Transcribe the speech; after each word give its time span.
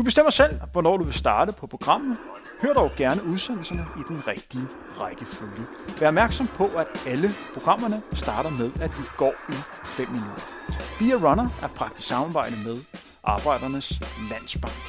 Du 0.00 0.04
bestemmer 0.04 0.30
selv, 0.30 0.60
hvornår 0.72 0.96
du 0.96 1.04
vil 1.04 1.14
starte 1.14 1.52
på 1.52 1.66
programmet. 1.66 2.16
Hør 2.62 2.72
dog 2.72 2.90
gerne 2.96 3.24
udsendelserne 3.24 3.86
i 3.96 4.02
den 4.08 4.26
rigtige 4.26 4.66
rækkefølge. 5.00 5.66
Vær 6.00 6.08
opmærksom 6.08 6.46
på, 6.46 6.66
at 6.66 6.86
alle 7.06 7.30
programmerne 7.54 8.02
starter 8.12 8.50
med, 8.50 8.70
at 8.80 8.90
vi 8.98 9.02
går 9.16 9.34
i 9.48 9.56
5 9.84 10.08
minutter. 10.08 10.42
Be 10.98 11.04
a 11.04 11.30
Runner 11.30 11.48
er 11.62 11.68
praktisk 11.68 12.08
samarbejde 12.08 12.56
med 12.56 12.76
Arbejdernes 13.22 14.00
Landsbank. 14.30 14.82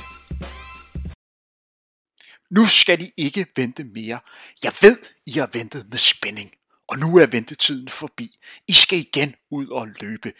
Nu 2.51 2.65
skal 2.65 2.99
de 2.99 3.11
ikke 3.17 3.45
vente 3.55 3.83
mere. 3.83 4.19
Jeg 4.63 4.73
ved, 4.81 4.97
I 5.25 5.31
har 5.31 5.49
ventet 5.53 5.89
med 5.89 5.97
spænding. 5.97 6.51
Og 6.87 6.97
nu 6.97 7.17
er 7.17 7.25
ventetiden 7.25 7.87
forbi. 7.87 8.37
I 8.67 8.73
skal 8.73 8.99
igen 8.99 9.35
ud 9.49 9.67
og 9.67 9.87
løbe. 10.01 10.33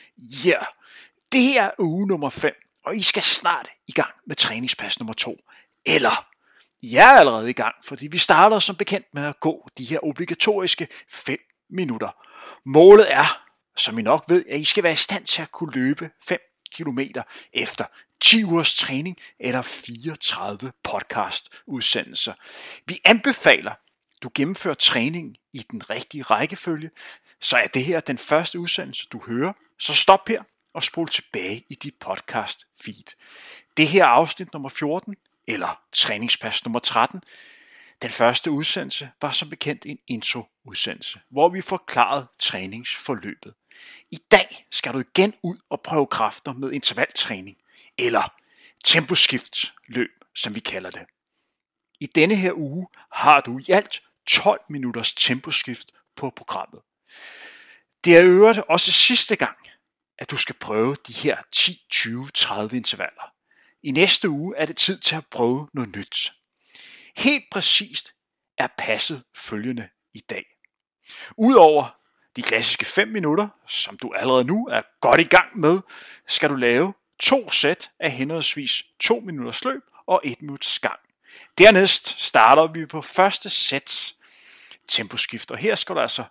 Ja! 0.46 0.50
Yeah. 0.50 0.66
Det 1.32 1.42
her 1.42 1.64
er 1.64 1.72
uge 1.80 2.08
nummer 2.08 2.30
5 2.30 2.54
og 2.86 2.96
I 2.96 3.02
skal 3.02 3.24
snart 3.24 3.70
i 3.88 3.92
gang 3.92 4.14
med 4.28 4.36
træningspas 4.36 5.00
nummer 5.00 5.14
2. 5.14 5.38
Eller 5.86 6.28
I 6.82 6.96
er 6.96 7.08
allerede 7.08 7.50
i 7.50 7.54
gang, 7.54 7.76
fordi 7.84 8.08
vi 8.08 8.18
starter 8.18 8.60
som 8.60 8.76
bekendt 8.76 9.08
med 9.14 9.26
at 9.26 9.40
gå 9.40 9.68
de 9.78 9.86
her 9.86 10.00
obligatoriske 10.06 10.88
5 11.10 11.38
minutter. 11.70 12.10
Målet 12.66 13.14
er, 13.14 13.44
som 13.78 14.00
I 14.00 14.02
nok 14.02 14.26
ved, 14.28 14.46
at 14.50 14.60
I 14.60 14.64
skal 14.64 14.84
være 14.84 14.94
i 14.94 14.96
stand 14.96 15.26
til 15.26 15.42
at 15.42 15.52
kunne 15.52 15.72
løbe 15.72 16.10
5 16.24 16.40
km 16.76 17.00
efter 17.54 17.86
10 18.22 18.44
ugers 18.44 18.76
træning 18.76 19.18
eller 19.40 19.62
34 19.62 20.72
podcast 20.84 21.50
udsendelser. 21.68 22.34
Vi 22.88 23.00
anbefaler, 23.06 23.74
du 24.24 24.30
gennemfører 24.36 24.74
træning 24.74 25.38
i 25.54 25.66
den 25.72 25.90
rigtige 25.90 26.24
rækkefølge, 26.24 26.90
så 27.42 27.58
er 27.58 27.68
det 27.68 27.86
her 27.86 28.00
den 28.00 28.18
første 28.18 28.60
udsendelse, 28.60 29.08
du 29.12 29.22
hører. 29.28 29.54
Så 29.80 29.94
stop 29.94 30.28
her, 30.28 30.44
og 30.74 30.84
spol 30.84 31.08
tilbage 31.08 31.66
i 31.70 31.76
dit 31.76 31.96
podcast 32.00 32.68
feed. 32.84 33.16
Det 33.78 33.88
her 33.88 34.06
afsnit 34.06 34.54
nummer 34.54 34.70
14, 34.70 35.16
eller 35.48 35.82
træningspas 35.92 36.66
nummer 36.66 36.80
13. 36.80 37.22
Den 38.02 38.10
første 38.10 38.52
udsendelse 38.52 39.10
var 39.22 39.32
som 39.32 39.50
bekendt 39.50 39.86
en 39.86 39.98
intro-udsendelse, 40.08 41.20
hvor 41.30 41.50
vi 41.50 41.62
forklarede 41.62 42.28
træningsforløbet. 42.40 43.54
I 44.12 44.20
dag 44.32 44.68
skal 44.72 44.94
du 44.94 45.00
igen 45.00 45.34
ud 45.44 45.58
og 45.70 45.82
prøve 45.82 46.08
kræfter 46.08 46.54
med 46.54 46.72
intervaltræning, 46.72 47.58
eller 47.98 48.34
temposkiftløb, 48.86 50.10
som 50.36 50.56
vi 50.56 50.60
kalder 50.60 50.90
det. 50.92 51.02
I 52.00 52.06
denne 52.06 52.36
her 52.36 52.54
uge 52.54 52.88
har 53.12 53.42
du 53.42 53.60
i 53.60 53.72
alt 53.72 54.02
12 54.28 54.62
minutters 54.70 55.14
temposkift 55.14 55.92
på 56.16 56.30
programmet. 56.30 56.82
Det 58.04 58.18
er 58.18 58.24
øvrigt 58.24 58.60
også 58.70 58.92
sidste 58.92 59.36
gang, 59.36 59.58
at 60.22 60.32
du 60.32 60.38
skal 60.38 60.56
prøve 60.56 60.96
de 61.08 61.14
her 61.14 61.38
10, 61.52 61.86
20, 61.90 62.30
30 62.34 62.78
intervaller. 62.78 63.34
I 63.84 63.92
næste 63.92 64.30
uge 64.30 64.58
er 64.58 64.66
det 64.66 64.78
tid 64.78 64.98
til 64.98 65.16
at 65.16 65.26
prøve 65.32 65.68
noget 65.74 65.96
nyt. 65.96 66.34
Helt 67.18 67.44
præcist 67.52 68.14
er 68.58 68.68
passet 68.78 69.24
følgende 69.36 69.90
i 70.14 70.20
dag. 70.20 70.46
Udover 71.38 71.96
de 72.36 72.42
klassiske 72.42 72.86
5 72.86 73.08
minutter, 73.08 73.48
som 73.68 73.98
du 73.98 74.14
allerede 74.14 74.44
nu 74.44 74.68
er 74.68 74.82
godt 75.02 75.20
i 75.20 75.24
gang 75.24 75.60
med, 75.60 75.80
skal 76.28 76.50
du 76.50 76.56
lave 76.56 76.94
to 77.20 77.52
sæt 77.52 77.92
af 78.00 78.12
henholdsvis 78.12 78.84
2 79.00 79.20
minutters 79.20 79.64
løb 79.64 79.82
og 80.08 80.22
1 80.24 80.42
minuts 80.42 80.80
gang. 80.80 81.00
Dernæst 81.58 82.22
starter 82.22 82.68
vi 82.68 82.86
på 82.86 83.02
første 83.02 83.50
sæt 83.50 84.14
temposkift, 84.88 85.52
og 85.52 85.58
her 85.58 85.76
skal 85.76 85.96
du 85.96 86.00
altså 86.00 86.24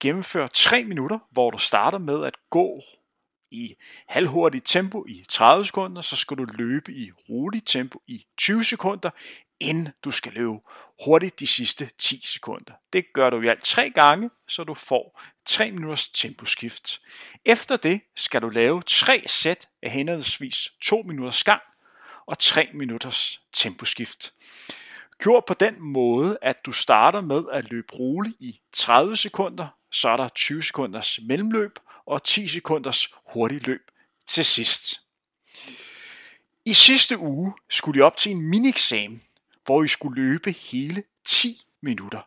gennemføre 0.00 0.48
3 0.48 0.84
minutter, 0.84 1.18
hvor 1.30 1.50
du 1.50 1.58
starter 1.58 1.98
med 1.98 2.24
at 2.24 2.34
gå 2.50 2.80
i 3.50 3.76
halvhurtigt 4.08 4.66
tempo 4.66 5.04
i 5.08 5.24
30 5.28 5.64
sekunder, 5.64 6.02
så 6.02 6.16
skal 6.16 6.36
du 6.36 6.46
løbe 6.54 6.92
i 6.92 7.10
roligt 7.30 7.66
tempo 7.66 8.02
i 8.06 8.26
20 8.36 8.64
sekunder, 8.64 9.10
inden 9.60 9.88
du 10.04 10.10
skal 10.10 10.32
løbe 10.32 10.58
hurtigt 11.04 11.40
de 11.40 11.46
sidste 11.46 11.90
10 11.98 12.20
sekunder. 12.24 12.72
Det 12.92 13.04
gør 13.12 13.30
du 13.30 13.40
i 13.40 13.48
alt 13.48 13.64
tre 13.64 13.90
gange, 13.90 14.30
så 14.48 14.64
du 14.64 14.74
får 14.74 15.22
3 15.46 15.70
minutters 15.70 16.08
temposkift. 16.08 17.00
Efter 17.44 17.76
det 17.76 18.00
skal 18.16 18.42
du 18.42 18.48
lave 18.48 18.82
tre 18.82 19.24
sæt 19.26 19.68
af 19.82 19.90
henholdsvis 19.90 20.72
2 20.82 21.02
minutters 21.02 21.44
gang 21.44 21.62
og 22.26 22.38
3 22.38 22.68
minutters 22.74 23.40
temposkift. 23.52 24.32
Gjort 25.18 25.44
på 25.44 25.54
den 25.54 25.74
måde, 25.78 26.38
at 26.42 26.66
du 26.66 26.72
starter 26.72 27.20
med 27.20 27.44
at 27.52 27.70
løbe 27.70 27.92
roligt 27.92 28.36
i 28.40 28.60
30 28.72 29.16
sekunder, 29.16 29.68
så 29.92 30.08
er 30.08 30.16
der 30.16 30.28
20 30.28 30.62
sekunders 30.62 31.18
mellemløb, 31.22 31.78
og 32.06 32.22
10 32.24 32.48
sekunders 32.48 33.14
hurtig 33.32 33.66
løb 33.66 33.90
til 34.26 34.44
sidst. 34.44 35.00
I 36.64 36.74
sidste 36.74 37.18
uge 37.18 37.54
skulle 37.70 37.98
I 37.98 38.02
op 38.02 38.16
til 38.16 38.32
en 38.32 38.50
minieksamen, 38.50 39.22
hvor 39.64 39.82
I 39.82 39.88
skulle 39.88 40.22
løbe 40.22 40.50
hele 40.50 41.02
10 41.24 41.66
minutter. 41.80 42.20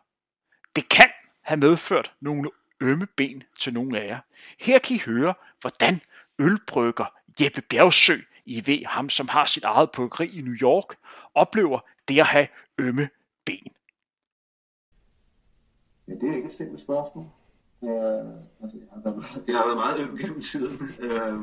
Det 0.76 0.88
kan 0.88 1.10
have 1.42 1.60
medført 1.60 2.12
nogle 2.20 2.50
ømme 2.80 3.06
ben 3.16 3.42
til 3.58 3.74
nogle 3.74 4.00
af 4.00 4.06
jer. 4.06 4.20
Her 4.60 4.78
kan 4.78 4.96
I 4.96 4.98
høre, 4.98 5.34
hvordan 5.60 6.00
ølbrygger 6.38 7.06
Jeppe 7.40 7.60
Bjergsø, 7.60 8.16
I 8.44 8.66
ved 8.66 8.84
ham, 8.84 9.08
som 9.08 9.28
har 9.28 9.44
sit 9.44 9.64
eget 9.64 9.90
bryggeri 9.90 10.38
i 10.38 10.40
New 10.40 10.54
York, 10.54 10.96
oplever 11.34 11.80
det 12.08 12.18
at 12.18 12.26
have 12.26 12.48
ømme 12.78 13.08
ben. 13.44 13.72
Ja, 16.08 16.12
det 16.12 16.30
er 16.30 16.34
ikke 16.34 16.46
et 16.46 16.54
simpelt 16.54 16.80
spørgsmål. 16.80 17.26
Øh, 17.82 17.90
altså, 18.62 18.76
jeg, 18.78 18.88
har 18.92 19.00
været, 19.04 19.42
jeg 19.48 19.56
har 19.56 19.66
været 19.66 19.78
meget 19.84 20.00
øm 20.00 20.16
gennem 20.16 20.40
tiden. 20.40 20.90
Øh, 21.00 21.40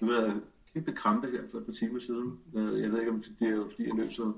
nu 0.00 0.12
har 0.12 0.20
jeg 0.22 0.32
kæmpe 0.74 0.92
krampe 0.92 1.30
her 1.30 1.42
for 1.50 1.58
et 1.58 1.66
par 1.66 1.72
timer 1.72 2.00
siden. 2.00 2.38
Øh, 2.54 2.82
jeg 2.82 2.90
ved 2.90 2.98
ikke, 2.98 3.12
om 3.12 3.22
det 3.22 3.48
er 3.48 3.68
fordi, 3.68 3.88
jeg 3.88 3.94
løb 3.94 4.12
så... 4.12 4.32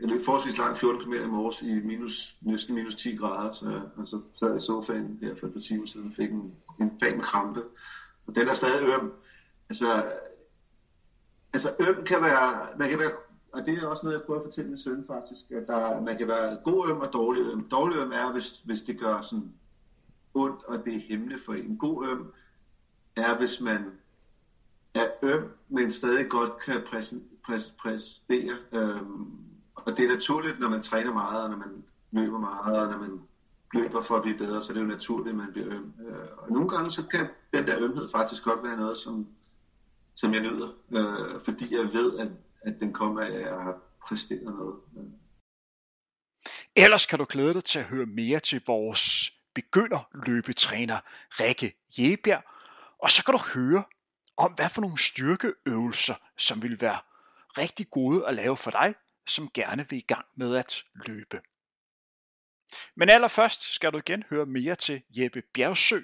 Jeg 0.00 0.08
løb 0.08 0.24
forholdsvis 0.24 0.58
langt 0.58 0.78
14 0.78 1.02
km 1.02 1.12
i 1.12 1.26
morges 1.26 1.62
i 1.62 1.74
minus, 1.74 2.36
næsten 2.40 2.74
minus 2.74 2.94
10 2.94 3.16
grader, 3.16 3.52
så 3.52 3.70
jeg 3.70 3.82
altså, 3.98 4.20
sad 4.34 4.48
jeg 4.48 4.56
i 4.56 4.60
sofaen 4.60 5.18
her 5.22 5.34
for 5.34 5.46
et 5.46 5.52
par 5.52 5.60
timer 5.60 5.86
siden 5.86 6.06
og 6.06 6.12
fik 6.16 6.30
en, 6.30 6.54
en 6.80 6.92
fan 7.00 7.20
krampe. 7.20 7.62
Og 8.26 8.34
den 8.34 8.48
er 8.48 8.54
stadig 8.54 8.94
øm. 8.94 9.12
Altså, 9.68 10.12
altså 11.52 11.68
øm 11.80 12.04
kan 12.04 12.22
være, 12.22 12.78
man 12.78 12.88
kan 12.90 12.98
være 12.98 13.10
og 13.52 13.66
det 13.66 13.78
er 13.78 13.86
også 13.86 14.06
noget, 14.06 14.18
jeg 14.18 14.26
prøver 14.26 14.40
at 14.40 14.44
fortælle 14.44 14.70
min 14.70 14.78
søn 14.78 15.04
faktisk, 15.06 15.50
at 15.50 15.66
der, 15.66 16.00
man 16.00 16.18
kan 16.18 16.28
være 16.28 16.58
god 16.64 16.88
øm 16.88 17.00
og 17.00 17.12
dårlig 17.12 17.42
øm. 17.42 17.68
Dårlig 17.70 17.98
øm 17.98 18.12
er, 18.12 18.32
hvis, 18.32 18.50
hvis 18.64 18.80
det 18.80 19.00
gør 19.00 19.20
sådan 19.20 19.52
ondt, 20.36 20.64
og 20.64 20.84
det 20.84 20.94
er 20.94 21.00
hemmende 21.00 21.38
for 21.46 21.54
en. 21.54 21.76
God 21.76 22.08
øm 22.08 22.32
er, 23.16 23.38
hvis 23.38 23.60
man 23.60 23.90
er 24.94 25.08
øm, 25.22 25.50
men 25.68 25.92
stadig 25.92 26.28
godt 26.30 26.52
kan 26.64 26.82
præstere. 27.78 28.56
Øhm, 28.72 29.46
og 29.74 29.96
det 29.96 30.04
er 30.04 30.14
naturligt, 30.14 30.60
når 30.60 30.68
man 30.68 30.82
træner 30.82 31.12
meget, 31.12 31.42
og 31.42 31.50
når 31.50 31.56
man 31.56 31.84
løber 32.12 32.38
meget, 32.38 32.80
og 32.80 32.90
når 32.90 32.98
man 32.98 33.20
løber 33.74 34.02
for 34.02 34.16
at 34.16 34.22
blive 34.22 34.38
bedre, 34.38 34.62
så 34.62 34.72
det 34.72 34.78
er 34.78 34.84
jo 34.84 34.90
naturligt, 34.90 35.28
at 35.28 35.36
man 35.36 35.52
bliver 35.52 35.68
øm. 35.74 35.94
Øh, 36.08 36.28
og 36.38 36.50
nogle 36.50 36.68
gange 36.68 36.90
så 36.90 37.02
kan 37.06 37.28
den 37.54 37.66
der 37.66 37.84
ømhed 37.84 38.08
faktisk 38.08 38.44
godt 38.44 38.62
være 38.62 38.76
noget, 38.76 38.96
som, 38.96 39.26
som 40.14 40.34
jeg 40.34 40.42
nyder, 40.42 40.68
øh, 40.90 41.44
fordi 41.44 41.74
jeg 41.74 41.92
ved, 41.92 42.18
at, 42.18 42.28
at 42.62 42.80
den 42.80 42.92
kommer 42.92 43.20
af, 43.20 43.30
at 43.32 43.40
jeg 43.40 43.60
har 43.60 43.78
præsteret 44.08 44.44
noget. 44.44 44.76
Øh. 44.96 45.04
Ellers 46.76 47.06
kan 47.06 47.18
du 47.18 47.26
glæde 47.28 47.54
dig 47.54 47.64
til 47.64 47.78
at 47.78 47.84
høre 47.84 48.06
mere 48.06 48.40
til 48.40 48.62
vores 48.66 49.35
begynder 49.56 50.08
løbetræner 50.26 51.00
Rikke 51.40 51.74
Jebjerg, 51.98 52.42
og 53.02 53.10
så 53.10 53.24
kan 53.24 53.34
du 53.34 53.40
høre 53.54 53.84
om, 54.36 54.52
hvad 54.52 54.68
for 54.68 54.80
nogle 54.80 54.98
styrkeøvelser, 54.98 56.14
som 56.38 56.62
vil 56.62 56.80
være 56.80 56.98
rigtig 57.58 57.90
gode 57.90 58.26
at 58.28 58.34
lave 58.34 58.56
for 58.56 58.70
dig, 58.70 58.94
som 59.26 59.50
gerne 59.54 59.86
vil 59.90 59.98
i 59.98 60.06
gang 60.08 60.24
med 60.36 60.56
at 60.56 60.84
løbe. 60.94 61.40
Men 62.96 63.10
allerførst 63.10 63.74
skal 63.74 63.92
du 63.92 63.98
igen 63.98 64.24
høre 64.30 64.46
mere 64.46 64.74
til 64.74 65.02
Jeppe 65.16 65.42
Bjergsø. 65.54 66.00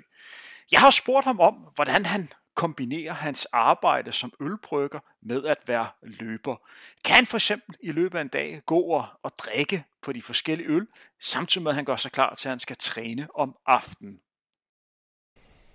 Jeg 0.70 0.80
har 0.80 0.90
spurgt 0.90 1.24
ham 1.24 1.40
om, 1.40 1.54
hvordan 1.54 2.06
han 2.06 2.32
kombinerer 2.54 3.12
hans 3.12 3.46
arbejde 3.52 4.12
som 4.12 4.32
ølbrygger 4.40 5.00
med 5.22 5.44
at 5.44 5.58
være 5.66 5.86
løber. 6.02 6.56
Kan 7.04 7.14
han 7.14 7.26
for 7.26 7.36
eksempel 7.36 7.76
i 7.82 7.92
løbet 7.92 8.18
af 8.18 8.22
en 8.22 8.28
dag 8.28 8.62
gå 8.66 8.80
og, 8.80 9.06
og 9.22 9.32
drikke 9.38 9.84
på 10.02 10.12
de 10.12 10.22
forskellige 10.22 10.68
øl, 10.68 10.86
samtidig 11.20 11.62
med 11.62 11.70
at 11.70 11.76
han 11.76 11.84
gør 11.84 11.96
sig 11.96 12.12
klar 12.12 12.34
til, 12.34 12.48
at 12.48 12.50
han 12.50 12.58
skal 12.58 12.76
træne 12.76 13.28
om 13.34 13.56
aftenen? 13.66 14.20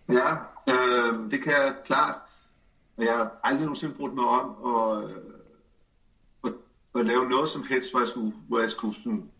Ja, 0.09 0.35
øh, 0.67 1.31
det 1.31 1.43
kan 1.43 1.53
jeg 1.53 1.75
klart. 1.85 2.15
Jeg 2.97 3.17
har 3.17 3.39
aldrig 3.43 3.61
nogensinde 3.61 3.95
brugt 3.95 4.13
mig 4.13 4.25
om 4.25 4.75
at, 4.75 5.09
øh, 5.09 5.17
at, 6.43 6.53
at 6.95 7.05
lave 7.05 7.29
noget 7.29 7.49
som 7.49 7.63
helst, 7.63 7.91
hvor 7.91 7.99
jeg 7.99 8.07
skulle, 8.07 8.33
hvor 8.47 8.59
jeg 8.59 8.69
skulle 8.69 8.95
sådan 8.95 9.31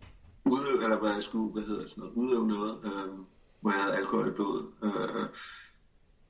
udøve, 0.46 0.84
eller 0.84 0.98
hvor 0.98 1.08
jeg 1.08 1.24
skulle, 1.24 1.54
hvad 1.54 1.64
hedder 1.64 1.88
sådan 1.88 2.02
noget, 2.02 2.16
udøve 2.16 2.48
noget, 2.48 2.80
øh, 2.84 3.14
hvor 3.62 3.72
jeg 3.72 3.82
havde 3.82 3.96
alkohol 3.96 4.28
i 4.28 4.32
blodet. 4.32 4.66
Øh, 4.84 5.26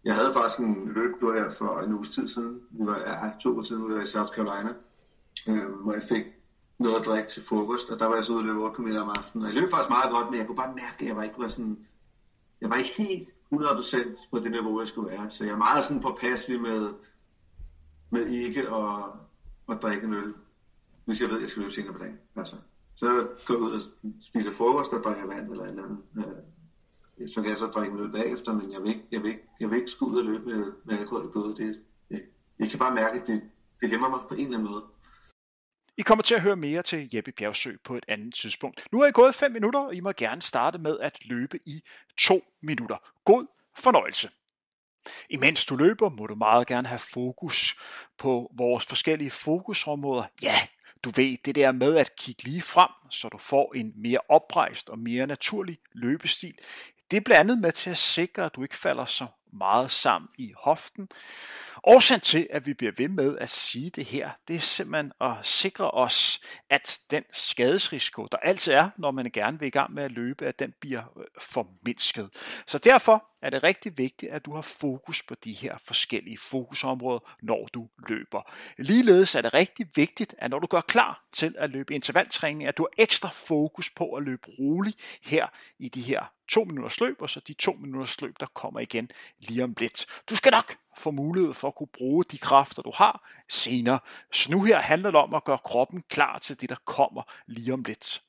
jeg 0.07 0.15
havde 0.15 0.33
faktisk 0.33 0.59
en 0.59 0.91
løbetur 0.95 1.33
her 1.33 1.49
for 1.49 1.79
en 1.79 1.93
uges 1.93 2.09
tid 2.09 2.27
siden. 2.27 2.61
Vi 2.69 2.85
var 2.85 2.97
ja, 2.97 3.31
to 3.41 3.49
uger 3.53 3.63
siden, 3.63 3.89
vi 3.89 3.93
var 3.95 4.01
i 4.01 4.07
South 4.07 4.31
Carolina, 4.35 4.73
øh, 5.47 5.71
hvor 5.83 5.93
jeg 5.93 6.03
fik 6.03 6.23
noget 6.79 6.99
at 6.99 7.05
drikke 7.05 7.29
til 7.29 7.45
frokost, 7.45 7.89
og 7.89 7.99
der 7.99 8.05
var 8.05 8.15
jeg 8.15 8.25
så 8.25 8.33
ude 8.33 8.39
og 8.39 8.45
løbe 8.45 8.59
8 8.59 8.75
km 8.75 8.87
om 8.87 9.09
aftenen. 9.09 9.45
Og 9.45 9.53
jeg 9.53 9.61
løb 9.61 9.69
faktisk 9.69 9.89
meget 9.89 10.11
godt, 10.11 10.29
men 10.29 10.39
jeg 10.39 10.47
kunne 10.47 10.55
bare 10.63 10.75
mærke, 10.75 10.97
at 10.99 11.07
jeg 11.07 11.15
var 11.15 11.23
ikke 11.23 11.39
var 11.39 11.47
sådan, 11.47 11.77
jeg 12.61 12.69
var 12.69 12.75
ikke 12.75 12.93
helt 12.97 13.29
100% 13.53 14.29
på 14.31 14.39
det 14.39 14.51
niveau, 14.51 14.79
jeg 14.79 14.87
skulle 14.87 15.11
være. 15.11 15.29
Så 15.29 15.43
jeg 15.43 15.53
er 15.53 15.57
meget 15.57 15.83
sådan 15.83 16.01
påpasselig 16.01 16.61
med, 16.61 16.93
med 18.09 18.25
ikke 18.27 18.61
at, 18.61 19.03
at 19.69 19.81
drikke 19.81 20.07
en 20.07 20.13
øl, 20.13 20.33
hvis 21.05 21.21
jeg 21.21 21.29
ved, 21.29 21.35
at 21.35 21.41
jeg 21.41 21.49
skal 21.49 21.61
løbe 21.61 21.73
senere 21.73 21.93
på 21.93 21.99
dagen. 21.99 22.19
Altså, 22.35 22.55
så 22.95 23.27
går 23.45 23.53
jeg 23.53 23.63
ud 23.63 23.71
og 23.71 23.81
spiser 24.21 24.51
frokost 24.51 24.93
og 24.93 25.03
drikker 25.03 25.27
vand 25.27 25.51
eller 25.51 25.65
andet. 25.65 25.97
Øh, 26.17 26.23
så 27.25 27.41
kan 27.41 27.49
jeg 27.49 27.57
så 27.57 27.65
drikke 27.65 27.93
en 27.93 27.99
øl 27.99 28.11
bagefter, 28.11 28.53
men 28.53 28.71
jeg 28.71 28.81
vil 28.83 28.89
ikke, 28.89 29.03
jeg 29.11 29.23
vil 29.23 29.29
ikke, 29.29 29.43
jeg 29.59 29.69
vil 29.69 29.77
ikke 29.77 29.91
skulle 29.91 30.11
ud 30.13 30.19
og 30.19 30.25
løbe 30.25 30.45
med, 30.45 30.73
med 30.85 30.99
alkohol 30.99 31.25
i 31.25 31.31
blodet. 31.31 31.57
Det, 31.57 31.79
jeg, 32.09 32.21
jeg 32.59 32.69
kan 32.69 32.79
bare 32.79 32.95
mærke, 32.95 33.21
at 33.21 33.27
det, 33.27 33.41
det 33.81 33.89
hæmmer 33.89 34.09
mig 34.09 34.19
på 34.29 34.33
en 34.33 34.45
eller 34.45 34.57
anden 34.57 34.71
måde. 34.71 34.83
I 35.97 36.01
kommer 36.01 36.23
til 36.23 36.35
at 36.35 36.41
høre 36.41 36.55
mere 36.55 36.83
til 36.83 37.09
Jeppe 37.13 37.31
Bjergsø 37.31 37.71
på 37.83 37.95
et 37.95 38.05
andet 38.07 38.33
tidspunkt. 38.35 38.87
Nu 38.91 39.01
er 39.01 39.07
I 39.07 39.11
gået 39.11 39.35
5 39.35 39.51
minutter, 39.51 39.79
og 39.79 39.95
I 39.95 39.99
må 39.99 40.11
gerne 40.11 40.41
starte 40.41 40.77
med 40.77 40.99
at 40.99 41.17
løbe 41.25 41.59
i 41.65 41.81
2 42.19 42.41
minutter. 42.61 42.97
God 43.25 43.47
fornøjelse. 43.77 44.29
Imens 45.29 45.65
du 45.65 45.75
løber, 45.75 46.09
må 46.09 46.27
du 46.27 46.35
meget 46.35 46.67
gerne 46.67 46.87
have 46.87 46.99
fokus 46.99 47.75
på 48.17 48.51
vores 48.57 48.85
forskellige 48.85 49.31
fokusområder. 49.31 50.23
Ja, 50.41 50.55
du 51.03 51.09
ved 51.15 51.37
det 51.45 51.55
der 51.55 51.71
med 51.71 51.97
at 51.97 52.15
kigge 52.15 52.43
lige 52.43 52.61
frem, 52.61 52.89
så 53.09 53.29
du 53.29 53.37
får 53.37 53.73
en 53.73 53.93
mere 53.95 54.19
oprejst 54.29 54.89
og 54.89 54.99
mere 54.99 55.27
naturlig 55.27 55.77
løbestil. 55.93 56.53
Det 57.11 57.17
er 57.17 57.21
blandt 57.21 57.39
andet 57.39 57.57
med 57.57 57.71
til 57.71 57.89
at 57.89 57.97
sikre, 57.97 58.45
at 58.45 58.55
du 58.55 58.63
ikke 58.63 58.75
falder 58.75 59.05
så 59.05 59.25
meget 59.53 59.91
sammen 59.91 60.29
i 60.37 60.53
hoften. 60.57 61.09
Årsagen 61.83 62.21
til, 62.21 62.47
at 62.49 62.65
vi 62.65 62.73
bliver 62.73 62.91
ved 62.97 63.09
med 63.09 63.37
at 63.37 63.49
sige 63.49 63.89
det 63.89 64.05
her, 64.05 64.29
det 64.47 64.55
er 64.55 64.59
simpelthen 64.59 65.11
at 65.21 65.33
sikre 65.43 65.91
os, 65.91 66.41
at 66.69 66.99
den 67.11 67.23
skadesrisiko, 67.31 68.27
der 68.31 68.37
altid 68.37 68.73
er, 68.73 68.89
når 68.97 69.11
man 69.11 69.29
gerne 69.33 69.59
vil 69.59 69.67
i 69.67 69.69
gang 69.69 69.93
med 69.93 70.03
at 70.03 70.11
løbe, 70.11 70.45
at 70.45 70.59
den 70.59 70.73
bliver 70.79 71.03
øh, 71.17 71.23
formindsket. 71.39 72.29
Så 72.67 72.77
derfor 72.77 73.25
er 73.41 73.49
det 73.49 73.63
rigtig 73.63 73.97
vigtigt, 73.97 74.31
at 74.31 74.45
du 74.45 74.53
har 74.55 74.61
fokus 74.61 75.23
på 75.23 75.35
de 75.35 75.53
her 75.53 75.77
forskellige 75.77 76.37
fokusområder, 76.37 77.19
når 77.41 77.67
du 77.73 77.87
løber. 78.09 78.51
Ligeledes 78.77 79.35
er 79.35 79.41
det 79.41 79.53
rigtig 79.53 79.87
vigtigt, 79.95 80.35
at 80.37 80.51
når 80.51 80.59
du 80.59 80.67
gør 80.67 80.81
klar 80.81 81.23
til 81.31 81.55
at 81.57 81.69
løbe 81.69 81.93
intervaltræning, 81.93 82.67
at 82.67 82.77
du 82.77 82.83
har 82.83 83.03
ekstra 83.03 83.29
fokus 83.33 83.89
på 83.89 84.13
at 84.13 84.23
løbe 84.23 84.47
roligt 84.59 84.97
her 85.21 85.47
i 85.79 85.89
de 85.89 86.01
her 86.01 86.31
to 86.47 86.63
minutters 86.63 86.99
løb, 86.99 87.21
og 87.21 87.29
så 87.29 87.39
de 87.39 87.53
to 87.53 87.71
minutters 87.71 88.21
løb, 88.21 88.39
der 88.39 88.45
kommer 88.45 88.79
igen 88.79 89.11
lige 89.39 89.63
om 89.63 89.75
lidt. 89.79 90.05
Du 90.29 90.35
skal 90.35 90.51
nok 90.51 90.77
får 90.97 91.11
mulighed 91.11 91.53
for 91.53 91.67
at 91.67 91.75
kunne 91.75 91.87
bruge 91.97 92.23
de 92.31 92.37
kræfter, 92.37 92.81
du 92.81 92.91
har 92.95 93.29
senere. 93.49 93.99
Så 94.33 94.51
nu 94.51 94.63
her 94.63 94.79
handler 94.79 95.11
det 95.11 95.19
om 95.19 95.33
at 95.33 95.43
gøre 95.43 95.57
kroppen 95.57 96.03
klar 96.09 96.39
til 96.39 96.61
det, 96.61 96.69
der 96.69 96.75
kommer 96.85 97.21
lige 97.47 97.73
om 97.73 97.83
lidt. 97.83 98.21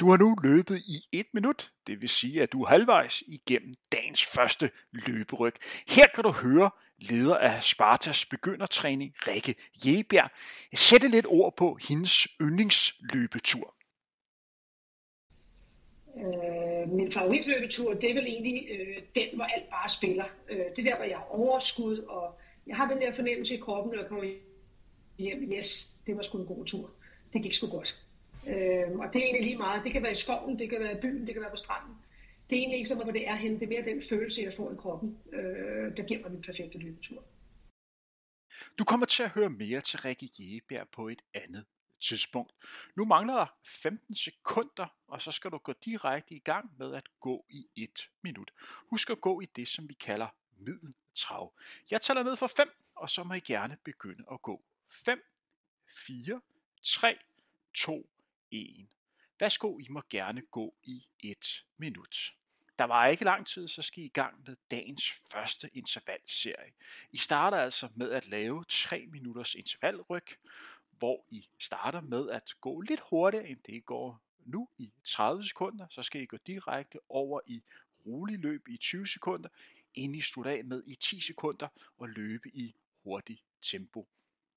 Du 0.00 0.10
har 0.10 0.16
nu 0.16 0.36
løbet 0.42 0.78
i 0.78 1.08
et 1.12 1.26
minut, 1.34 1.72
det 1.86 2.00
vil 2.00 2.08
sige, 2.08 2.42
at 2.42 2.52
du 2.52 2.62
er 2.62 2.68
halvvejs 2.68 3.22
igennem 3.26 3.74
dagens 3.92 4.24
første 4.24 4.70
løberyg. 4.92 5.54
Her 5.88 6.06
kan 6.14 6.24
du 6.24 6.30
høre 6.30 6.70
leder 6.98 7.36
af 7.36 7.62
Spartas 7.62 8.24
begyndertræning, 8.24 9.14
Rikke 9.26 9.54
Jebjerg, 9.84 10.30
sætte 10.74 11.08
lidt 11.08 11.26
ord 11.28 11.56
på 11.56 11.78
hendes 11.88 12.28
yndlingsløbetur. 12.40 13.75
Øh, 16.16 16.88
min 16.88 17.12
favoritløbetur, 17.12 17.94
det 17.94 18.10
er 18.10 18.14
vel 18.14 18.26
egentlig 18.26 18.68
øh, 18.70 19.02
den, 19.14 19.28
hvor 19.34 19.44
alt 19.44 19.70
bare 19.70 19.88
spiller. 19.88 20.24
Øh, 20.48 20.58
det 20.76 20.78
er 20.78 20.90
der, 20.90 20.96
hvor 20.96 21.04
jeg 21.04 21.18
har 21.18 21.26
overskud, 21.30 21.98
og 21.98 22.38
jeg 22.66 22.76
har 22.76 22.88
den 22.88 23.00
der 23.00 23.12
fornemmelse 23.12 23.54
i 23.54 23.58
kroppen, 23.58 23.92
når 23.92 24.00
jeg 24.00 24.08
kommer 24.08 24.24
hjem. 25.18 25.52
Yes, 25.52 25.94
det 26.06 26.16
var 26.16 26.22
sgu 26.22 26.38
en 26.38 26.46
god 26.46 26.64
tur. 26.64 26.90
Det 27.32 27.42
gik 27.42 27.54
sgu 27.54 27.66
godt. 27.66 27.96
Øh, 28.48 28.98
og 28.98 29.06
det 29.12 29.16
er 29.16 29.24
egentlig 29.24 29.44
lige 29.44 29.58
meget. 29.58 29.84
Det 29.84 29.92
kan 29.92 30.02
være 30.02 30.12
i 30.12 30.22
skoven, 30.24 30.58
det 30.58 30.70
kan 30.70 30.80
være 30.80 30.92
i 30.92 31.00
byen, 31.00 31.26
det 31.26 31.34
kan 31.34 31.42
være 31.42 31.50
på 31.50 31.56
stranden. 31.56 31.94
Det 32.50 32.56
er 32.56 32.60
egentlig 32.60 32.76
ikke 32.76 32.88
så 32.88 32.94
meget, 32.94 33.06
hvor 33.06 33.12
det 33.12 33.28
er 33.28 33.34
henne. 33.34 33.60
Det 33.60 33.64
er 33.64 33.68
mere 33.68 33.94
den 33.94 34.02
følelse, 34.02 34.42
jeg 34.42 34.52
får 34.52 34.72
i 34.72 34.76
kroppen, 34.76 35.18
øh, 35.32 35.96
der 35.96 36.02
giver 36.02 36.20
mig 36.20 36.30
den 36.30 36.42
perfekte 36.42 36.78
løbetur. 36.78 37.22
Du 38.78 38.84
kommer 38.84 39.06
til 39.06 39.22
at 39.22 39.30
høre 39.30 39.50
mere 39.50 39.80
til 39.80 39.98
Rikke 39.98 40.28
Jegebjerg 40.38 40.88
på 40.92 41.08
et 41.08 41.22
andet 41.34 41.64
tidspunkt. 42.00 42.52
Nu 42.96 43.04
mangler 43.04 43.34
der 43.34 43.46
15 43.64 44.14
sekunder, 44.14 44.86
og 45.08 45.22
så 45.22 45.32
skal 45.32 45.50
du 45.50 45.58
gå 45.58 45.72
direkte 45.72 46.34
i 46.34 46.38
gang 46.38 46.70
med 46.78 46.94
at 46.94 47.08
gå 47.20 47.46
i 47.48 47.66
et 47.76 48.10
minut. 48.22 48.52
Husk 48.90 49.10
at 49.10 49.20
gå 49.20 49.40
i 49.40 49.46
det, 49.46 49.68
som 49.68 49.88
vi 49.88 49.94
kalder 49.94 50.28
middeltrav. 50.56 51.54
Jeg 51.90 52.02
tæller 52.02 52.22
ned 52.22 52.36
for 52.36 52.46
5, 52.46 52.70
og 52.96 53.10
så 53.10 53.24
må 53.24 53.34
I 53.34 53.40
gerne 53.40 53.76
begynde 53.84 54.24
at 54.32 54.42
gå. 54.42 54.64
5, 54.90 55.22
4, 56.06 56.40
3, 56.82 57.18
2, 57.74 58.10
1. 58.50 58.88
Værsgo, 59.40 59.78
I 59.78 59.88
må 59.88 60.02
gerne 60.10 60.42
gå 60.42 60.74
i 60.82 61.06
et 61.20 61.64
minut. 61.76 62.32
Der 62.78 62.84
var 62.84 63.06
ikke 63.06 63.24
lang 63.24 63.46
tid, 63.46 63.68
så 63.68 63.82
skal 63.82 64.02
I 64.02 64.06
i 64.06 64.08
gang 64.08 64.42
med 64.46 64.56
dagens 64.70 65.10
første 65.30 65.70
intervalserie. 65.74 66.72
I 67.10 67.16
starter 67.16 67.58
altså 67.58 67.88
med 67.94 68.10
at 68.10 68.26
lave 68.26 68.64
3 68.68 69.06
minutters 69.06 69.54
intervalryg, 69.54 70.26
hvor 70.98 71.24
I 71.30 71.48
starter 71.58 72.00
med 72.00 72.30
at 72.30 72.54
gå 72.60 72.80
lidt 72.80 73.00
hurtigere, 73.10 73.48
end 73.48 73.58
det 73.66 73.84
går 73.84 74.20
nu 74.44 74.68
i 74.78 74.92
30 75.04 75.44
sekunder. 75.44 75.86
Så 75.90 76.02
skal 76.02 76.22
I 76.22 76.26
gå 76.26 76.36
direkte 76.46 76.98
over 77.08 77.40
i 77.46 77.62
rolig 78.06 78.38
løb 78.38 78.68
i 78.68 78.76
20 78.76 79.06
sekunder, 79.06 79.48
inden 79.94 80.18
I 80.18 80.20
slutter 80.20 80.52
af 80.52 80.64
med 80.64 80.82
i 80.86 80.94
10 80.94 81.20
sekunder 81.20 81.68
og 81.98 82.08
løbe 82.08 82.48
i 82.48 82.74
hurtigt 83.04 83.42
tempo. 83.62 84.08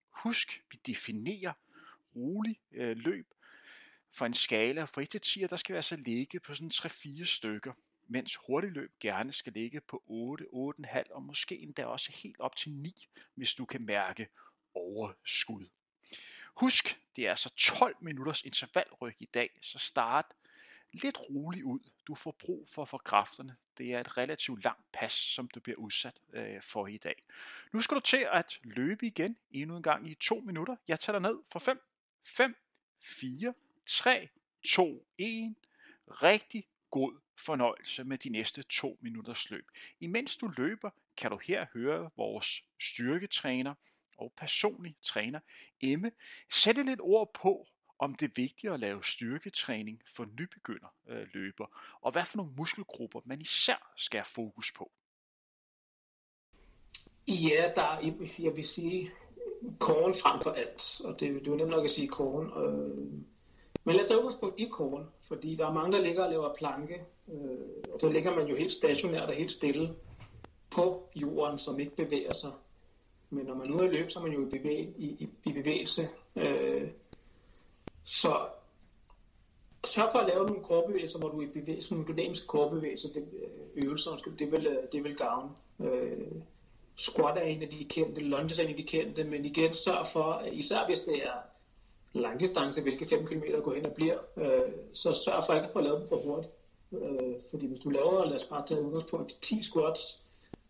Husk, 0.10 0.64
vi 0.72 0.80
definerer 0.86 1.54
rolig 2.16 2.60
øh, 2.72 2.98
løb 2.98 3.34
for 4.12 4.26
en 4.26 4.34
skala 4.34 4.84
fra 4.84 5.02
1 5.02 5.10
til 5.10 5.22
10, 5.22 5.40
der 5.40 5.56
skal 5.56 5.74
vi 5.74 5.78
altså 5.78 5.96
ligge 5.96 6.40
på 6.40 6.56
sådan 6.56 6.72
3-4 6.74 7.26
stykker, 7.26 7.74
mens 8.08 8.36
hurtigløb 8.36 8.92
gerne 9.00 9.34
skal 9.34 9.54
ligge 9.54 9.82
på 9.82 10.04
8, 10.08 10.46
8,5 10.54 11.14
og 11.14 11.24
måske 11.24 11.60
endda 11.60 11.86
også 11.86 12.12
helt 12.12 12.40
op 12.40 12.56
til 12.56 12.72
9, 12.72 13.08
hvis 13.36 13.54
du 13.54 13.66
kan 13.66 13.86
mærke 13.86 14.28
overskud. 14.74 15.66
Husk, 16.56 17.00
det 17.16 17.26
er 17.26 17.30
altså 17.30 17.50
12 17.56 17.96
minutters 18.02 18.42
intervalryg 18.42 19.16
i 19.20 19.26
dag, 19.26 19.60
så 19.62 19.80
start 19.80 20.26
lidt 20.92 21.18
roligt 21.20 21.64
ud. 21.64 21.80
Du 22.08 22.16
får 22.16 22.36
brug 22.40 22.70
for 22.70 22.86
for 22.86 22.98
kræfterne. 22.98 23.58
Det 23.78 23.94
er 23.94 24.00
et 24.00 24.18
relativt 24.18 24.64
langt 24.64 24.92
pas, 24.92 25.14
som 25.14 25.48
du 25.48 25.60
bliver 25.60 25.78
udsat 25.78 26.20
øh, 26.34 26.62
for 26.62 26.88
i 26.88 26.98
dag. 26.98 27.24
Nu 27.74 27.82
skal 27.82 27.96
du 27.96 28.02
til 28.02 28.28
at 28.32 28.60
løbe 28.64 29.06
igen 29.06 29.38
endnu 29.52 29.78
en 29.78 29.84
gang 29.84 30.10
i 30.10 30.16
to 30.16 30.40
minutter. 30.40 30.76
Jeg 30.88 31.00
tager 31.00 31.20
dig 31.20 31.32
ned 31.32 31.40
for 31.52 31.60
5, 31.60 31.82
5, 32.24 32.56
4, 33.02 33.54
3, 33.86 34.30
2, 34.66 35.08
1. 35.18 35.56
Rigtig 36.08 36.68
god 36.90 37.20
fornøjelse 37.38 38.04
med 38.04 38.18
de 38.18 38.30
næste 38.30 38.64
to 38.64 38.98
minutters 39.02 39.50
løb. 39.50 39.68
Imens 40.00 40.36
du 40.36 40.52
løber, 40.58 40.90
kan 41.18 41.32
du 41.32 41.38
her 41.38 41.66
høre 41.74 42.10
vores 42.16 42.64
styrketræner 42.80 43.74
og 44.20 44.34
personlig 44.38 44.96
træner 45.02 45.40
Emme 45.82 46.12
sætte 46.50 46.84
lidt 46.84 47.00
ord 47.02 47.34
på, 47.34 47.66
om 48.00 48.16
det 48.16 48.26
er 48.26 48.34
vigtigt 48.36 48.74
at 48.74 48.80
lave 48.80 49.04
styrketræning 49.04 50.02
for 50.16 50.26
nybegynder 50.40 50.94
øh, 51.10 51.28
løber, 51.34 51.98
og 52.02 52.12
hvad 52.12 52.26
for 52.26 52.38
nogle 52.38 52.52
muskelgrupper 52.58 53.20
man 53.26 53.42
især 53.42 53.94
skal 53.98 54.18
have 54.18 54.26
fokus 54.26 54.72
på. 54.72 54.92
Ja, 57.28 57.72
der 57.76 58.14
jeg 58.40 58.56
vil 58.56 58.68
sige 58.68 59.12
korn 59.80 60.14
frem 60.14 60.42
for 60.44 60.52
alt, 60.52 61.02
og 61.06 61.20
det, 61.20 61.34
det 61.34 61.48
er 61.48 61.52
jo 61.52 61.58
nemt 61.58 61.70
nok 61.70 61.84
at 61.84 61.90
sige 61.90 62.08
korn. 62.08 62.46
Øh, 62.46 62.98
men 63.84 63.96
lad 63.96 64.04
os 64.04 64.08
tage 64.08 64.18
udgangspunkt 64.18 64.60
i 64.60 64.68
korn, 64.72 65.06
fordi 65.22 65.56
der 65.56 65.68
er 65.68 65.74
mange, 65.74 65.92
der 65.92 66.04
ligger 66.04 66.24
og 66.24 66.30
laver 66.30 66.56
planke, 66.56 67.06
øh, 67.28 67.94
og 67.94 68.02
der 68.02 68.12
ligger 68.12 68.36
man 68.36 68.48
jo 68.48 68.56
helt 68.56 68.72
stationært 68.72 69.30
og 69.30 69.36
helt 69.36 69.52
stille 69.52 69.96
på 70.72 71.10
jorden, 71.16 71.60
som 71.60 71.80
ikke 71.80 71.96
bevæger 71.96 72.34
sig. 72.34 72.52
Men 73.30 73.46
når 73.46 73.56
man 73.56 73.70
er 73.70 73.76
ude 73.76 73.84
at 73.84 73.92
løb, 73.92 74.10
så 74.10 74.20
er 74.20 74.24
man 74.24 74.34
jo 74.34 74.46
i, 74.46 74.50
bevæg, 74.50 74.94
i, 74.98 75.06
i, 75.06 75.30
i 75.46 75.54
bevægelse. 75.54 76.10
Øh, 76.36 76.88
så 78.04 78.48
sørg 79.86 80.10
for 80.12 80.20
at 80.20 80.28
lave 80.28 80.46
nogle 80.46 80.64
korbevægelser, 80.64 81.20
hvor 81.20 81.30
du 81.30 81.42
er 81.42 81.48
i 81.48 81.60
bevægelse, 81.60 81.94
nogle 81.94 82.08
dynamiske 82.08 82.48
korbevægelser, 82.48 83.10
det, 83.14 83.28
øh, 83.34 83.84
øvelser, 83.86 84.12
det 84.40 84.52
vil, 84.52 84.68
øh, 84.68 84.78
det 84.92 85.04
vil 85.04 85.16
gavne. 85.16 85.50
Øh, 85.80 86.32
squat 86.96 87.38
er 87.38 87.42
en 87.42 87.62
af 87.62 87.70
de 87.70 87.86
kendte, 87.86 88.22
lunges 88.22 88.60
er 88.60 88.64
en 88.64 88.70
af 88.70 88.76
de 88.76 88.84
kendte, 88.84 89.24
men 89.24 89.46
igen 89.46 89.74
sørg 89.74 90.08
for, 90.14 90.42
øh, 90.46 90.58
især 90.58 90.86
hvis 90.86 91.00
det 91.00 91.26
er 91.26 91.34
langdistance, 92.14 92.82
hvilke 92.82 93.06
5 93.06 93.26
km 93.26 93.44
går 93.64 93.74
hen 93.74 93.86
og 93.86 93.94
bliver, 93.94 94.18
øh, 94.38 94.72
så 94.94 95.14
sørg 95.14 95.44
for 95.46 95.54
ikke 95.54 95.68
at 95.68 95.74
få 95.74 95.82
lavet 95.82 96.00
dem 96.00 96.08
for 96.08 96.22
hurtigt. 96.22 96.54
Øh, 96.92 97.36
fordi 97.50 97.68
hvis 97.68 97.80
du 97.80 97.90
laver, 97.90 98.26
lad 98.26 98.36
os 98.36 98.44
bare 98.44 98.68
tage 98.68 98.82
udgangspunkt, 98.82 99.38
10 99.42 99.64
squats, 99.64 100.22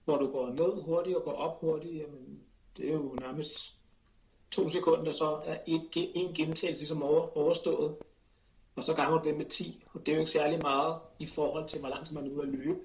hvor 0.05 0.17
du 0.17 0.31
går 0.31 0.49
ned 0.49 0.81
hurtigt 0.81 1.17
og 1.17 1.23
går 1.23 1.33
op 1.33 1.59
hurtigt, 1.61 1.95
jamen, 1.95 2.39
det 2.79 2.89
er 2.89 2.93
jo 2.93 3.15
nærmest 3.21 3.73
to 4.51 4.69
sekunder, 4.69 5.11
så 5.11 5.41
er 5.45 5.57
en, 5.65 5.89
en 5.95 6.33
gentagelse 6.33 6.77
ligesom 6.77 7.03
over, 7.03 7.37
overstået, 7.37 7.95
og 8.75 8.83
så 8.83 8.93
ganger 8.93 9.21
det 9.21 9.37
med 9.37 9.45
10, 9.45 9.83
og 9.93 9.99
det 9.99 10.11
er 10.11 10.13
jo 10.15 10.19
ikke 10.19 10.31
særlig 10.31 10.59
meget 10.61 10.99
i 11.19 11.25
forhold 11.25 11.67
til, 11.67 11.79
hvor 11.79 11.89
lang 11.89 12.05
tid 12.05 12.15
man 12.15 12.25
er 12.25 12.31
ude 12.31 12.41
at 12.41 12.47
løbe. 12.47 12.79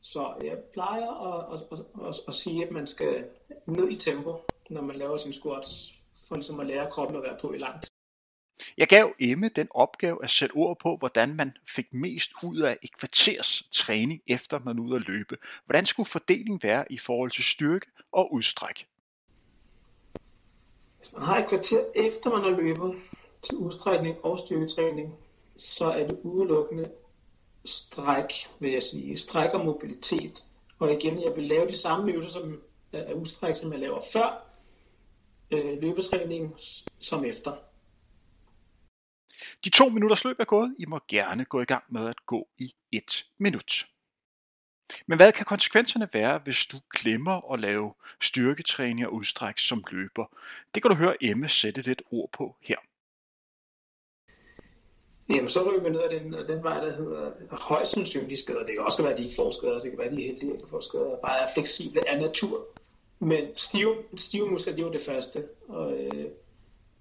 Så 0.00 0.34
jeg 0.44 0.58
plejer 0.72 1.10
at, 1.10 1.54
at, 1.54 1.78
at, 1.78 2.08
at, 2.08 2.14
at 2.28 2.34
sige, 2.34 2.66
at 2.66 2.72
man 2.72 2.86
skal 2.86 3.24
ned 3.66 3.88
i 3.90 3.96
tempo, 3.96 4.36
når 4.70 4.82
man 4.82 4.96
laver 4.96 5.16
sin 5.16 5.32
squats, 5.32 5.94
for 6.28 6.34
ligesom 6.34 6.60
at 6.60 6.66
lære 6.66 6.90
kroppen 6.90 7.16
at 7.16 7.22
være 7.22 7.36
på 7.40 7.52
i 7.52 7.58
lang 7.58 7.82
tid. 7.82 7.90
Jeg 8.76 8.88
gav 8.88 9.12
Emme 9.18 9.48
den 9.48 9.68
opgave 9.70 10.24
at 10.24 10.30
sætte 10.30 10.52
ord 10.52 10.78
på, 10.78 10.96
hvordan 10.96 11.36
man 11.36 11.52
fik 11.68 11.92
mest 11.92 12.30
ud 12.42 12.58
af 12.58 12.78
et 12.82 12.96
kvarters 12.96 13.62
træning, 13.72 14.22
efter 14.26 14.58
man 14.58 14.78
er 14.78 14.82
ude 14.82 14.96
at 14.96 15.08
løbe. 15.08 15.36
Hvordan 15.64 15.86
skulle 15.86 16.08
fordelingen 16.08 16.60
være 16.62 16.92
i 16.92 16.98
forhold 16.98 17.30
til 17.30 17.44
styrke 17.44 17.86
og 18.12 18.32
udstræk? 18.32 18.86
Hvis 21.04 21.12
man 21.12 21.22
har 21.22 21.38
et 21.38 21.48
kvarter 21.48 21.84
efter 21.94 22.30
man 22.30 22.42
har 22.42 22.50
løbet 22.50 22.94
til 23.42 23.56
udstrækning 23.56 24.16
og 24.24 24.38
styrketræning, 24.38 25.14
så 25.56 25.84
er 25.84 26.06
det 26.06 26.18
udelukkende 26.22 26.90
stræk, 27.64 28.32
vil 28.58 28.72
jeg 28.72 28.82
sige. 28.82 29.16
Stræk 29.16 29.50
og 29.54 29.64
mobilitet. 29.64 30.46
Og 30.78 30.92
igen, 30.92 31.22
jeg 31.22 31.36
vil 31.36 31.44
lave 31.44 31.68
de 31.68 31.78
samme 31.78 32.12
øvelser 32.12 32.32
som 32.32 32.62
er 32.92 33.14
udstræk, 33.14 33.56
som 33.56 33.72
jeg 33.72 33.80
laver 33.80 34.00
før 34.12 34.46
øh, 35.50 35.82
løbetræningen 35.82 36.54
som 37.00 37.24
efter. 37.24 37.56
De 39.64 39.70
to 39.70 39.88
minutters 39.88 40.24
løb 40.24 40.40
er 40.40 40.44
gået. 40.44 40.74
I 40.78 40.86
må 40.86 41.00
gerne 41.08 41.44
gå 41.44 41.60
i 41.60 41.64
gang 41.64 41.84
med 41.88 42.08
at 42.08 42.26
gå 42.26 42.48
i 42.58 42.74
et 42.92 43.24
minut. 43.38 43.86
Men 45.06 45.18
hvad 45.18 45.32
kan 45.32 45.46
konsekvenserne 45.46 46.08
være, 46.12 46.40
hvis 46.44 46.66
du 46.66 46.76
glemmer 46.94 47.52
at 47.52 47.60
lave 47.60 47.94
styrketræning 48.20 49.06
og 49.06 49.14
udstræk 49.14 49.58
som 49.58 49.84
løber? 49.90 50.26
Det 50.74 50.82
kan 50.82 50.90
du 50.90 50.96
høre 50.96 51.22
Emme 51.24 51.48
sætte 51.48 51.82
lidt 51.82 52.02
ord 52.10 52.30
på 52.32 52.56
her. 52.62 52.76
Jamen, 55.28 55.48
så 55.48 55.70
ryger 55.70 55.82
vi 55.82 55.90
ned 55.90 56.00
ad 56.00 56.10
den, 56.10 56.32
den 56.48 56.62
vej, 56.62 56.80
der 56.80 56.96
hedder 56.96 57.32
højst 57.50 57.92
sandsynlige 57.92 58.36
skader. 58.36 58.58
Det 58.58 58.74
kan 58.74 58.84
også 58.84 59.02
være, 59.02 59.12
at 59.12 59.18
de 59.18 59.22
ikke 59.22 59.36
får 59.36 59.50
skader, 59.50 59.78
det 59.78 59.90
kan 59.90 59.98
være, 59.98 60.06
at 60.06 60.12
de 60.12 60.22
er 60.22 60.26
heldige, 60.26 60.54
at 60.54 60.60
de 60.60 60.66
får 60.70 60.80
skader. 60.80 61.16
Bare 61.16 61.40
er 61.40 61.46
fleksible 61.54 62.08
af 62.08 62.20
natur. 62.20 62.66
Men 63.18 63.56
stive, 63.56 63.96
stive 64.16 64.50
muskler, 64.50 64.74
det 64.74 64.82
er 64.82 64.86
jo 64.86 64.92
det 64.92 65.00
første. 65.00 65.48
Og, 65.68 65.92
øh, 65.92 66.24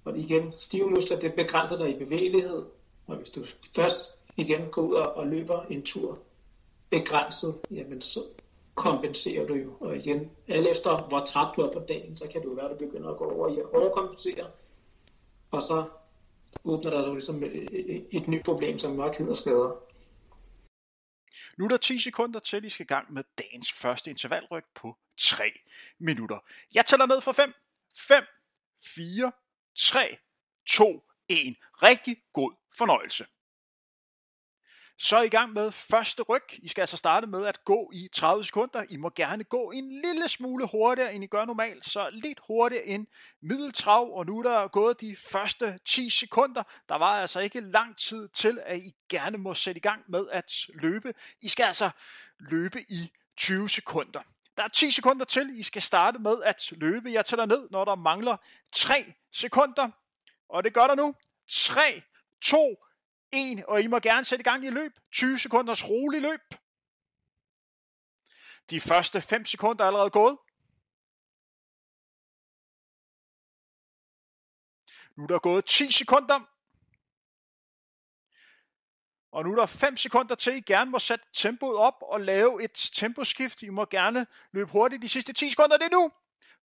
og 0.06 0.18
igen, 0.18 0.54
stive 0.58 0.90
muskler, 0.90 1.20
det 1.20 1.34
begrænser 1.34 1.78
dig 1.78 1.90
i 1.96 2.04
bevægelighed. 2.04 2.66
Og 3.08 3.16
hvis 3.16 3.30
du 3.30 3.44
først 3.76 4.06
igen 4.38 4.62
går 4.72 4.82
ud 4.82 4.94
og, 4.94 5.18
og 5.18 5.28
løber 5.28 5.66
en 5.70 5.84
tur 5.84 6.20
begrænset, 6.94 7.60
jamen 7.72 8.02
så 8.02 8.20
kompenserer 8.76 9.48
du 9.48 9.54
jo. 9.54 9.78
Og 9.80 9.98
igen, 9.98 10.32
alt 10.48 10.68
efter 10.68 11.08
hvor 11.08 11.20
træt 11.20 11.56
du 11.56 11.62
er 11.62 11.74
på 11.74 11.80
dagen, 11.88 12.18
så 12.18 12.28
kan 12.28 12.42
det 12.42 12.48
jo 12.48 12.54
være, 12.54 12.66
at 12.66 12.80
du 12.80 12.86
begynder 12.86 13.10
at 13.10 13.18
gå 13.18 13.32
over 13.32 13.48
i 13.48 13.60
at 13.60 13.66
overkompensere. 13.66 14.52
Og 15.52 15.62
så 15.62 15.90
åbner 16.64 16.90
der 16.90 17.08
jo 17.08 17.14
ligesom 17.14 17.44
et, 17.44 18.08
et 18.12 18.28
nyt 18.28 18.46
problem, 18.46 18.80
som 18.80 18.92
nok 18.92 19.16
hedder 19.16 19.34
skader. 19.34 19.84
Nu 21.58 21.66
er 21.66 21.70
der 21.70 21.78
10 21.78 22.00
sekunder 22.00 22.40
til, 22.40 22.66
I 22.66 22.70
skal 22.70 22.84
i 22.84 22.88
gang 22.88 23.14
med 23.14 23.24
dagens 23.38 23.72
første 23.72 24.10
intervalryk 24.10 24.66
på 24.76 24.98
3 25.18 25.44
minutter. 26.00 26.40
Jeg 26.74 26.86
tæller 26.86 27.06
ned 27.06 27.22
fra 27.22 27.32
5, 27.32 27.54
5, 27.96 28.24
4, 28.84 29.32
3, 29.76 30.18
2, 30.68 31.04
1. 31.30 31.56
Rigtig 31.84 32.18
god 32.34 32.52
fornøjelse. 32.78 33.26
Så 34.98 35.18
er 35.18 35.22
I 35.22 35.30
gang 35.30 35.54
med 35.54 35.72
første 35.72 36.24
ryg. 36.24 36.44
I 36.52 36.68
skal 36.68 36.82
altså 36.82 36.98
starte 36.98 37.28
med 37.28 37.46
at 37.46 37.64
gå 37.64 37.92
i 37.94 38.10
30 38.14 38.44
sekunder. 38.44 38.86
I 38.90 38.98
må 38.98 39.10
gerne 39.10 39.44
gå 39.44 39.72
en 39.72 40.02
lille 40.02 40.28
smule 40.28 40.68
hurtigere, 40.72 41.14
end 41.14 41.24
I 41.24 41.28
gør 41.28 41.46
normalt, 41.46 41.86
så 41.86 42.10
lidt 42.10 42.40
hurtigere 42.48 42.86
end 42.86 43.08
middeltrav. 43.42 44.18
Og 44.18 44.26
nu 44.26 44.40
er 44.40 44.44
der 44.44 44.68
gået 44.68 45.02
de 45.02 45.16
første 45.16 45.80
10 45.86 46.10
sekunder. 46.10 46.64
Der 46.90 46.96
var 46.96 47.22
altså 47.22 47.40
ikke 47.40 47.62
lang 47.62 47.98
tid 47.98 48.28
til, 48.28 48.60
at 48.66 48.78
I 48.78 48.96
gerne 49.10 49.38
må 49.38 49.54
sætte 49.54 49.78
i 49.78 49.82
gang 49.82 50.04
med 50.08 50.26
at 50.32 50.52
løbe. 50.74 51.14
I 51.42 51.50
skal 51.50 51.64
altså 51.64 51.90
løbe 52.40 52.82
i 52.82 53.12
20 53.38 53.70
sekunder. 53.70 54.22
Der 54.58 54.64
er 54.64 54.68
10 54.68 54.92
sekunder 54.92 55.26
til, 55.26 55.60
I 55.60 55.64
skal 55.64 55.82
starte 55.82 56.20
med 56.20 56.44
at 56.44 56.72
løbe. 56.72 57.12
Jeg 57.12 57.26
tæller 57.26 57.46
ned, 57.46 57.68
når 57.72 57.86
der 57.86 57.96
mangler 57.96 58.38
3 58.72 59.14
sekunder. 59.32 59.90
Og 60.50 60.64
det 60.64 60.74
gør 60.74 60.88
der 60.88 60.96
nu. 60.96 61.16
3, 61.50 62.02
2, 62.42 62.76
1, 63.34 63.66
og 63.66 63.82
I 63.82 63.88
må 63.88 64.00
gerne 64.00 64.26
sætte 64.26 64.42
i 64.42 64.44
gang 64.44 64.66
i 64.66 64.70
løb. 64.70 65.00
20 65.12 65.40
sekunders 65.40 65.90
rolig 65.90 66.22
løb. 66.22 66.56
De 68.70 68.82
første 68.82 69.22
5 69.22 69.46
sekunder 69.46 69.84
er 69.84 69.88
allerede 69.88 70.10
gået. 70.10 70.38
Nu 75.16 75.24
er 75.24 75.28
der 75.28 75.40
gået 75.40 75.66
10 75.66 75.92
sekunder. 75.92 76.40
Og 79.32 79.44
nu 79.44 79.52
er 79.52 79.56
der 79.56 79.66
5 79.66 79.98
sekunder 79.98 80.36
til, 80.36 80.54
I 80.54 80.62
gerne 80.62 80.92
må 80.92 81.00
sætte 81.00 81.26
tempoet 81.34 81.78
op 81.78 81.98
og 82.02 82.22
lave 82.22 82.64
et 82.64 82.92
temposkift. 82.94 83.62
I 83.62 83.70
må 83.70 83.86
gerne 83.86 84.28
løbe 84.52 84.72
hurtigt 84.72 85.02
de 85.02 85.10
sidste 85.10 85.34
10 85.34 85.50
sekunder. 85.50 85.78
Det 85.78 85.86
er 85.86 85.90
nu. 85.90 86.12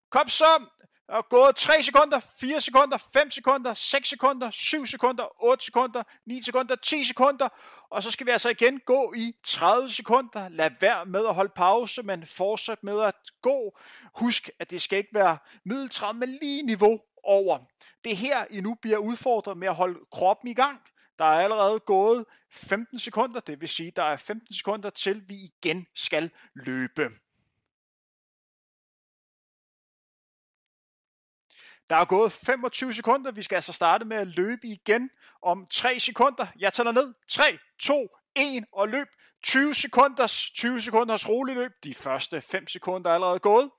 Kom 0.09 0.29
så. 0.29 0.65
Der 1.09 1.15
er 1.15 1.21
gået 1.21 1.55
3 1.55 1.83
sekunder, 1.83 2.19
4 2.19 2.61
sekunder, 2.61 2.97
5 3.13 3.31
sekunder, 3.31 3.73
6 3.73 4.09
sekunder, 4.09 4.51
7 4.51 4.85
sekunder, 4.85 5.43
8 5.43 5.65
sekunder, 5.65 6.03
9 6.25 6.41
sekunder, 6.41 6.75
10 6.75 7.03
sekunder. 7.03 7.49
Og 7.89 8.03
så 8.03 8.11
skal 8.11 8.25
vi 8.25 8.31
altså 8.31 8.49
igen 8.49 8.79
gå 8.79 9.13
i 9.17 9.35
30 9.43 9.89
sekunder. 9.89 10.49
Lad 10.49 10.71
være 10.79 11.05
med 11.05 11.27
at 11.27 11.35
holde 11.35 11.51
pause, 11.55 12.03
men 12.03 12.25
fortsæt 12.25 12.83
med 12.83 13.01
at 13.01 13.15
gå. 13.41 13.77
Husk, 14.15 14.49
at 14.59 14.71
det 14.71 14.81
skal 14.81 14.97
ikke 14.97 15.13
være 15.13 15.37
middeltræt, 15.65 16.15
men 16.15 16.29
lige 16.41 16.63
niveau 16.63 16.99
over. 17.23 17.59
Det 18.03 18.11
er 18.11 18.15
her, 18.15 18.45
I 18.49 18.61
nu 18.61 18.75
bliver 18.81 18.97
udfordret 18.97 19.57
med 19.57 19.67
at 19.67 19.75
holde 19.75 19.99
kroppen 20.11 20.51
i 20.51 20.53
gang. 20.53 20.79
Der 21.19 21.25
er 21.25 21.39
allerede 21.43 21.79
gået 21.79 22.25
15 22.51 22.99
sekunder, 22.99 23.39
det 23.39 23.61
vil 23.61 23.69
sige, 23.69 23.91
der 23.95 24.03
er 24.03 24.17
15 24.17 24.53
sekunder 24.53 24.89
til, 24.89 25.23
vi 25.27 25.35
igen 25.35 25.85
skal 25.95 26.31
løbe. 26.55 27.09
Der 31.89 31.95
er 31.95 32.05
gået 32.05 32.31
25 32.31 32.93
sekunder. 32.93 33.31
Vi 33.31 33.43
skal 33.43 33.55
altså 33.55 33.73
starte 33.73 34.05
med 34.05 34.17
at 34.17 34.27
løbe 34.27 34.67
igen 34.67 35.09
om 35.41 35.67
3 35.71 35.99
sekunder. 35.99 36.47
Jeg 36.59 36.73
tæller 36.73 36.91
ned. 36.91 37.13
3, 37.29 37.59
2, 37.79 38.07
1 38.35 38.65
og 38.71 38.89
løb. 38.89 39.07
20 39.43 39.73
sekunders, 39.73 40.51
20 40.51 40.81
sekunders 40.81 41.29
rolig 41.29 41.55
løb. 41.55 41.71
De 41.83 41.93
første 41.93 42.41
5 42.41 42.67
sekunder 42.67 43.09
er 43.09 43.13
allerede 43.15 43.39
gået. 43.39 43.71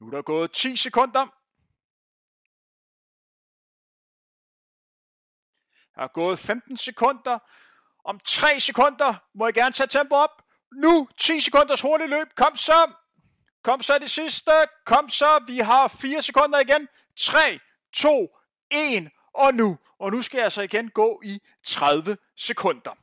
Nu 0.00 0.06
er 0.06 0.10
der 0.10 0.22
gået 0.22 0.52
10 0.52 0.76
sekunder. 0.76 1.26
Der 5.94 6.02
er 6.02 6.12
gået 6.12 6.38
15 6.38 6.76
sekunder. 6.76 7.38
Om 8.04 8.20
3 8.20 8.60
sekunder 8.60 9.14
må 9.34 9.46
jeg 9.46 9.54
gerne 9.54 9.72
tage 9.72 9.86
tempo 9.86 10.14
op. 10.14 10.42
Nu 10.72 11.08
10 11.18 11.40
sekunders 11.40 11.80
hurtigt 11.80 12.10
løb. 12.10 12.28
Kom 12.36 12.56
så. 12.56 12.92
Kom 13.62 13.82
så 13.82 13.98
det 13.98 14.10
sidste. 14.10 14.50
Kom 14.84 15.08
så. 15.08 15.44
Vi 15.46 15.58
har 15.58 15.88
4 15.88 16.22
sekunder 16.22 16.58
igen. 16.58 16.88
3, 17.16 17.58
2, 17.92 18.36
1 18.70 19.10
og 19.34 19.54
nu. 19.54 19.78
Og 19.98 20.12
nu 20.12 20.22
skal 20.22 20.38
jeg 20.38 20.44
altså 20.44 20.62
igen 20.62 20.90
gå 20.90 21.20
i 21.24 21.40
30 21.64 22.16
sekunder. 22.36 22.96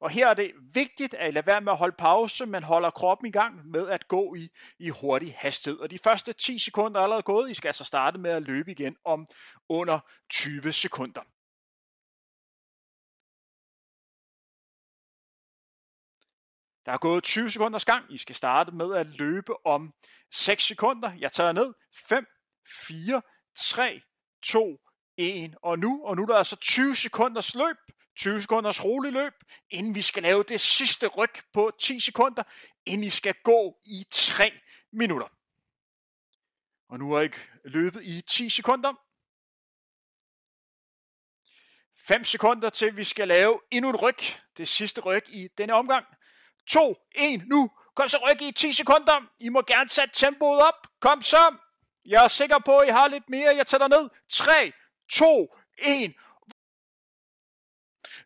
Og 0.00 0.10
her 0.10 0.28
er 0.28 0.34
det 0.34 0.52
vigtigt 0.74 1.14
at 1.14 1.34
lade 1.34 1.46
være 1.46 1.60
med 1.60 1.72
at 1.72 1.78
holde 1.78 1.96
pause, 1.98 2.46
men 2.46 2.62
holder 2.62 2.90
kroppen 2.90 3.28
i 3.28 3.30
gang 3.30 3.70
med 3.70 3.88
at 3.88 4.08
gå 4.08 4.34
i, 4.34 4.50
i 4.78 4.88
hurtig 4.88 5.34
hastighed. 5.38 5.80
Og 5.80 5.90
de 5.90 5.98
første 5.98 6.32
10 6.32 6.58
sekunder 6.58 7.00
er 7.00 7.04
allerede 7.04 7.22
gået. 7.22 7.50
I 7.50 7.54
skal 7.54 7.68
altså 7.68 7.84
starte 7.84 8.18
med 8.18 8.30
at 8.30 8.42
løbe 8.42 8.70
igen 8.70 8.96
om 9.04 9.28
under 9.68 9.98
20 10.30 10.72
sekunder. 10.72 11.20
Der 16.90 16.94
er 16.94 16.98
gået 16.98 17.24
20 17.24 17.50
sekunders 17.50 17.84
gang. 17.84 18.14
I 18.14 18.18
skal 18.18 18.34
starte 18.34 18.72
med 18.72 18.94
at 18.94 19.06
løbe 19.06 19.66
om 19.66 19.94
6 20.30 20.64
sekunder. 20.64 21.12
Jeg 21.12 21.32
tager 21.32 21.52
ned. 21.52 21.74
5, 21.94 22.26
4, 22.88 23.22
3, 23.56 24.02
2, 24.42 24.80
1 25.16 25.54
og 25.62 25.78
nu. 25.78 26.04
Og 26.04 26.16
nu 26.16 26.22
er 26.22 26.26
der 26.26 26.36
altså 26.36 26.56
20 26.56 26.96
sekunders 26.96 27.54
løb. 27.54 27.76
20 28.16 28.42
sekunders 28.42 28.84
rolig 28.84 29.12
løb, 29.12 29.32
inden 29.70 29.94
vi 29.94 30.02
skal 30.02 30.22
lave 30.22 30.42
det 30.42 30.60
sidste 30.60 31.06
ryg 31.06 31.30
på 31.52 31.70
10 31.80 32.00
sekunder, 32.00 32.42
inden 32.86 33.06
I 33.06 33.10
skal 33.10 33.34
gå 33.44 33.80
i 33.84 34.04
3 34.10 34.52
minutter. 34.92 35.28
Og 36.88 36.98
nu 36.98 37.12
er 37.12 37.20
I 37.20 37.30
løbet 37.64 38.04
i 38.04 38.22
10 38.22 38.48
sekunder. 38.48 38.94
5 41.96 42.24
sekunder 42.24 42.70
til 42.70 42.96
vi 42.96 43.04
skal 43.04 43.28
lave 43.28 43.60
endnu 43.70 43.90
en 43.90 43.96
ryg. 43.96 44.18
Det 44.56 44.68
sidste 44.68 45.00
ryg 45.00 45.22
i 45.28 45.48
denne 45.58 45.74
omgang. 45.74 46.06
2, 46.68 46.96
1, 47.14 47.42
nu. 47.46 47.70
Kom 47.96 48.08
så 48.08 48.18
ryk 48.30 48.42
i 48.42 48.52
10 48.52 48.72
sekunder. 48.72 49.26
I 49.40 49.48
må 49.48 49.62
gerne 49.62 49.88
sætte 49.88 50.14
tempoet 50.14 50.62
op. 50.62 50.86
Kom 51.00 51.22
så. 51.22 51.54
Jeg 52.06 52.24
er 52.24 52.28
sikker 52.28 52.58
på, 52.58 52.78
at 52.78 52.88
I 52.88 52.90
har 52.90 53.08
lidt 53.08 53.30
mere. 53.30 53.56
Jeg 53.56 53.66
tæller 53.66 53.88
ned. 53.88 54.08
3, 54.30 54.72
2, 55.12 55.54
1. 55.78 56.14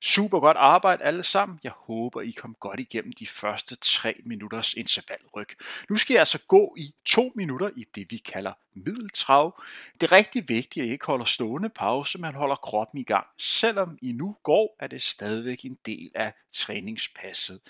Super 0.06 0.40
godt 0.40 0.56
arbejde 0.56 1.02
alle 1.02 1.22
sammen. 1.22 1.60
Jeg 1.62 1.72
håber, 1.72 2.20
I 2.20 2.30
kom 2.30 2.56
godt 2.60 2.80
igennem 2.80 3.12
de 3.12 3.26
første 3.26 3.76
3 3.76 4.14
minutters 4.24 4.74
intervalryg. 4.74 5.48
Nu 5.90 5.96
skal 5.96 6.14
jeg 6.14 6.20
altså 6.20 6.38
gå 6.48 6.74
i 6.78 6.94
2 7.04 7.32
minutter 7.34 7.70
i 7.76 7.84
det, 7.94 8.10
vi 8.10 8.16
kalder 8.16 8.52
middeltrav. 8.74 9.62
Det 10.00 10.02
er 10.02 10.12
rigtig 10.12 10.48
vigtigt, 10.48 10.82
at 10.82 10.88
I 10.88 10.92
ikke 10.92 11.06
holder 11.06 11.24
stående 11.24 11.68
pause, 11.68 12.18
men 12.18 12.34
holder 12.34 12.56
kroppen 12.56 13.00
i 13.00 13.02
gang. 13.02 13.26
Selvom 13.38 13.98
I 14.02 14.12
nu 14.12 14.36
går, 14.42 14.76
er 14.80 14.86
det 14.86 15.02
stadigvæk 15.02 15.64
en 15.64 15.78
del 15.86 16.10
af 16.14 16.32
træningspasset. 16.52 17.60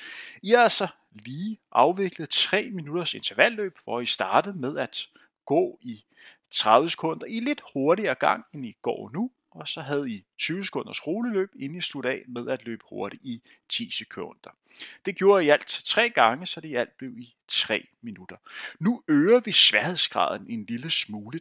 I 0.43 0.51
har 0.51 0.63
altså 0.63 0.89
lige 1.13 1.61
afviklet 1.73 2.29
3 2.29 2.71
minutters 2.71 3.15
intervalløb, 3.15 3.79
hvor 3.85 4.01
I 4.01 4.07
startede 4.07 4.59
med 4.59 4.79
at 4.79 5.09
gå 5.47 5.79
i 5.83 6.05
30 6.51 6.91
sekunder 6.91 7.27
i 7.27 7.41
lidt 7.41 7.63
hurtigere 7.75 8.15
gang, 8.15 8.45
end 8.55 8.67
I 8.67 8.77
går 8.83 9.11
nu, 9.13 9.31
og 9.55 9.69
så 9.69 9.81
havde 9.81 10.11
I 10.11 10.25
20 10.39 10.65
sekunders 10.65 11.07
roleløb, 11.07 11.51
inden 11.59 11.79
I 11.79 11.81
sluttede 11.81 12.15
af 12.15 12.23
med 12.29 12.49
at 12.49 12.65
løbe 12.65 12.85
hurtigt 12.89 13.23
i 13.25 13.43
10 13.69 13.91
sekunder. 13.91 14.51
Det 15.05 15.17
gjorde 15.17 15.45
I 15.45 15.49
alt 15.49 15.67
tre 15.85 16.11
gange, 16.11 16.47
så 16.47 16.61
det 16.61 16.69
i 16.69 16.75
alt 16.75 16.97
blev 16.97 17.19
i 17.19 17.35
3 17.49 17.89
minutter. 18.01 18.37
Nu 18.81 19.03
øger 19.09 19.41
vi 19.41 19.53
sværhedsgraden 19.53 20.47
en 20.51 20.65
lille 20.65 20.91
smule, 20.91 21.41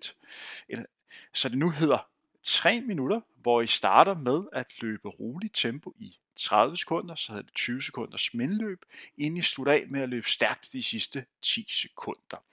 så 1.33 1.49
det 1.49 1.57
nu 1.57 1.69
hedder 1.69 2.07
3 2.43 2.81
minutter, 2.81 3.21
hvor 3.35 3.61
I 3.61 3.67
starter 3.67 4.13
med 4.13 4.43
at 4.51 4.67
løbe 4.81 5.09
roligt 5.09 5.55
tempo 5.55 5.93
i 5.99 6.17
30 6.35 6.77
sekunder, 6.77 7.15
så 7.15 7.31
havde 7.31 7.43
det 7.43 7.53
20 7.53 7.81
sekunders 7.81 8.33
mellemløb, 8.33 8.85
inden 9.17 9.37
I 9.37 9.41
slutter 9.41 9.73
af 9.73 9.85
med 9.89 10.01
at 10.01 10.09
løbe 10.09 10.29
stærkt 10.29 10.69
de 10.73 10.83
sidste 10.83 11.25
10 11.41 11.65
sekunder. 11.69 12.43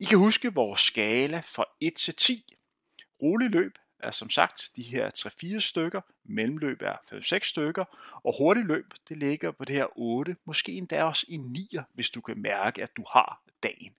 I 0.00 0.04
kan 0.04 0.18
huske 0.18 0.54
vores 0.54 0.80
skala 0.80 1.40
fra 1.40 1.64
1 1.80 1.94
til 1.94 2.14
10. 2.14 2.54
Rolig 3.22 3.50
løb 3.50 3.78
er 4.04 4.10
som 4.10 4.30
sagt 4.30 4.70
de 4.76 4.82
her 4.82 5.10
3-4 5.56 5.60
stykker, 5.60 6.00
mellemløb 6.24 6.82
er 6.82 6.96
5-6 7.12 7.38
stykker, 7.48 7.84
og 8.24 8.34
hurtigt 8.38 8.66
løb, 8.66 8.94
det 9.08 9.18
ligger 9.18 9.50
på 9.50 9.64
det 9.64 9.76
her 9.76 9.86
8, 9.96 10.36
måske 10.44 10.72
endda 10.72 11.04
også 11.04 11.26
i 11.28 11.36
9, 11.36 11.76
hvis 11.94 12.10
du 12.10 12.20
kan 12.20 12.38
mærke, 12.38 12.82
at 12.82 12.96
du 12.96 13.04
har 13.12 13.42
dagen. 13.62 13.94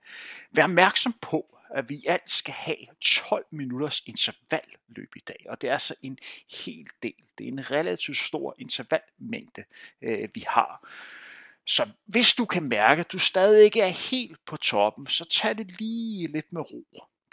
Vær 0.52 0.64
opmærksom 0.64 1.14
på, 1.22 1.58
at 1.70 1.90
vi 1.90 2.04
alt 2.08 2.30
skal 2.30 2.54
have 2.54 2.86
12 3.02 3.46
minutters 3.52 4.02
intervalløb 4.06 5.16
i 5.16 5.24
dag, 5.28 5.46
og 5.50 5.62
det 5.62 5.68
er 5.68 5.74
altså 5.74 5.96
en 6.02 6.18
hel 6.66 6.88
del. 7.04 7.24
Det 7.38 7.48
er 7.48 7.52
en 7.52 7.72
relativt 7.72 8.18
stor 8.18 8.56
intervallmængde, 8.60 9.64
øh, 10.02 10.30
vi 10.34 10.44
har. 10.48 10.90
Så 11.68 11.90
hvis 12.06 12.34
du 12.34 12.46
kan 12.46 12.64
mærke, 12.64 13.00
at 13.00 13.12
du 13.12 13.20
stadig 13.20 13.64
ikke 13.64 13.82
er 13.82 14.12
helt 14.12 14.46
på 14.46 14.58
toppen, 14.58 15.08
så 15.08 15.26
tag 15.26 15.58
det 15.58 15.80
lige 15.80 16.28
lidt 16.28 16.54
med 16.54 16.62
ro. 16.62 16.86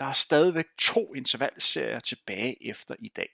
Der 0.02 0.08
er 0.08 0.12
stadigvæk 0.12 0.66
to 0.78 1.14
intervalserier 1.14 2.00
tilbage 2.00 2.68
efter 2.68 2.94
i 2.98 3.08
dag. 3.08 3.28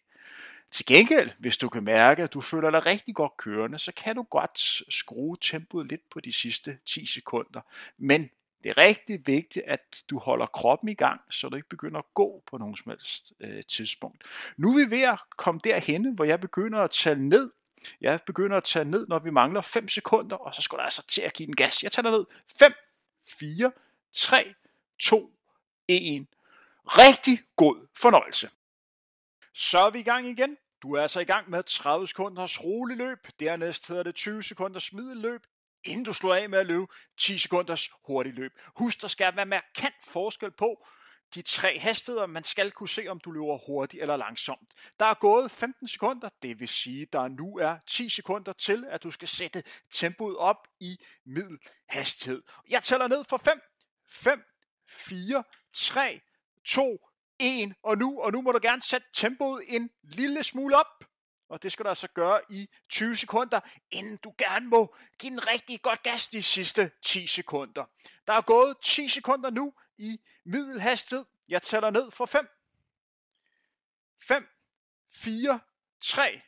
Til 0.70 0.86
gengæld, 0.86 1.30
hvis 1.38 1.56
du 1.56 1.68
kan 1.68 1.84
mærke, 1.84 2.22
at 2.22 2.34
du 2.34 2.40
føler 2.40 2.70
dig 2.70 2.86
rigtig 2.86 3.14
godt 3.14 3.36
kørende, 3.36 3.78
så 3.78 3.92
kan 3.92 4.16
du 4.16 4.22
godt 4.22 4.60
skrue 4.94 5.36
tempoet 5.40 5.88
lidt 5.88 6.10
på 6.10 6.20
de 6.20 6.32
sidste 6.32 6.78
10 6.86 7.06
sekunder. 7.06 7.60
Men 7.98 8.30
det 8.62 8.70
er 8.70 8.78
rigtig 8.78 9.26
vigtigt, 9.26 9.64
at 9.66 10.02
du 10.10 10.18
holder 10.18 10.46
kroppen 10.46 10.88
i 10.88 10.94
gang, 10.94 11.20
så 11.30 11.48
du 11.48 11.56
ikke 11.56 11.68
begynder 11.68 11.98
at 11.98 12.14
gå 12.14 12.42
på 12.46 12.58
nogen 12.58 12.76
som 12.76 12.90
helst 12.90 13.32
øh, 13.40 13.64
tidspunkt. 13.64 14.24
Nu 14.56 14.70
er 14.70 14.84
vi 14.86 14.90
ved 14.90 15.02
at 15.02 15.18
komme 15.36 15.60
derhen, 15.64 16.14
hvor 16.14 16.24
jeg 16.24 16.40
begynder 16.40 16.78
at 16.78 16.90
tælle 16.90 17.28
ned. 17.28 17.50
Jeg 18.00 18.20
begynder 18.26 18.56
at 18.56 18.64
tælle 18.64 18.90
ned, 18.90 19.06
når 19.06 19.18
vi 19.18 19.30
mangler 19.30 19.60
5 19.60 19.88
sekunder, 19.88 20.36
og 20.36 20.54
så 20.54 20.62
skal 20.62 20.78
der 20.78 20.84
altså 20.84 21.06
til 21.06 21.22
at 21.22 21.32
give 21.32 21.46
den 21.46 21.56
gas. 21.56 21.82
Jeg 21.82 21.92
tæller 21.92 22.10
ned. 22.10 22.24
5, 22.58 22.72
4, 23.38 23.72
3, 24.12 24.54
2, 25.00 25.32
1. 25.88 26.26
Rigtig 26.88 27.40
god 27.56 27.86
fornøjelse. 27.96 28.50
Så 29.54 29.78
er 29.78 29.90
vi 29.90 29.98
i 29.98 30.02
gang 30.02 30.26
igen. 30.26 30.56
Du 30.82 30.94
er 30.94 31.02
altså 31.02 31.20
i 31.20 31.24
gang 31.24 31.50
med 31.50 31.62
30 31.62 32.08
sekunders 32.08 32.64
rolig 32.64 32.96
løb. 32.96 33.18
Dernæst 33.40 33.88
hedder 33.88 34.02
det 34.02 34.14
20 34.14 34.42
sekunders 34.42 34.92
middelløb 34.92 35.46
inden 35.84 36.04
du 36.04 36.12
slår 36.12 36.34
af 36.34 36.48
med 36.48 36.58
at 36.58 36.66
løbe 36.66 36.86
10 37.18 37.38
sekunders 37.38 37.90
hurtigt 38.06 38.36
løb. 38.36 38.52
Husk, 38.76 39.02
der 39.02 39.08
skal 39.08 39.36
være 39.36 39.46
markant 39.46 39.94
forskel 40.04 40.50
på 40.50 40.86
de 41.34 41.42
tre 41.42 41.78
hastigheder. 41.78 42.26
Man 42.26 42.44
skal 42.44 42.72
kunne 42.72 42.88
se, 42.88 43.08
om 43.08 43.20
du 43.20 43.30
løber 43.30 43.58
hurtigt 43.66 44.02
eller 44.02 44.16
langsomt. 44.16 44.68
Der 44.98 45.06
er 45.06 45.14
gået 45.14 45.50
15 45.50 45.88
sekunder, 45.88 46.28
det 46.42 46.60
vil 46.60 46.68
sige, 46.68 47.06
der 47.12 47.28
nu 47.28 47.58
er 47.58 47.78
10 47.86 48.08
sekunder 48.08 48.52
til, 48.52 48.84
at 48.88 49.02
du 49.02 49.10
skal 49.10 49.28
sætte 49.28 49.62
tempoet 49.90 50.36
op 50.36 50.68
i 50.80 50.98
middelhastighed. 51.24 52.42
Jeg 52.68 52.82
tæller 52.82 53.08
ned 53.08 53.24
for 53.24 53.36
5, 53.36 53.60
5, 54.10 54.42
4, 54.88 55.44
3, 55.72 56.20
2, 56.68 57.08
1, 57.38 57.74
og 57.82 57.98
nu, 57.98 58.20
og 58.20 58.32
nu 58.32 58.40
må 58.40 58.52
du 58.52 58.58
gerne 58.62 58.82
sætte 58.82 59.06
tempoet 59.12 59.64
en 59.68 59.90
lille 60.02 60.42
smule 60.42 60.76
op. 60.76 61.04
Og 61.48 61.62
det 61.62 61.72
skal 61.72 61.84
du 61.84 61.88
altså 61.88 62.08
gøre 62.08 62.40
i 62.50 62.68
20 62.88 63.16
sekunder, 63.16 63.60
inden 63.90 64.16
du 64.16 64.34
gerne 64.38 64.68
må 64.68 64.94
give 65.18 65.32
en 65.32 65.46
rigtig 65.46 65.82
godt 65.82 66.02
gas 66.02 66.28
de 66.28 66.42
sidste 66.42 66.90
10 67.02 67.26
sekunder. 67.26 67.84
Der 68.26 68.32
er 68.32 68.40
gået 68.40 68.76
10 68.82 69.08
sekunder 69.08 69.50
nu 69.50 69.72
i 69.98 70.20
middelhastighed. 70.44 71.24
Jeg 71.48 71.62
tæller 71.62 71.90
ned 71.90 72.10
for 72.10 72.26
5. 72.26 72.48
5, 74.28 74.46
4, 75.14 75.60
3, 76.00 76.40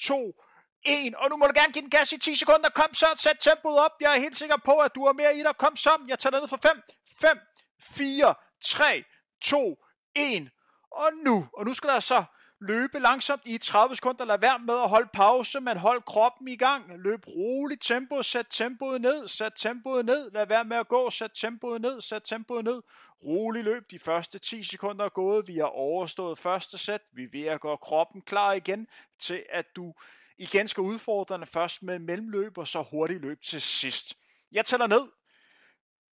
2, 0.00 0.42
1. 0.82 1.14
Og 1.14 1.30
nu 1.30 1.36
må 1.36 1.46
du 1.46 1.52
gerne 1.54 1.72
give 1.72 1.82
den 1.82 1.90
gas 1.90 2.12
i 2.12 2.18
10 2.18 2.36
sekunder. 2.36 2.68
Kom 2.70 2.94
så, 2.94 3.06
sæt 3.16 3.36
tempoet 3.40 3.78
op. 3.78 3.92
Jeg 4.00 4.16
er 4.16 4.20
helt 4.20 4.36
sikker 4.36 4.56
på, 4.64 4.78
at 4.78 4.94
du 4.94 5.04
er 5.04 5.12
mere 5.12 5.36
i 5.36 5.42
dig. 5.42 5.56
Kom 5.56 5.76
så, 5.76 6.04
jeg 6.08 6.18
tæller 6.18 6.40
ned 6.40 6.48
for 6.48 6.58
5, 6.62 6.82
5, 7.20 7.38
4, 7.80 8.34
3, 8.64 9.04
2, 9.40 9.84
1. 10.14 10.50
Og 10.90 11.12
nu, 11.24 11.48
og 11.52 11.64
nu 11.66 11.74
skal 11.74 11.90
der 11.90 12.00
så 12.00 12.24
løbe 12.60 12.98
langsomt 12.98 13.42
i 13.44 13.58
30 13.58 13.96
sekunder, 13.96 14.24
lad 14.24 14.38
være 14.38 14.58
med 14.58 14.74
at 14.74 14.88
holde 14.88 15.08
pause, 15.12 15.60
men 15.60 15.76
hold 15.76 16.02
kroppen 16.02 16.48
i 16.48 16.56
gang, 16.56 16.98
løb 16.98 17.26
roligt 17.26 17.82
tempo, 17.82 18.22
sæt 18.22 18.46
tempoet 18.50 19.00
ned, 19.00 19.28
sæt 19.28 19.52
tempoet 19.56 20.04
ned, 20.04 20.30
lad 20.30 20.46
være 20.46 20.64
med 20.64 20.76
at 20.76 20.88
gå, 20.88 21.10
sæt 21.10 21.30
tempoet 21.34 21.80
ned, 21.80 22.00
sæt 22.00 22.22
tempoet 22.24 22.64
ned, 22.64 22.82
rolig 23.24 23.64
løb, 23.64 23.90
de 23.90 23.98
første 23.98 24.38
10 24.38 24.64
sekunder 24.64 25.04
er 25.04 25.08
gået, 25.08 25.48
vi 25.48 25.56
har 25.56 25.64
overstået 25.64 26.38
første 26.38 26.78
sæt, 26.78 27.02
vi 27.12 27.24
er 27.24 27.28
ved 27.32 27.44
at 27.44 27.60
gøre 27.60 27.78
kroppen 27.78 28.22
klar 28.22 28.52
igen 28.52 28.86
til, 29.18 29.44
at 29.50 29.66
du 29.76 29.94
igen 30.38 30.68
skal 30.68 30.80
udfordre 30.80 31.38
den 31.38 31.46
først 31.46 31.82
med 31.82 31.98
mellemløb, 31.98 32.58
og 32.58 32.68
så 32.68 32.82
hurtigt 32.82 33.20
løb 33.20 33.42
til 33.42 33.62
sidst. 33.62 34.14
Jeg 34.52 34.64
tæller 34.64 34.86
ned. 34.86 35.08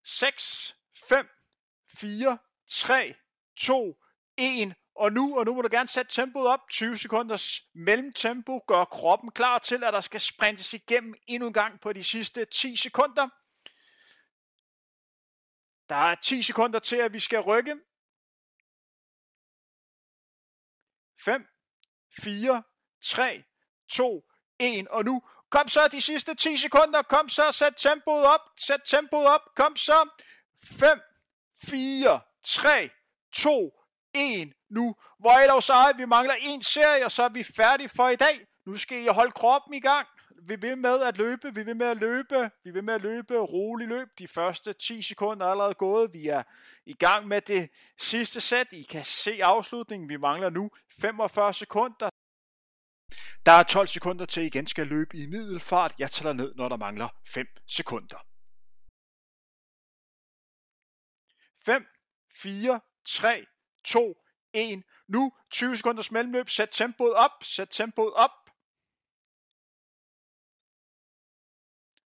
6, 0.05 0.77
5, 1.09 1.29
4, 1.95 2.39
3, 2.69 3.15
2, 3.57 4.03
1, 4.37 4.75
og 4.95 5.13
nu, 5.13 5.39
og 5.39 5.45
nu 5.45 5.55
må 5.55 5.63
du 5.63 5.69
gerne 5.71 5.89
sætte 5.89 6.15
tempoet 6.15 6.47
op. 6.47 6.61
20 6.71 6.99
sekunders 6.99 7.61
mellemtempo 7.75 8.59
gør 8.67 8.85
kroppen 8.85 9.31
klar 9.31 9.59
til, 9.59 9.85
at 9.85 9.93
der 9.93 10.01
skal 10.01 10.21
sprintes 10.21 10.75
igennem 10.75 11.15
endnu 11.27 11.47
en 11.47 11.53
gang 11.53 11.81
på 11.81 11.93
de 11.93 12.05
sidste 12.05 12.45
10 12.45 12.77
sekunder. 12.77 13.29
Der 15.89 15.95
er 15.95 16.15
10 16.15 16.43
sekunder 16.43 16.79
til, 16.79 16.97
at 16.97 17.13
vi 17.13 17.21
skal 17.21 17.41
rykke. 17.41 17.77
5, 21.21 21.47
4, 22.23 22.63
3, 23.03 23.45
2, 23.89 24.25
1. 24.59 24.89
Og 24.89 25.05
nu, 25.05 25.23
kom 25.51 25.69
så 25.69 25.89
de 25.89 26.01
sidste 26.01 26.35
10 26.35 26.57
sekunder. 26.57 27.03
Kom 27.03 27.29
så, 27.29 27.53
sæt 27.53 27.75
tempoet 27.77 28.27
op. 28.27 28.41
Sæt 28.57 28.81
tempoet 28.85 29.27
op. 29.27 29.55
Kom 29.57 29.77
så. 29.77 30.09
5, 30.65 31.01
4, 31.65 32.21
3, 32.45 32.91
2, 33.33 33.73
1 34.15 34.53
nu. 34.71 34.97
Hvor 35.19 35.31
er 35.31 35.49
dog 35.49 35.63
så, 35.63 35.93
vi 35.97 36.05
mangler 36.05 36.35
en 36.41 36.63
serie, 36.63 37.05
og 37.05 37.13
så 37.13 37.23
er 37.23 37.29
vi 37.29 37.43
færdige 37.43 37.89
for 37.89 38.09
i 38.09 38.17
dag. 38.17 38.47
Nu 38.67 38.77
skal 38.77 39.03
I 39.03 39.07
holde 39.07 39.33
kroppen 39.33 39.75
i 39.75 39.81
gang. 39.81 40.09
Vi 40.43 40.57
vil 40.57 40.79
med 40.79 41.01
at 41.01 41.19
løbe, 41.19 41.55
vi 41.55 41.63
vil 41.63 41.77
med 41.77 41.87
at 41.87 41.97
løbe, 41.97 42.51
vi 42.65 42.71
vil 42.71 42.85
med 42.85 42.95
at 42.95 43.01
løbe 43.01 43.39
rolig 43.39 43.89
løb. 43.89 44.09
De 44.19 44.29
første 44.29 44.73
10 44.73 45.03
sekunder 45.03 45.47
er 45.47 45.51
allerede 45.51 45.75
gået. 45.75 46.13
Vi 46.13 46.27
er 46.29 46.43
i 46.87 46.95
gang 46.95 47.29
med 47.29 47.41
det 47.41 47.71
sidste 47.99 48.41
sæt. 48.41 48.73
I 48.73 48.83
kan 48.83 49.05
se 49.05 49.41
afslutningen. 49.45 50.09
Vi 50.09 50.17
mangler 50.17 50.51
nu 50.51 50.71
45 51.01 51.55
sekunder. 51.55 52.11
Der 53.47 53.53
er 53.53 53.63
12 53.63 53.87
sekunder 53.87 54.27
til, 54.27 54.43
I 54.43 54.47
igen 54.47 54.67
skal 54.67 54.87
løbe 54.87 55.17
i 55.17 55.27
middelfart. 55.27 55.95
Jeg 55.99 56.11
tæller 56.11 56.33
ned, 56.33 56.55
når 56.55 56.69
der 56.69 56.77
mangler 56.77 57.09
5 57.27 57.47
sekunder. 57.67 58.25
5, 61.65 61.87
4, 62.43 62.81
3, 63.05 63.47
2, 63.85 64.23
1. 64.53 64.83
Nu 65.09 65.33
20 65.51 65.77
sekunders 65.77 66.11
mellemløb. 66.11 66.49
Sæt 66.49 66.69
tempoet 66.73 67.15
op. 67.15 67.45
Sæt 67.45 67.69
tempoet 67.71 68.15
op. 68.15 68.31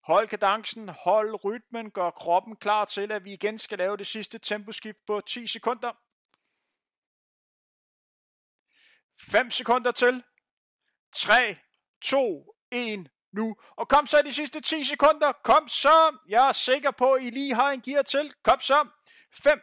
Hold 0.03 0.27
kadencen, 0.27 0.89
hold 0.89 1.45
rytmen, 1.45 1.91
gør 1.91 2.11
kroppen 2.11 2.55
klar 2.55 2.85
til, 2.85 3.11
at 3.11 3.23
vi 3.23 3.33
igen 3.33 3.59
skal 3.59 3.77
lave 3.77 3.97
det 3.97 4.07
sidste 4.07 4.39
temposkift 4.39 4.97
på 5.07 5.21
10 5.21 5.47
sekunder. 5.47 5.91
5 9.31 9.51
sekunder 9.51 9.91
til. 9.91 10.23
3, 11.15 11.57
2, 12.01 12.55
1, 12.71 13.09
nu. 13.31 13.55
Og 13.75 13.87
kom 13.87 14.07
så 14.07 14.21
de 14.21 14.33
sidste 14.33 14.61
10 14.61 14.83
sekunder. 14.85 15.31
Kom 15.31 15.67
så. 15.67 16.17
Jeg 16.27 16.47
er 16.47 16.53
sikker 16.53 16.91
på, 16.91 17.13
at 17.13 17.23
I 17.23 17.29
lige 17.29 17.55
har 17.55 17.71
en 17.71 17.81
gear 17.81 18.01
til. 18.01 18.33
Kom 18.43 18.59
så. 18.59 18.87
5, 19.31 19.61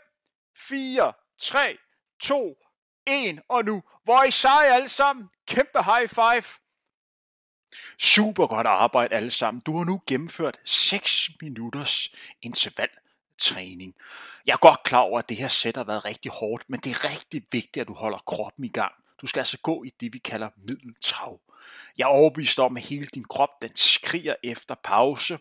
4, 0.58 1.12
3, 1.38 1.78
2, 2.20 2.56
1 3.06 3.40
og 3.48 3.64
nu. 3.64 3.82
Hvor 4.04 4.24
I 4.24 4.30
sejrer 4.30 4.74
alle 4.74 4.88
sammen. 4.88 5.28
Kæmpe 5.46 5.82
high 5.82 6.08
five. 6.08 6.44
Super 7.98 8.46
godt 8.46 8.66
arbejde 8.66 9.14
alle 9.14 9.30
sammen. 9.30 9.60
Du 9.60 9.78
har 9.78 9.84
nu 9.84 10.02
gennemført 10.06 10.60
6 10.64 11.30
minutters 11.40 12.14
intervaltræning. 12.42 13.94
Jeg 14.46 14.52
er 14.52 14.56
godt 14.56 14.82
klar 14.82 14.98
over, 14.98 15.18
at 15.18 15.28
det 15.28 15.36
her 15.36 15.48
sæt 15.48 15.76
har 15.76 15.84
været 15.84 16.04
rigtig 16.04 16.30
hårdt, 16.30 16.64
men 16.68 16.80
det 16.80 16.90
er 16.90 17.04
rigtig 17.04 17.42
vigtigt, 17.52 17.76
at 17.76 17.88
du 17.88 17.94
holder 17.94 18.18
kroppen 18.18 18.64
i 18.64 18.68
gang. 18.68 18.92
Du 19.22 19.26
skal 19.26 19.40
altså 19.40 19.58
gå 19.58 19.84
i 19.84 19.92
det, 20.00 20.12
vi 20.12 20.18
kalder 20.18 20.48
middeltrav. 20.56 21.40
Jeg 21.98 22.04
er 22.04 22.08
overbevist 22.08 22.58
om, 22.58 22.76
at 22.76 22.82
hele 22.82 23.06
din 23.06 23.24
krop 23.24 23.62
den 23.62 23.76
skriger 23.76 24.34
efter 24.42 24.74
pause, 24.74 25.38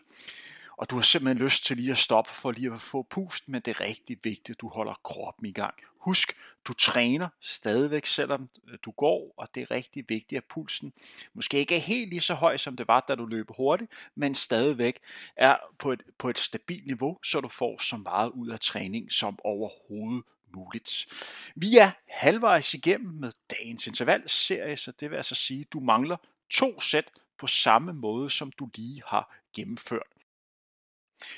og 0.78 0.90
du 0.90 0.94
har 0.94 1.02
simpelthen 1.02 1.44
lyst 1.44 1.64
til 1.64 1.76
lige 1.76 1.90
at 1.90 1.98
stoppe 1.98 2.30
for 2.30 2.50
lige 2.50 2.72
at 2.72 2.80
få 2.80 3.02
pust, 3.02 3.48
men 3.48 3.62
det 3.62 3.70
er 3.70 3.80
rigtig 3.80 4.18
vigtigt, 4.22 4.50
at 4.50 4.60
du 4.60 4.68
holder 4.68 4.94
kroppen 5.04 5.46
i 5.46 5.52
gang. 5.52 5.74
Husk, 5.98 6.36
du 6.64 6.72
træner 6.72 7.28
stadigvæk, 7.40 8.06
selvom 8.06 8.48
øh, 8.68 8.78
du 8.84 8.90
går, 8.90 9.34
og 9.36 9.48
det 9.54 9.62
er 9.62 9.70
rigtig 9.70 10.04
vigtigt, 10.08 10.36
at 10.36 10.44
pulsen 10.44 10.92
måske 11.34 11.58
ikke 11.58 11.76
er 11.76 11.80
helt 11.80 12.10
lige 12.10 12.20
så 12.20 12.34
høj, 12.34 12.56
som 12.56 12.76
det 12.76 12.88
var, 12.88 13.04
da 13.08 13.14
du 13.14 13.26
løb 13.26 13.46
hurtigt, 13.56 13.90
men 14.14 14.34
stadigvæk 14.34 14.98
er 15.36 15.56
på 15.78 15.92
et, 15.92 16.02
på 16.18 16.28
et 16.28 16.38
stabilt 16.38 16.86
niveau, 16.86 17.18
så 17.24 17.40
du 17.40 17.48
får 17.48 17.82
så 17.82 17.96
meget 17.96 18.30
ud 18.30 18.48
af 18.48 18.60
træning 18.60 19.12
som 19.12 19.38
overhovedet 19.44 20.24
muligt. 20.54 21.06
Vi 21.54 21.76
er 21.76 21.90
halvvejs 22.08 22.74
igennem 22.74 23.14
med 23.14 23.32
dagens 23.50 23.86
intervalserie, 23.86 24.76
så 24.76 24.92
det 24.92 25.10
vil 25.10 25.16
altså 25.16 25.34
sige, 25.34 25.60
at 25.60 25.72
du 25.72 25.80
mangler 25.80 26.16
to 26.50 26.80
sæt 26.80 27.10
på 27.38 27.46
samme 27.46 27.92
måde, 27.92 28.30
som 28.30 28.52
du 28.52 28.68
lige 28.74 29.02
har 29.06 29.34
gennemført. 29.54 30.17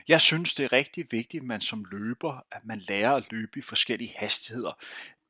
Jeg 0.09 0.21
synes, 0.21 0.55
det 0.55 0.65
er 0.65 0.73
rigtig 0.73 1.07
vigtigt, 1.11 1.41
at 1.43 1.47
man 1.47 1.61
som 1.61 1.85
løber, 1.91 2.47
at 2.53 2.65
man 2.65 2.79
lærer 2.89 3.15
at 3.15 3.33
løbe 3.33 3.59
i 3.59 3.63
forskellige 3.63 4.15
hastigheder. 4.17 4.79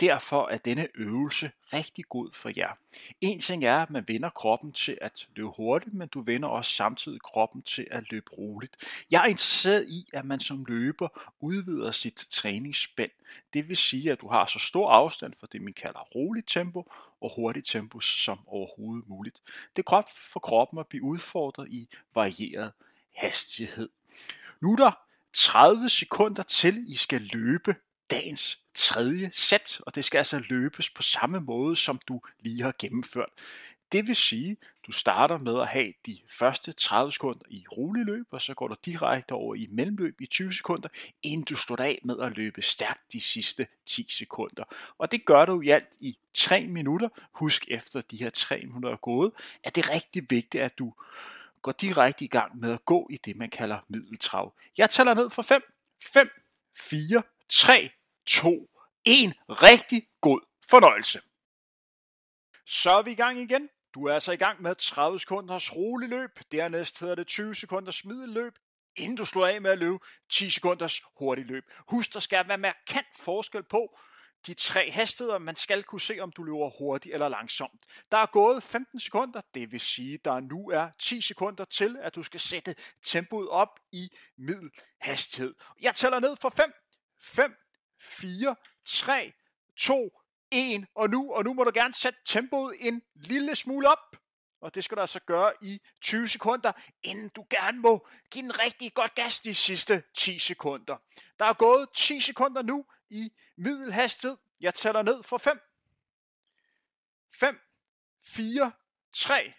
Derfor 0.01 0.49
er 0.49 0.59
denne 0.59 0.89
øvelse 0.95 1.51
rigtig 1.73 2.05
god 2.09 2.31
for 2.33 2.51
jer. 2.57 2.73
En 3.21 3.41
ting 3.41 3.65
er, 3.65 3.77
at 3.77 3.91
man 3.91 4.05
vender 4.09 4.31
kroppen 4.31 4.73
til 4.73 4.99
at 5.01 5.29
løbe 5.37 5.51
hurtigt, 5.57 5.95
men 5.95 6.09
du 6.09 6.21
vender 6.23 6.49
også 6.49 6.73
samtidig 6.73 7.21
kroppen 7.23 7.63
til 7.63 7.87
at 7.91 8.11
løbe 8.11 8.31
roligt. 8.39 9.05
Jeg 9.11 9.23
er 9.23 9.27
interesseret 9.27 9.89
i, 9.89 10.07
at 10.13 10.25
man 10.25 10.41
som 10.41 10.65
løber 10.65 11.35
udvider 11.41 11.91
sit 11.91 12.27
træningsspænd. 12.31 13.11
Det 13.53 13.69
vil 13.69 13.77
sige, 13.77 14.13
at 14.13 14.21
du 14.21 14.29
har 14.29 14.47
så 14.47 14.59
stor 14.59 14.91
afstand 14.91 15.33
for 15.41 15.47
det, 15.47 15.63
man 15.63 15.73
kalder 15.73 16.01
roligt 16.01 16.49
tempo 16.49 16.93
og 17.21 17.33
hurtigt 17.37 17.67
tempo 17.67 18.01
som 18.01 18.39
overhovedet 18.47 19.09
muligt. 19.09 19.41
Det 19.77 19.83
er 19.83 19.91
godt 19.91 20.07
for 20.33 20.41
kroppen 20.41 20.79
at 20.79 20.87
blive 20.87 21.03
udfordret 21.03 21.69
i 21.69 21.89
varieret 22.15 22.73
hastighed. 23.21 23.89
Nu 24.61 24.73
er 24.73 24.77
der 24.77 24.93
30 25.33 25.89
sekunder 25.89 26.43
til, 26.43 26.85
I 26.89 26.97
skal 26.97 27.21
løbe 27.21 27.77
dagens 28.11 28.59
tredje 28.75 29.31
sæt, 29.33 29.81
og 29.87 29.95
det 29.95 30.05
skal 30.05 30.19
altså 30.19 30.43
løbes 30.49 30.91
på 30.91 31.03
samme 31.03 31.41
måde, 31.41 31.77
som 31.77 32.01
du 32.09 32.21
lige 32.41 32.63
har 32.63 32.75
gennemført. 32.79 33.31
Det 33.93 34.07
vil 34.07 34.17
sige, 34.17 34.57
du 34.87 34.93
starter 34.93 35.39
med 35.39 35.61
at 35.61 35.69
have 35.69 35.93
de 36.07 36.19
første 36.39 36.73
30 36.73 37.13
sekunder 37.13 37.43
i 37.49 37.65
rolig 37.77 38.05
løb, 38.05 38.27
og 38.31 38.43
så 38.43 38.55
går 38.55 38.69
du 38.69 38.77
direkte 38.85 39.33
over 39.33 39.55
i 39.55 39.69
mellemløb 39.71 40.21
i 40.21 40.27
20 40.27 40.53
sekunder, 40.53 40.89
inden 41.23 41.45
du 41.45 41.57
står 41.57 41.77
af 41.77 42.01
med 42.05 42.17
at 42.21 42.37
løbe 42.37 42.63
stærkt 42.63 43.13
de 43.13 43.21
sidste 43.21 43.67
10 43.87 44.07
sekunder. 44.09 44.65
Og 44.99 45.13
det 45.13 45.25
gør 45.25 45.45
du 45.45 45.61
i 45.61 45.69
alt 45.69 45.97
i 46.01 46.19
3 46.35 46.67
minutter. 46.67 47.09
Husk 47.33 47.65
efter 47.69 48.01
de 48.01 48.17
her 48.17 48.31
3 48.31 48.61
minutter 48.67 48.91
er 48.91 48.97
gået, 48.97 49.33
at 49.65 49.77
det 49.77 49.87
er 49.87 49.95
rigtig 49.95 50.31
vigtigt, 50.31 50.65
at 50.65 50.79
du 50.79 50.95
går 51.63 51.73
direkte 51.73 52.25
i 52.25 52.29
gang 52.29 52.59
med 52.59 52.73
at 52.73 52.85
gå 52.85 53.09
i 53.11 53.17
det, 53.17 53.37
man 53.37 53.51
kalder 53.51 53.79
middeltrav. 53.89 54.55
Jeg 54.79 54.91
tæller 54.91 55.15
ned 55.15 55.31
fra 55.31 55.43
5, 55.43 55.63
5, 56.03 56.31
4, 56.79 57.23
3, 57.49 57.91
2, 58.27 58.71
1. 59.05 59.35
Rigtig 59.49 60.09
god 60.21 60.41
fornøjelse. 60.71 61.21
Så 62.67 62.91
er 62.91 63.03
vi 63.03 63.11
i 63.11 63.15
gang 63.15 63.39
igen. 63.39 63.69
Du 63.95 64.05
er 64.05 64.15
altså 64.15 64.33
i 64.33 64.37
gang 64.37 64.63
med 64.63 64.75
30 64.75 65.21
sekunders 65.21 65.77
rolig 65.77 66.09
løb. 66.09 66.31
Dernæst 66.53 67.01
hedder 67.01 67.15
det 67.15 67.27
20 67.27 67.55
sekunders 67.55 68.05
middelløb. 68.05 68.59
Inden 68.97 69.17
du 69.17 69.25
slår 69.25 69.47
af 69.47 69.61
med 69.61 69.71
at 69.71 69.79
løbe 69.79 69.99
10 70.31 70.51
sekunders 70.51 71.03
hurtig 71.19 71.47
løb. 71.47 71.65
Husk, 71.89 72.15
der 72.15 72.21
skal 72.21 72.49
være 72.49 72.59
markant 72.59 73.07
forskel 73.17 73.63
på, 73.63 73.99
de 74.47 74.55
tre 74.55 74.91
hastigheder, 74.91 75.39
man 75.39 75.57
skal 75.57 75.85
kunne 75.85 76.01
se, 76.01 76.21
om 76.21 76.33
du 76.33 76.43
løber 76.43 76.71
hurtigt 76.79 77.13
eller 77.13 77.29
langsomt. 77.29 77.81
Der 78.13 78.19
er 78.19 78.27
gået 78.27 78.63
15 78.63 79.01
sekunder, 79.01 79.41
det 79.55 79.73
vil 79.73 79.81
sige, 79.81 80.19
der 80.25 80.41
nu 80.41 80.71
er 80.71 80.91
10 80.99 81.21
sekunder 81.21 81.65
til, 81.65 81.97
at 82.01 82.15
du 82.15 82.23
skal 82.23 82.41
sætte 82.41 82.75
tempoet 83.03 83.49
op 83.49 83.81
i 83.93 84.11
middelhastighed. 84.37 85.55
Jeg 85.81 85.95
tæller 85.95 86.21
ned 86.21 86.37
fra 86.37 86.49
5, 86.49 86.73
5, 87.21 87.57
4, 88.01 88.57
3, 88.85 89.33
2, 89.77 90.21
1, 90.51 90.87
og 90.95 91.11
nu, 91.11 91.33
og 91.33 91.45
nu 91.45 91.55
må 91.55 91.65
du 91.65 91.71
gerne 91.75 91.95
sætte 91.95 92.19
tempoet 92.25 92.77
en 92.81 93.03
lille 93.15 93.55
smule 93.55 93.89
op. 93.89 94.17
Og 94.61 94.75
det 94.75 94.85
skal 94.85 94.97
du 94.97 95.01
altså 95.01 95.21
gøre 95.21 95.53
i 95.63 95.81
20 96.01 96.29
sekunder, 96.29 96.73
inden 97.03 97.29
du 97.29 97.47
gerne 97.51 97.81
må 97.81 98.07
give 98.31 98.45
en 98.45 98.59
rigtig 98.59 98.95
godt 98.95 99.15
gas 99.15 99.41
de 99.41 99.55
sidste 99.55 100.03
10 100.15 100.39
sekunder. 100.39 100.97
Der 101.39 101.45
er 101.45 101.53
gået 101.53 101.89
10 101.95 102.21
sekunder 102.21 102.63
nu 102.63 102.85
i 103.11 103.33
middelhastighed. 103.57 104.37
Jeg 104.61 104.75
tæller 104.75 105.03
ned 105.03 105.23
fra 105.23 105.39
5. 105.39 105.61
5, 107.41 107.61
4, 108.25 108.73
3, 109.13 109.53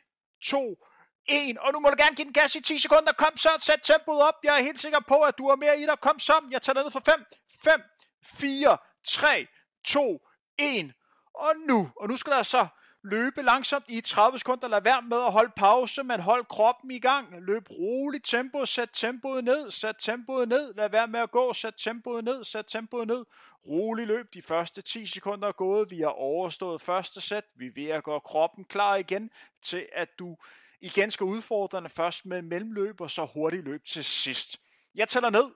2, 0.44 0.86
1. 1.26 1.58
Og 1.58 1.74
nu 1.74 1.80
må 1.80 1.90
du 1.90 1.96
gerne 1.98 2.16
give 2.16 2.26
den 2.26 2.34
gas 2.34 2.56
i 2.56 2.62
10 2.62 2.80
sekunder. 2.80 3.14
Kom 3.14 3.38
så, 3.38 3.50
sæt 3.60 3.80
tempoet 3.84 4.22
op. 4.22 4.36
Jeg 4.44 4.60
er 4.60 4.64
helt 4.64 4.80
sikker 4.80 5.00
på, 5.08 5.22
at 5.22 5.38
du 5.38 5.48
er 5.48 5.56
mere 5.56 5.80
i 5.80 5.86
dig. 5.86 6.00
Kom 6.00 6.20
så. 6.20 6.48
Jeg 6.52 6.62
tæller 6.62 6.84
ned 6.84 6.92
fra 6.92 7.02
5, 7.06 7.26
5, 7.64 7.82
4, 8.24 8.78
3, 9.08 9.48
2, 9.86 10.28
1. 10.58 10.94
Og 11.34 11.56
nu, 11.56 11.92
og 11.96 12.08
nu 12.10 12.18
skal 12.18 12.34
der 12.34 12.44
så 12.44 12.68
løbe 13.04 13.42
langsomt 13.42 13.86
i 13.88 14.02
30 14.02 14.40
sekunder, 14.40 14.68
lad 14.68 14.82
være 14.82 15.02
med 15.02 15.18
at 15.18 15.32
holde 15.32 15.52
pause, 15.56 16.04
men 16.04 16.20
hold 16.20 16.46
kroppen 16.46 16.92
i 16.92 17.00
gang, 17.00 17.42
løb 17.42 17.70
roligt 17.70 18.26
tempo, 18.26 18.66
sæt 18.66 18.90
tempoet 18.94 19.44
ned, 19.44 19.72
sæt 19.72 19.96
tempoet 20.00 20.48
ned, 20.48 20.74
lad 20.74 20.90
være 20.90 21.08
med 21.08 21.20
at 21.20 21.32
gå, 21.32 21.54
sæt 21.54 21.74
tempoet 21.78 22.24
ned, 22.24 22.44
sæt 22.44 22.66
tempoet 22.68 23.08
ned, 23.08 23.26
rolig 23.70 24.08
løb, 24.08 24.34
de 24.34 24.42
første 24.42 24.82
10 24.82 25.08
sekunder 25.08 25.48
er 25.48 25.52
gået, 25.52 25.92
vi 25.92 26.00
har 26.00 26.08
overstået 26.08 26.82
første 26.82 27.22
sæt, 27.22 27.46
vi 27.56 27.68
er 27.68 27.72
ved 27.76 27.88
at 27.88 28.04
gøre 28.04 28.22
kroppen 28.22 28.66
klar 28.66 28.96
igen 28.96 29.32
til, 29.62 29.88
at 29.94 30.20
du 30.20 30.38
igen 30.82 31.12
skal 31.12 31.24
udfordre 31.24 31.82
den 31.82 31.90
først 31.90 32.26
med 32.26 32.42
mellemløb, 32.42 33.02
og 33.02 33.12
så 33.12 33.26
hurtigt 33.26 33.64
løb 33.64 33.86
til 33.86 34.06
sidst. 34.06 34.60
Jeg 34.96 35.08
tæller 35.08 35.30
ned. 35.30 35.52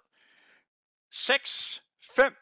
6, 1.11 1.83
5, 2.15 2.35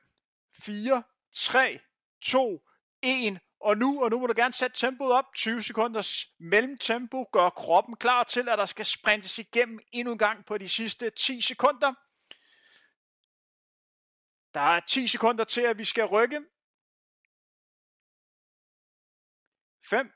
4, 0.59 1.03
3, 1.33 1.79
2, 2.21 2.61
1, 3.01 3.39
og 3.63 3.78
nu, 3.78 4.04
og 4.04 4.10
nu 4.10 4.19
må 4.19 4.28
du 4.28 4.34
gerne 4.36 4.54
sætte 4.54 4.80
tempoet 4.80 5.12
op. 5.12 5.26
20 5.36 5.63
sekunders 5.63 6.28
mellemtempo. 6.39 7.23
Gør 7.23 7.49
kroppen 7.49 7.95
klar 7.95 8.23
til, 8.23 8.49
at 8.49 8.58
der 8.58 8.65
skal 8.65 8.86
sprintes 8.86 9.39
igennem 9.39 9.80
endnu 9.91 10.12
en 10.12 10.17
gang 10.17 10.45
på 10.45 10.58
de 10.58 10.69
sidste 10.69 11.10
10 11.10 11.41
sekunder. 11.41 11.93
Der 14.54 14.60
er 14.60 14.80
10 14.80 15.08
sekunder 15.08 15.43
til, 15.43 15.62
at 15.62 15.78
vi 15.78 15.86
skal 15.86 16.06
rykke. 16.06 16.41
5, 19.86 20.12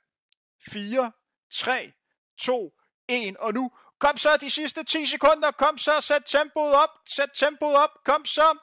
4, 0.71 1.11
3, 1.51 1.93
2, 2.37 2.73
1. 3.07 3.37
Og 3.37 3.53
nu, 3.53 3.71
kom 3.99 4.17
så 4.17 4.37
de 4.37 4.49
sidste 4.49 4.83
10 4.83 5.05
sekunder. 5.05 5.51
Kom 5.51 5.77
så, 5.77 6.01
sæt 6.01 6.23
tempoet 6.25 6.75
op. 6.75 6.89
Sæt 7.05 7.29
tempoet 7.33 7.75
op. 7.75 8.03
Kom 8.05 8.25
så. 8.25 8.57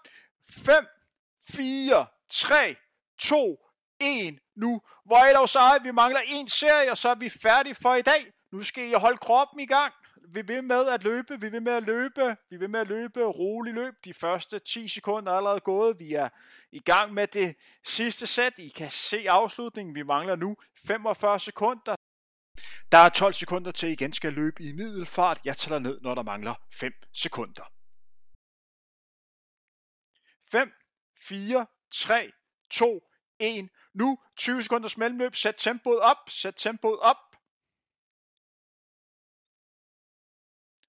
5, 0.51 0.87
4, 1.49 2.07
3, 2.31 2.77
2, 3.19 3.65
en 4.01 4.41
nu. 4.57 4.83
Hvor 5.05 5.17
er 5.17 5.35
dog 5.35 5.49
så, 5.49 5.79
vi 5.83 5.91
mangler 5.91 6.21
en 6.27 6.49
serie, 6.49 6.91
og 6.91 6.99
så 6.99 7.09
er 7.09 7.15
vi 7.15 7.29
færdige 7.29 7.75
for 7.75 7.95
i 7.95 8.03
dag. 8.03 8.33
Nu 8.53 8.63
skal 8.63 8.89
I 8.89 8.93
holde 8.93 9.19
kroppen 9.19 9.61
i 9.61 9.67
gang. 9.67 9.95
Vi 10.29 10.43
vil 10.43 10.65
med 10.65 10.87
at 10.87 11.05
løbe, 11.05 11.41
vi 11.41 11.49
vil 11.49 11.63
med 11.63 11.73
at 11.73 11.83
løbe, 11.83 12.37
vi 12.51 12.57
vil 12.57 12.71
med 12.71 12.81
at 12.81 12.87
løbe 12.87 13.25
rolig 13.25 13.75
løb. 13.75 13.95
De 14.05 14.15
første 14.15 14.59
10 14.59 14.89
sekunder 14.89 15.33
er 15.33 15.37
allerede 15.37 15.61
gået. 15.61 15.99
Vi 15.99 16.13
er 16.13 16.29
i 16.73 16.81
gang 16.81 17.15
med 17.15 17.27
det 17.27 17.57
sidste 17.85 18.27
sæt. 18.27 18.59
I 18.59 18.69
kan 18.69 18.91
se 18.91 19.31
afslutningen. 19.31 19.95
Vi 19.95 20.03
mangler 20.03 20.37
nu 20.37 20.57
45 20.87 21.41
sekunder. 21.41 21.97
Der 22.93 22.99
er 22.99 23.09
12 23.09 23.33
sekunder 23.33 23.73
til, 23.73 23.89
I 23.89 23.93
igen 23.93 24.13
skal 24.13 24.33
løbe 24.33 24.63
i 24.63 24.73
middelfart. 24.73 25.41
Jeg 25.45 25.57
tæller 25.57 25.79
ned, 25.79 26.01
når 26.01 26.15
der 26.15 26.23
mangler 26.23 26.55
5 26.73 26.93
sekunder. 27.13 27.73
5, 30.51 30.73
4, 31.29 31.67
3, 31.91 32.33
2, 32.71 33.01
1. 33.45 33.69
Nu 33.95 34.19
20 34.37 34.63
sekunders 34.63 34.97
mellemløb. 34.97 35.35
Sæt 35.35 35.55
tempoet 35.59 36.01
op. 36.01 36.31
Sæt 36.31 36.55
tempoet 36.57 37.01
op. 37.01 37.17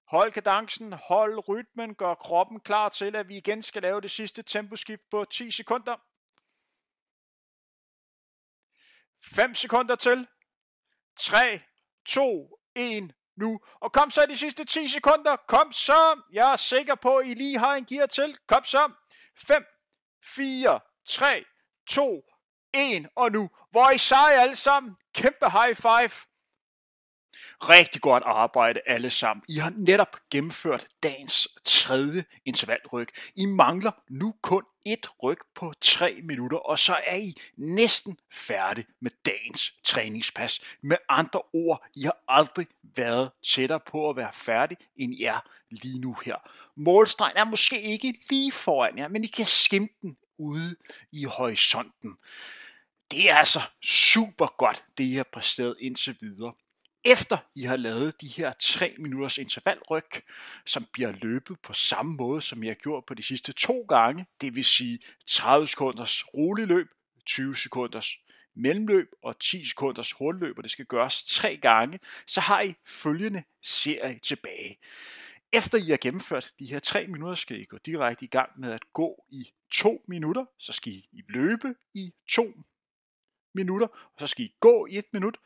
Hold 0.08 0.32
kadencen, 0.32 0.94
hold 0.94 1.50
rytmen, 1.50 1.96
gør 1.96 2.15
kroppen 2.15 2.60
klar 2.60 2.89
til, 2.89 3.15
at 3.15 3.28
vi 3.28 3.38
igen 3.38 3.63
skal 3.63 3.82
lave 3.82 4.02
det 4.02 4.12
sidste 4.12 4.44
temposkift 4.44 5.02
på 5.12 5.26
10 5.26 5.52
sekunder. 5.52 5.96
5 9.36 9.56
sekunder 9.56 9.96
til. 9.96 10.28
3, 11.20 11.62
2, 12.06 12.60
1, 12.76 13.15
nu. 13.36 13.60
Og 13.80 13.91
kom 13.91 14.12
så 14.12 14.26
de 14.26 14.38
sidste 14.38 14.65
10 14.65 14.89
sekunder. 14.89 15.36
Kom 15.36 15.72
så. 15.72 16.22
Jeg 16.32 16.52
er 16.52 16.56
sikker 16.56 16.96
på, 16.96 17.18
at 17.18 17.28
I 17.28 17.34
lige 17.34 17.60
har 17.60 17.76
en 17.76 17.86
gear 17.86 18.06
til. 18.06 18.38
Kom 18.48 18.63
så. 18.63 18.91
5, 19.36 19.65
4, 20.24 20.80
3, 21.06 21.46
2, 21.88 22.24
en 22.76 23.08
og 23.16 23.32
nu. 23.32 23.50
Hvor 23.72 23.92
I 23.92 23.98
sej 23.98 24.30
alle 24.32 24.56
sammen. 24.56 24.96
Kæmpe 25.16 25.50
high 25.50 25.76
five. 25.76 26.12
Rigtig 27.62 28.02
godt 28.02 28.24
arbejde 28.26 28.82
alle 28.86 29.10
sammen. 29.10 29.44
I 29.50 29.56
har 29.58 29.74
netop 29.78 30.18
gennemført 30.32 30.88
dagens 31.04 31.48
tredje 31.66 32.26
intervalryg. 32.46 33.08
I 33.36 33.46
mangler 33.46 33.92
nu 34.10 34.36
kun 34.42 34.64
et 34.86 35.08
ryg 35.24 35.38
på 35.56 35.74
3 35.82 36.20
minutter, 36.24 36.58
og 36.58 36.80
så 36.80 36.98
er 37.08 37.16
I 37.16 37.34
næsten 37.58 38.18
færdig 38.34 38.86
med 39.02 39.12
dagens 39.26 39.74
træningspas. 39.84 40.62
Med 40.82 40.98
andre 41.10 41.42
ord, 41.54 41.86
I 41.96 42.02
har 42.04 42.18
aldrig 42.28 42.68
været 42.96 43.32
tættere 43.44 43.80
på 43.80 44.10
at 44.10 44.16
være 44.16 44.34
færdig, 44.34 44.78
end 44.96 45.14
I 45.14 45.24
er 45.24 45.40
lige 45.70 46.00
nu 46.00 46.18
her. 46.26 46.36
Målstregen 46.76 47.38
er 47.38 47.44
måske 47.44 47.82
ikke 47.82 48.20
lige 48.30 48.52
foran 48.52 48.98
jer, 48.98 49.08
men 49.08 49.24
I 49.24 49.28
kan 49.28 49.46
skimte 49.46 49.96
den 50.02 50.18
ude 50.38 50.76
i 51.12 51.24
horisonten. 51.24 52.18
Det 53.12 53.30
er 53.30 53.36
altså 53.36 53.62
super 53.84 54.48
godt, 54.58 54.84
det 54.98 55.04
I 55.04 55.13
har 55.13 55.26
præsteret 55.34 55.76
indtil 55.80 56.18
videre 56.22 56.54
efter 57.06 57.38
I 57.56 57.63
har 57.63 57.76
lavet 57.76 58.22
de 58.22 58.28
her 58.28 58.54
3 58.60 58.96
minutters 58.98 59.38
intervalryg, 59.38 60.24
som 60.65 60.86
bliver 60.94 61.12
løbet 61.12 61.60
på 61.63 61.74
samme 61.74 62.15
måde, 62.15 62.41
som 62.41 62.63
jeg 62.63 62.70
har 62.70 62.76
gjort 62.76 63.06
på 63.06 63.13
de 63.13 63.24
sidste 63.24 63.54
to 63.54 63.86
gange, 63.89 64.26
det 64.41 64.56
vil 64.56 64.65
sige 64.65 65.00
30 65.28 65.68
sekunders 65.68 66.24
rolig 66.38 66.68
løb, 66.68 66.88
20 67.26 67.56
sekunders 67.56 68.12
mellemløb 68.56 69.08
og 69.24 69.39
10 69.39 69.65
sekunders 69.65 70.12
hurtigløb, 70.12 70.58
og 70.58 70.63
det 70.63 70.72
skal 70.72 70.86
gøres 70.86 71.24
tre 71.24 71.58
gange, 71.58 72.00
så 72.28 72.41
har 72.41 72.62
I 72.62 72.76
følgende 72.88 73.44
serie 73.63 74.20
tilbage. 74.20 74.78
Efter 75.52 75.78
I 75.78 75.89
har 75.89 75.98
gennemført 76.02 76.52
de 76.60 76.65
her 76.65 76.80
3 76.80 77.08
minutter, 77.08 77.36
skal 77.36 77.62
I 77.62 77.65
gå 77.65 77.78
direkte 77.78 78.26
i 78.26 78.28
gang 78.28 78.60
med 78.60 78.72
at 78.72 78.94
gå 78.94 79.26
i 79.32 79.52
2 79.72 80.06
minutter, 80.08 80.46
så 80.60 80.74
skal 80.74 80.94
I 80.94 81.24
løbe 81.30 81.76
i 81.94 82.12
2 82.30 82.54
minutter, 83.56 83.88
og 83.88 84.20
så 84.20 84.28
skal 84.28 84.46
I 84.46 84.54
gå 84.60 84.86
i 84.86 84.98
1 84.98 85.06
minut, 85.13 85.38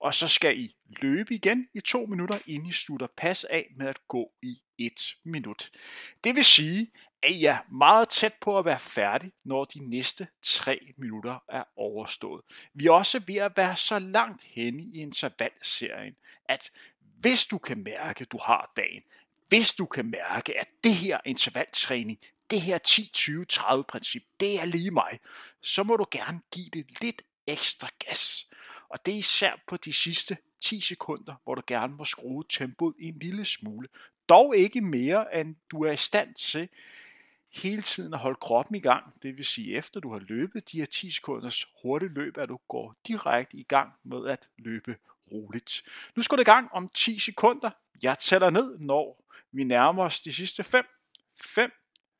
og 0.00 0.14
så 0.14 0.28
skal 0.28 0.60
I 0.60 0.74
løbe 0.86 1.34
igen 1.34 1.68
i 1.74 1.80
to 1.80 2.06
minutter, 2.06 2.38
inden 2.46 2.68
I 2.68 2.72
slutter 2.72 3.06
pas 3.16 3.44
af 3.44 3.66
med 3.76 3.86
at 3.86 4.08
gå 4.08 4.32
i 4.42 4.62
et 4.78 5.16
minut. 5.24 5.70
Det 6.24 6.36
vil 6.36 6.44
sige, 6.44 6.90
at 7.22 7.30
I 7.30 7.44
er 7.44 7.58
meget 7.72 8.08
tæt 8.08 8.34
på 8.40 8.58
at 8.58 8.64
være 8.64 8.78
færdig, 8.78 9.32
når 9.44 9.64
de 9.64 9.78
næste 9.78 10.28
tre 10.42 10.92
minutter 10.96 11.38
er 11.48 11.64
overstået. 11.76 12.44
Vi 12.74 12.86
er 12.86 12.90
også 12.90 13.22
ved 13.26 13.36
at 13.36 13.52
være 13.56 13.76
så 13.76 13.98
langt 13.98 14.42
henne 14.42 14.82
i 14.82 14.98
intervalserien, 15.00 16.16
at 16.48 16.70
hvis 17.00 17.46
du 17.46 17.58
kan 17.58 17.82
mærke, 17.82 18.22
at 18.22 18.32
du 18.32 18.38
har 18.44 18.72
dagen, 18.76 19.02
hvis 19.48 19.74
du 19.74 19.86
kan 19.86 20.06
mærke, 20.10 20.60
at 20.60 20.68
det 20.84 20.94
her 20.94 21.18
intervaltræning, 21.24 22.18
det 22.50 22.60
her 22.60 22.78
10-20-30 23.78 23.82
princip, 23.82 24.22
det 24.40 24.60
er 24.60 24.64
lige 24.64 24.90
mig, 24.90 25.18
så 25.62 25.82
må 25.82 25.96
du 25.96 26.06
gerne 26.10 26.40
give 26.52 26.68
det 26.72 27.02
lidt 27.02 27.22
ekstra 27.48 27.88
gas. 27.98 28.46
Og 28.88 29.06
det 29.06 29.14
er 29.14 29.18
især 29.18 29.52
på 29.66 29.76
de 29.76 29.92
sidste 29.92 30.36
10 30.60 30.80
sekunder, 30.80 31.34
hvor 31.44 31.54
du 31.54 31.62
gerne 31.66 31.94
må 31.94 32.04
skrue 32.04 32.44
tempoet 32.48 32.94
en 32.98 33.18
lille 33.18 33.44
smule. 33.44 33.88
Dog 34.28 34.56
ikke 34.56 34.80
mere, 34.80 35.40
end 35.40 35.56
du 35.70 35.84
er 35.84 35.92
i 35.92 35.96
stand 35.96 36.34
til 36.34 36.68
hele 37.52 37.82
tiden 37.82 38.14
at 38.14 38.20
holde 38.20 38.38
kroppen 38.40 38.76
i 38.76 38.80
gang. 38.80 39.22
Det 39.22 39.36
vil 39.36 39.44
sige, 39.44 39.76
efter 39.76 40.00
du 40.00 40.12
har 40.12 40.18
løbet 40.18 40.72
de 40.72 40.78
her 40.78 40.86
10 40.86 41.10
sekunders 41.10 41.66
hurtige 41.82 42.14
løb, 42.14 42.38
at 42.38 42.48
du 42.48 42.58
går 42.68 42.94
direkte 43.06 43.56
i 43.56 43.62
gang 43.62 43.92
med 44.04 44.26
at 44.30 44.48
løbe 44.58 44.96
roligt. 45.32 45.82
Nu 46.16 46.22
skal 46.22 46.38
du 46.38 46.40
i 46.40 46.44
gang 46.44 46.72
om 46.72 46.88
10 46.88 47.18
sekunder. 47.18 47.70
Jeg 48.02 48.18
tæller 48.18 48.50
ned, 48.50 48.78
når 48.78 49.24
vi 49.52 49.64
nærmer 49.64 50.04
os 50.04 50.20
de 50.20 50.32
sidste 50.32 50.64
5. 50.64 50.84
5, 51.40 51.72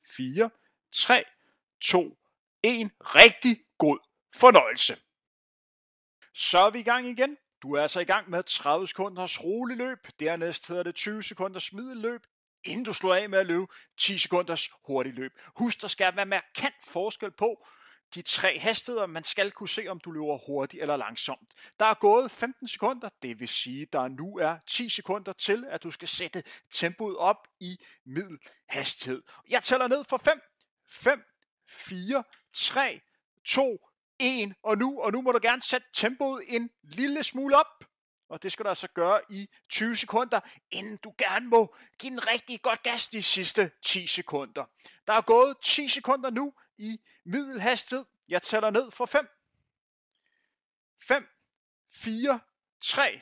4, 0.06 0.50
3, 0.92 1.24
2, 1.80 2.18
1. 2.62 2.90
Rigtig 3.00 3.60
god 3.78 3.98
fornøjelse. 4.34 4.96
Så 6.40 6.58
er 6.58 6.70
vi 6.70 6.78
i 6.78 6.82
gang 6.82 7.06
igen. 7.06 7.36
Du 7.62 7.72
er 7.72 7.82
altså 7.82 8.00
i 8.00 8.04
gang 8.04 8.30
med 8.30 8.42
30 8.42 8.88
sekunders 8.88 9.44
rolig 9.44 9.76
løb. 9.76 9.98
Dernæst 10.20 10.68
hedder 10.68 10.82
det 10.82 10.94
20 10.94 11.22
sekunders 11.22 11.72
middelløb. 11.72 12.26
Inden 12.64 12.84
du 12.84 12.92
slår 12.92 13.14
af 13.14 13.28
med 13.28 13.38
at 13.38 13.46
løbe 13.46 13.66
10 13.96 14.18
sekunders 14.18 14.70
hurtig 14.86 15.14
løb. 15.14 15.32
Husk, 15.56 15.82
der 15.82 15.88
skal 15.88 16.16
være 16.16 16.26
markant 16.26 16.74
forskel 16.84 17.30
på 17.30 17.66
de 18.14 18.22
tre 18.22 18.58
hastigheder. 18.58 19.06
Man 19.06 19.24
skal 19.24 19.52
kunne 19.52 19.68
se, 19.68 19.88
om 19.88 20.00
du 20.00 20.10
løber 20.10 20.38
hurtigt 20.46 20.80
eller 20.82 20.96
langsomt. 20.96 21.48
Der 21.78 21.86
er 21.86 21.94
gået 21.94 22.30
15 22.30 22.68
sekunder, 22.68 23.08
det 23.22 23.40
vil 23.40 23.48
sige, 23.48 23.86
der 23.92 24.08
nu 24.08 24.38
er 24.38 24.58
10 24.66 24.88
sekunder 24.88 25.32
til, 25.32 25.64
at 25.68 25.82
du 25.82 25.90
skal 25.90 26.08
sætte 26.08 26.42
tempoet 26.70 27.16
op 27.16 27.48
i 27.60 27.78
middelhastighed. 28.04 29.22
Jeg 29.50 29.62
tæller 29.62 29.88
ned 29.88 30.04
for 30.04 30.16
5, 30.16 30.40
5, 30.88 31.22
4, 31.68 32.24
3, 32.52 33.00
2, 33.44 33.87
1, 34.18 34.54
og 34.62 34.78
nu, 34.78 35.00
og 35.00 35.12
nu 35.12 35.20
må 35.20 35.32
du 35.32 35.38
gerne 35.42 35.62
sætte 35.62 35.86
tempoet 35.92 36.44
en 36.48 36.70
lille 36.82 37.22
smule 37.22 37.56
op. 37.56 37.84
Og 38.28 38.42
det 38.42 38.52
skal 38.52 38.64
du 38.64 38.68
altså 38.68 38.88
gøre 38.88 39.20
i 39.30 39.48
20 39.68 39.96
sekunder, 39.96 40.40
inden 40.70 40.96
du 40.96 41.14
gerne 41.18 41.48
må 41.48 41.74
give 41.98 42.12
en 42.12 42.26
rigtig 42.26 42.62
godt 42.62 42.82
gas 42.82 43.08
de 43.08 43.22
sidste 43.22 43.70
10 43.82 44.06
sekunder. 44.06 44.64
Der 45.06 45.12
er 45.12 45.20
gået 45.20 45.56
10 45.62 45.88
sekunder 45.88 46.30
nu 46.30 46.52
i 46.78 47.00
middelhastighed. 47.24 48.04
Jeg 48.28 48.42
tæller 48.42 48.70
ned 48.70 48.90
for 48.90 49.06
5. 49.06 49.28
5, 51.08 51.26
4, 51.92 52.40
3, 52.80 53.20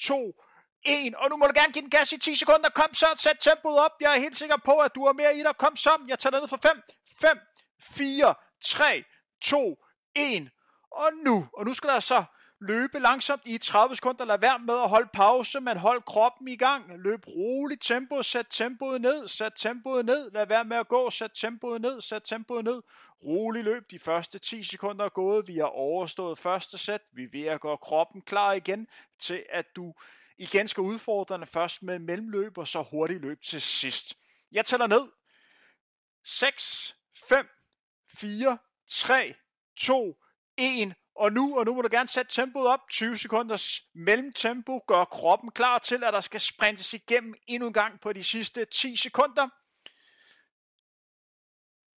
2, 0.00 0.42
1. 0.82 1.14
Og 1.14 1.30
nu 1.30 1.36
må 1.36 1.46
du 1.46 1.52
gerne 1.54 1.72
give 1.72 1.82
den 1.82 1.90
gas 1.90 2.12
i 2.12 2.18
10 2.18 2.36
sekunder. 2.36 2.70
Kom 2.70 2.94
så, 2.94 3.06
sæt 3.16 3.36
tempoet 3.40 3.78
op. 3.78 3.92
Jeg 4.00 4.14
er 4.14 4.20
helt 4.20 4.36
sikker 4.36 4.56
på, 4.64 4.78
at 4.78 4.94
du 4.94 5.04
er 5.04 5.12
mere 5.12 5.36
i 5.36 5.42
dig. 5.42 5.56
Kom 5.56 5.76
så, 5.76 6.04
jeg 6.08 6.18
tæller 6.18 6.40
ned 6.40 6.48
for 6.48 6.58
5, 6.62 6.82
5, 7.20 7.38
4, 7.80 8.34
3, 8.64 9.04
2, 9.40 9.84
1. 10.18 10.50
Og 10.90 11.10
nu, 11.24 11.48
og 11.52 11.64
nu 11.64 11.74
skal 11.74 11.90
der 11.90 12.00
så 12.00 12.24
løbe 12.60 12.98
langsomt 12.98 13.42
i 13.44 13.58
30 13.58 13.96
sekunder. 13.96 14.24
Lad 14.24 14.38
være 14.38 14.58
med 14.58 14.74
at 14.74 14.88
holde 14.88 15.08
pause, 15.12 15.60
men 15.60 15.76
hold 15.76 16.02
kroppen 16.02 16.48
i 16.48 16.56
gang. 16.56 16.98
Løb 16.98 17.26
roligt 17.26 17.82
tempo, 17.82 18.22
sæt 18.22 18.46
tempoet 18.50 19.00
ned, 19.00 19.28
sæt 19.28 19.52
tempoet 19.56 20.04
ned. 20.04 20.30
Lad 20.30 20.46
være 20.46 20.64
med 20.64 20.76
at 20.76 20.88
gå, 20.88 21.10
sæt 21.10 21.30
tempoet 21.34 21.80
ned, 21.80 22.00
sæt 22.00 22.22
tempoet 22.24 22.64
ned. 22.64 22.82
Rolig 23.26 23.64
løb, 23.64 23.90
de 23.90 23.98
første 23.98 24.38
10 24.38 24.64
sekunder 24.64 25.04
er 25.04 25.08
gået. 25.08 25.48
Vi 25.48 25.56
har 25.56 25.64
overstået 25.64 26.38
første 26.38 26.78
sæt. 26.78 27.02
Vi 27.12 27.24
er 27.24 27.28
ved 27.32 27.44
at 27.44 27.60
gøre 27.60 27.78
kroppen 27.78 28.22
klar 28.22 28.52
igen 28.52 28.88
til, 29.18 29.44
at 29.50 29.66
du 29.76 29.94
igen 30.38 30.68
skal 30.68 30.80
udfordre 30.80 31.38
den 31.38 31.46
først 31.46 31.82
med 31.82 31.98
mellemløb 31.98 32.58
og 32.58 32.68
så 32.68 32.82
hurtigt 32.82 33.20
løb 33.20 33.42
til 33.42 33.62
sidst. 33.62 34.14
Jeg 34.52 34.64
tæller 34.64 34.86
ned. 34.86 35.08
6, 36.24 36.96
5, 37.28 37.48
4, 38.14 38.58
3, 38.88 39.34
2, 39.78 40.18
1, 40.56 40.94
og 41.14 41.32
nu, 41.32 41.58
og 41.58 41.64
nu 41.64 41.74
må 41.74 41.82
du 41.82 41.88
gerne 41.90 42.08
sætte 42.08 42.34
tempoet 42.34 42.66
op, 42.66 42.80
20 42.90 43.18
sekunders 43.18 43.80
mellemtempo, 43.94 44.78
gør 44.86 45.04
kroppen 45.04 45.50
klar 45.50 45.78
til, 45.78 46.04
at 46.04 46.12
der 46.12 46.20
skal 46.20 46.40
sprintes 46.40 46.94
igennem 46.94 47.34
endnu 47.46 47.66
en 47.66 47.72
gang 47.72 48.00
på 48.00 48.12
de 48.12 48.24
sidste 48.24 48.64
10 48.64 48.96
sekunder. 48.96 49.48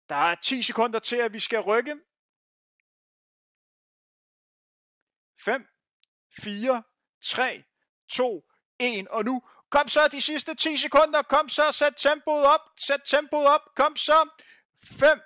Der 0.09 0.14
er 0.14 0.35
10 0.35 0.62
sekunder 0.62 0.99
til, 0.99 1.17
at 1.17 1.33
vi 1.33 1.41
skal 1.41 1.61
rykke. 1.61 1.97
5, 5.41 5.67
4, 6.43 6.83
3, 7.23 7.64
2, 8.09 8.45
1, 8.79 9.09
og 9.09 9.25
nu, 9.25 9.43
kom 9.71 9.88
så 9.88 10.09
de 10.09 10.21
sidste 10.21 10.55
10 10.55 10.77
sekunder, 10.77 11.23
kom 11.23 11.49
så, 11.49 11.73
sæt 11.73 11.95
tempoet 11.97 12.47
op, 12.47 12.61
sæt 12.77 13.01
tempoet 13.05 13.47
op, 13.47 13.75
kom 13.77 13.97
så, 13.97 14.29
5, 14.85 15.21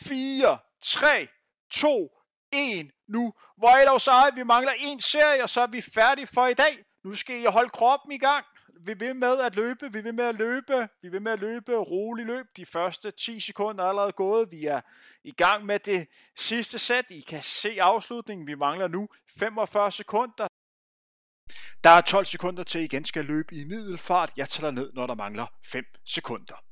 4, 0.00 0.58
3, 0.82 1.28
2, 1.70 2.10
1 2.52 2.90
nu. 3.08 3.34
Hvor 3.56 3.68
er 3.68 3.92
det 3.92 4.02
så, 4.02 4.30
vi 4.34 4.42
mangler 4.42 4.72
en 4.78 5.00
serie, 5.00 5.42
og 5.42 5.50
så 5.50 5.60
er 5.60 5.66
vi 5.66 5.80
færdige 5.80 6.26
for 6.26 6.46
i 6.46 6.54
dag. 6.54 6.84
Nu 7.04 7.14
skal 7.14 7.40
I 7.40 7.44
holde 7.44 7.70
kroppen 7.70 8.12
i 8.12 8.18
gang. 8.18 8.46
Vi 8.80 8.94
vil 8.94 9.16
med 9.16 9.38
at 9.38 9.56
løbe, 9.56 9.92
vi 9.92 10.00
vil 10.00 10.14
med 10.14 10.24
at 10.24 10.34
løbe, 10.34 10.88
vi 11.02 11.08
vil 11.08 11.22
med 11.22 11.32
at 11.32 11.38
løbe 11.38 11.76
rolig 11.76 12.26
løb. 12.26 12.46
De 12.56 12.66
første 12.66 13.10
10 13.10 13.40
sekunder 13.40 13.84
er 13.84 13.88
allerede 13.88 14.12
gået. 14.12 14.50
Vi 14.50 14.64
er 14.64 14.80
i 15.24 15.32
gang 15.32 15.66
med 15.66 15.78
det 15.78 16.08
sidste 16.36 16.78
sæt. 16.78 17.10
I 17.10 17.20
kan 17.20 17.42
se 17.42 17.82
afslutningen. 17.82 18.46
Vi 18.46 18.54
mangler 18.54 18.88
nu 18.88 19.08
45 19.38 19.92
sekunder. 19.92 20.48
Der 21.84 21.90
er 21.90 22.00
12 22.00 22.24
sekunder 22.24 22.64
til, 22.64 22.80
I 22.80 22.84
igen 22.84 23.04
skal 23.04 23.24
løbe 23.24 23.54
i 23.54 23.64
middelfart. 23.64 24.32
Jeg 24.36 24.48
tæller 24.48 24.70
ned, 24.70 24.92
når 24.92 25.06
der 25.06 25.14
mangler 25.14 25.46
5 25.64 25.84
sekunder. 26.04 26.62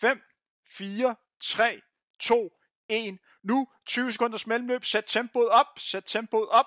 5, 0.00 0.22
4, 0.66 1.16
3, 1.40 1.80
2, 2.20 2.50
1. 2.88 3.18
Nu 3.42 3.68
20 3.86 4.12
sekunders 4.12 4.46
mellemløb. 4.46 4.84
Sæt 4.84 5.04
tempoet 5.06 5.48
op. 5.48 5.78
Sæt 5.78 6.04
tempoet 6.06 6.48
op. 6.48 6.66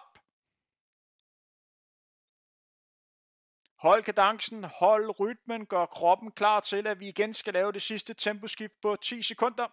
Hold 3.78 4.04
kadencen, 4.04 4.64
hold 4.64 5.20
rytmen, 5.20 5.66
gør 5.66 5.86
kroppen 5.86 6.32
klar 6.32 6.60
til, 6.60 6.88
at 6.88 7.00
vi 7.00 7.08
igen 7.08 7.34
skal 7.34 7.54
lave 7.54 7.72
det 7.72 7.82
sidste 7.82 8.14
temposkift 8.14 8.74
på 8.82 8.96
10 8.96 9.22
sekunder. 9.22 9.68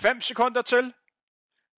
5 0.00 0.20
sekunder 0.20 0.62
til. 0.62 0.94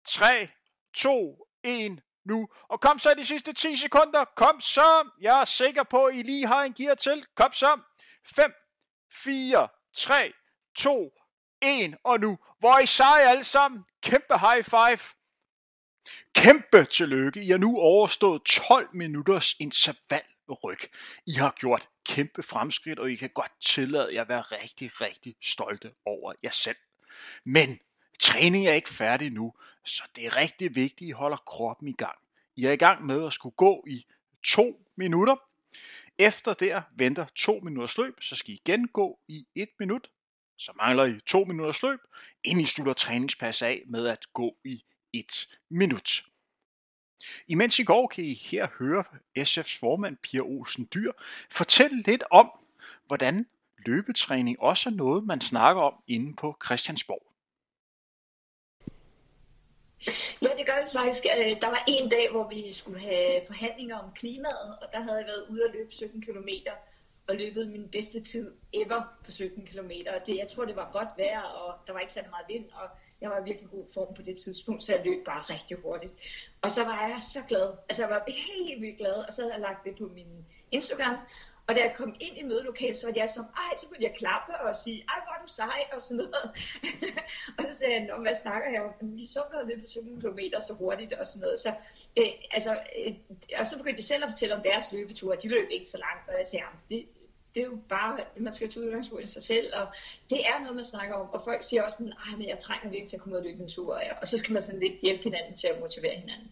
3, 0.07 0.49
2, 0.95 1.49
1, 1.63 2.03
nu. 2.25 2.49
Og 2.69 2.81
kom 2.81 2.99
så 2.99 3.15
de 3.15 3.25
sidste 3.25 3.53
10 3.53 3.77
sekunder. 3.77 4.25
Kom 4.25 4.61
så. 4.61 5.11
Jeg 5.21 5.41
er 5.41 5.45
sikker 5.45 5.83
på, 5.83 6.07
at 6.07 6.15
I 6.15 6.23
lige 6.23 6.47
har 6.47 6.63
en 6.63 6.75
gear 6.75 6.95
til. 6.95 7.27
Kom 7.35 7.53
så. 7.53 7.81
5, 8.25 8.55
4, 9.15 9.69
3, 9.95 10.33
2, 10.75 11.13
1 11.63 11.95
og 12.05 12.21
nu. 12.21 12.39
Hvor 12.59 12.79
I 12.79 12.87
sej 12.87 13.21
alle 13.27 13.45
sammen. 13.45 13.85
Kæmpe 14.03 14.39
high 14.39 14.65
five. 14.65 14.99
Kæmpe 16.35 16.85
tillykke. 16.85 17.43
I 17.43 17.51
har 17.51 17.59
nu 17.59 17.79
overstået 17.79 18.43
12 18.43 18.89
minutters 18.93 19.55
intervalryg. 19.59 20.79
I 21.27 21.33
har 21.33 21.55
gjort 21.61 21.89
kæmpe 22.07 22.43
fremskridt, 22.43 22.99
og 22.99 23.11
I 23.11 23.15
kan 23.15 23.31
godt 23.35 23.53
tillade 23.61 24.15
jer 24.15 24.23
at 24.23 24.29
være 24.29 24.41
rigtig, 24.41 25.01
rigtig 25.01 25.37
stolte 25.43 25.93
over 26.05 26.33
jer 26.43 26.51
selv. 26.51 26.77
Men 27.45 27.79
træning 28.21 28.67
er 28.67 28.73
ikke 28.73 28.89
færdig 28.89 29.31
nu, 29.31 29.53
så 29.85 30.03
det 30.17 30.27
er 30.27 30.37
rigtig 30.37 30.75
vigtigt, 30.75 31.03
at 31.03 31.09
I 31.09 31.11
holder 31.11 31.37
kroppen 31.37 31.89
i 31.89 31.93
gang. 31.93 32.19
I 32.57 32.65
er 32.65 32.73
i 32.73 32.77
gang 32.77 33.07
med 33.07 33.27
at 33.27 33.33
skulle 33.33 33.57
gå 33.57 33.85
i 33.87 34.07
to 34.45 34.87
minutter. 34.97 35.37
Efter 36.19 36.55
der 36.55 36.83
venter 36.97 37.27
2 37.35 37.61
minutters 37.61 37.99
løb, 37.99 38.23
så 38.23 38.37
skal 38.37 38.55
I 38.55 38.61
igen 38.65 38.89
gå 38.89 39.19
i 39.29 39.47
1 39.55 39.69
minut. 39.81 40.11
Så 40.59 40.73
mangler 40.77 41.05
I 41.05 41.21
2 41.27 41.45
minutters 41.45 41.83
løb, 41.83 41.99
inden 42.45 42.63
I 42.63 42.67
slutter 42.67 42.93
træningspas 42.93 43.63
af 43.63 43.83
med 43.87 44.07
at 44.07 44.33
gå 44.33 44.57
i 44.65 44.85
1 45.13 45.49
minut. 45.71 46.25
Imens 47.49 47.79
I 47.79 47.85
går, 47.85 48.07
kan 48.07 48.25
I 48.25 48.35
her 48.35 48.69
høre 48.79 49.05
SF's 49.39 49.79
formand 49.81 50.17
Pia 50.17 50.41
Olsen 50.41 50.89
Dyr 50.95 51.13
fortælle 51.51 52.03
lidt 52.03 52.25
om, 52.31 52.51
hvordan 53.07 53.47
løbetræning 53.87 54.61
også 54.61 54.91
er 54.91 54.95
noget, 54.95 55.25
man 55.25 55.41
snakker 55.41 55.83
om 55.83 56.03
inde 56.07 56.37
på 56.37 56.57
Christiansborg. 56.65 57.34
Ja, 60.43 60.49
det 60.59 60.67
gør 60.67 60.79
vi 60.85 60.89
faktisk. 60.99 61.25
Øh, 61.39 61.61
der 61.61 61.67
var 61.67 61.85
en 61.89 62.09
dag, 62.09 62.31
hvor 62.31 62.49
vi 62.49 62.73
skulle 62.73 63.01
have 63.01 63.41
forhandlinger 63.47 63.99
om 63.99 64.11
klimaet, 64.15 64.79
og 64.83 64.87
der 64.93 65.01
havde 65.01 65.19
jeg 65.19 65.27
været 65.27 65.47
ude 65.49 65.65
at 65.65 65.75
løbe 65.75 65.93
17 65.93 66.23
km 66.23 66.49
og 67.29 67.37
løbet 67.37 67.69
min 67.69 67.89
bedste 67.89 68.21
tid 68.21 68.53
ever 68.73 69.03
på 69.25 69.31
17 69.31 69.67
km. 69.67 69.91
Det, 70.27 70.37
jeg 70.37 70.49
tror, 70.49 70.65
det 70.65 70.77
var 70.77 70.91
godt 70.93 71.09
vejr, 71.17 71.43
og 71.43 71.75
der 71.87 71.93
var 71.93 72.01
ikke 72.01 72.13
så 72.13 72.21
meget 72.31 72.47
vind, 72.49 72.73
og 72.73 72.89
jeg 73.21 73.31
var 73.31 73.41
i 73.41 73.45
virkelig 73.45 73.71
god 73.71 73.87
form 73.95 74.15
på 74.15 74.23
det 74.23 74.37
tidspunkt, 74.37 74.83
så 74.83 74.95
jeg 74.95 75.05
løb 75.05 75.25
bare 75.25 75.41
rigtig 75.41 75.77
hurtigt. 75.77 76.15
Og 76.63 76.71
så 76.71 76.85
var 76.85 77.09
jeg 77.09 77.17
så 77.21 77.43
glad. 77.49 77.73
Altså, 77.89 78.03
jeg 78.03 78.11
var 78.11 78.23
helt 78.27 78.81
vildt 78.81 78.99
glad, 78.99 79.15
og 79.15 79.33
så 79.33 79.43
havde 79.43 79.55
jeg 79.55 79.61
lagt 79.61 79.85
det 79.85 79.97
på 79.99 80.05
min 80.15 80.47
Instagram, 80.71 81.17
og 81.67 81.75
da 81.75 81.81
jeg 81.81 81.93
kom 81.97 82.15
ind 82.21 82.39
i 82.39 82.43
mødelokalet, 82.43 82.97
så 82.97 83.07
var 83.07 83.13
jeg 83.17 83.29
som, 83.29 83.45
ej, 83.45 83.77
så 83.77 83.87
kunne 83.87 84.03
jeg 84.03 84.15
klappe 84.17 84.53
og 84.61 84.77
sige, 84.77 85.05
ej, 85.09 85.19
hvor 85.25 85.33
er 85.37 85.43
du 85.47 85.53
sej, 85.53 85.81
og 85.93 86.01
sådan 86.01 86.17
noget. 86.17 86.45
og 87.59 87.65
så 87.67 87.73
sagde 87.79 87.95
jeg, 87.95 88.17
hvad 88.25 88.35
snakker 88.35 88.69
jeg 88.71 88.83
om? 88.83 88.93
Vi 89.19 89.27
så 89.27 89.43
noget 89.53 89.69
lidt 89.69 89.81
på 89.81 89.87
17 89.87 90.21
km 90.21 90.39
så 90.69 90.75
hurtigt, 90.75 91.13
og 91.13 91.27
sådan 91.27 91.41
noget. 91.41 91.59
Så, 91.59 91.71
øh, 92.19 92.33
altså, 92.51 92.73
øh, 92.99 93.15
og 93.59 93.67
så 93.67 93.77
begyndte 93.79 94.03
de 94.03 94.07
selv 94.07 94.25
at 94.25 94.31
fortælle 94.31 94.55
om 94.55 94.63
deres 94.63 94.93
løbeture, 94.93 95.37
de 95.43 95.49
løb 95.49 95.69
ikke 95.71 95.91
så 95.91 95.99
langt, 95.99 96.29
og 96.29 96.35
jeg 96.39 96.47
sagde, 96.47 96.65
det, 96.91 96.99
det 97.55 97.61
er 97.63 97.67
jo 97.67 97.79
bare, 97.89 98.21
man 98.37 98.53
skal 98.53 98.69
tage 98.69 98.87
udgangspunkt 98.87 99.25
i 99.25 99.27
sig 99.27 99.43
selv, 99.43 99.75
og 99.75 99.87
det 100.31 100.41
er 100.47 100.59
noget, 100.61 100.75
man 100.75 100.85
snakker 100.85 101.15
om, 101.17 101.29
og 101.31 101.41
folk 101.45 101.63
siger 101.63 101.83
også 101.83 101.97
sådan, 101.99 102.13
ej, 102.13 102.37
men 102.39 102.49
jeg 102.49 102.59
trænger 102.59 102.89
virkelig 102.89 103.09
til 103.09 103.17
at 103.17 103.23
komme 103.23 103.35
ud 103.35 103.41
og 103.41 103.47
løbe 103.47 103.63
en 103.63 103.69
tur, 103.69 104.01
og 104.21 104.27
så 104.27 104.39
skal 104.39 104.53
man 104.53 104.63
sådan 104.63 104.81
lidt 104.81 105.01
hjælpe 105.03 105.23
hinanden 105.23 105.55
til 105.55 105.69
at 105.69 105.81
motivere 105.81 106.17
hinanden. 106.17 106.51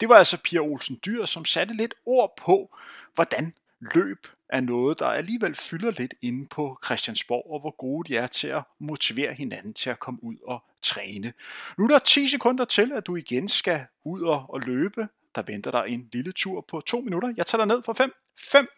Det 0.00 0.08
var 0.08 0.14
altså 0.14 0.38
Pia 0.44 0.60
Olsen 0.60 1.00
Dyr, 1.06 1.24
som 1.24 1.44
satte 1.44 1.74
lidt 1.74 1.94
ord 2.06 2.36
på, 2.36 2.76
hvordan 3.14 3.54
løb 3.80 4.26
er 4.48 4.60
noget, 4.60 4.98
der 4.98 5.06
alligevel 5.06 5.54
fylder 5.54 5.92
lidt 5.98 6.14
inde 6.22 6.46
på 6.46 6.78
Christiansborg, 6.84 7.50
og 7.50 7.60
hvor 7.60 7.76
gode 7.76 8.08
de 8.08 8.16
er 8.16 8.26
til 8.26 8.48
at 8.48 8.62
motivere 8.78 9.34
hinanden 9.34 9.74
til 9.74 9.90
at 9.90 9.98
komme 9.98 10.24
ud 10.24 10.36
og 10.46 10.64
træne. 10.82 11.32
Nu 11.78 11.84
er 11.84 11.88
der 11.88 11.98
10 11.98 12.26
sekunder 12.26 12.64
til, 12.64 12.92
at 12.92 13.06
du 13.06 13.16
igen 13.16 13.48
skal 13.48 13.86
ud 14.04 14.22
og, 14.22 14.60
løbe. 14.60 15.08
Der 15.34 15.42
venter 15.42 15.70
der 15.70 15.82
en 15.82 16.08
lille 16.12 16.32
tur 16.32 16.60
på 16.60 16.80
2 16.80 17.00
minutter. 17.00 17.34
Jeg 17.36 17.46
tager 17.46 17.64
dig 17.64 17.76
ned 17.76 17.82
for 17.82 17.92
5, 17.92 18.12
5, 18.38 18.68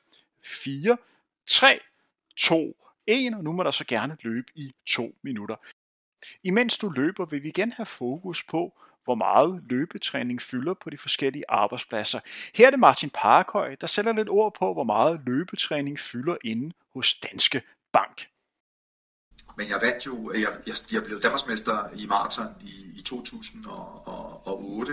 4, 0.44 0.96
3, 1.46 1.80
2, 2.36 2.76
1, 3.06 3.34
og 3.34 3.44
nu 3.44 3.52
må 3.52 3.62
der 3.62 3.70
så 3.70 3.84
gerne 3.84 4.16
løbe 4.22 4.52
i 4.54 4.72
2 4.86 5.14
minutter. 5.22 5.56
Imens 6.42 6.78
du 6.78 6.88
løber, 6.88 7.24
vil 7.24 7.42
vi 7.42 7.48
igen 7.48 7.72
have 7.72 7.86
fokus 7.86 8.44
på, 8.44 8.80
hvor 9.08 9.14
meget 9.14 9.62
løbetræning 9.70 10.42
fylder 10.42 10.74
på 10.74 10.90
de 10.90 10.98
forskellige 10.98 11.44
arbejdspladser. 11.48 12.20
Her 12.54 12.66
er 12.66 12.70
det 12.70 12.78
Martin 12.78 13.10
Parkhøj, 13.10 13.74
der 13.80 13.86
sætter 13.86 14.12
lidt 14.12 14.28
ord 14.28 14.54
på, 14.58 14.72
hvor 14.72 14.84
meget 14.84 15.20
løbetræning 15.26 15.98
fylder 15.98 16.36
inde 16.44 16.74
hos 16.94 17.14
Danske 17.14 17.62
Bank. 17.92 18.28
Men 19.56 19.68
jeg 19.68 19.78
vandt 19.82 20.06
jo, 20.06 20.32
jeg, 20.32 20.48
jeg, 20.66 20.74
jeg 20.92 21.02
blev 21.04 21.20
Danmarksmester 21.20 21.88
i 21.96 22.06
maraton 22.06 22.46
i, 22.60 22.98
i 22.98 23.02
2008, 23.02 24.92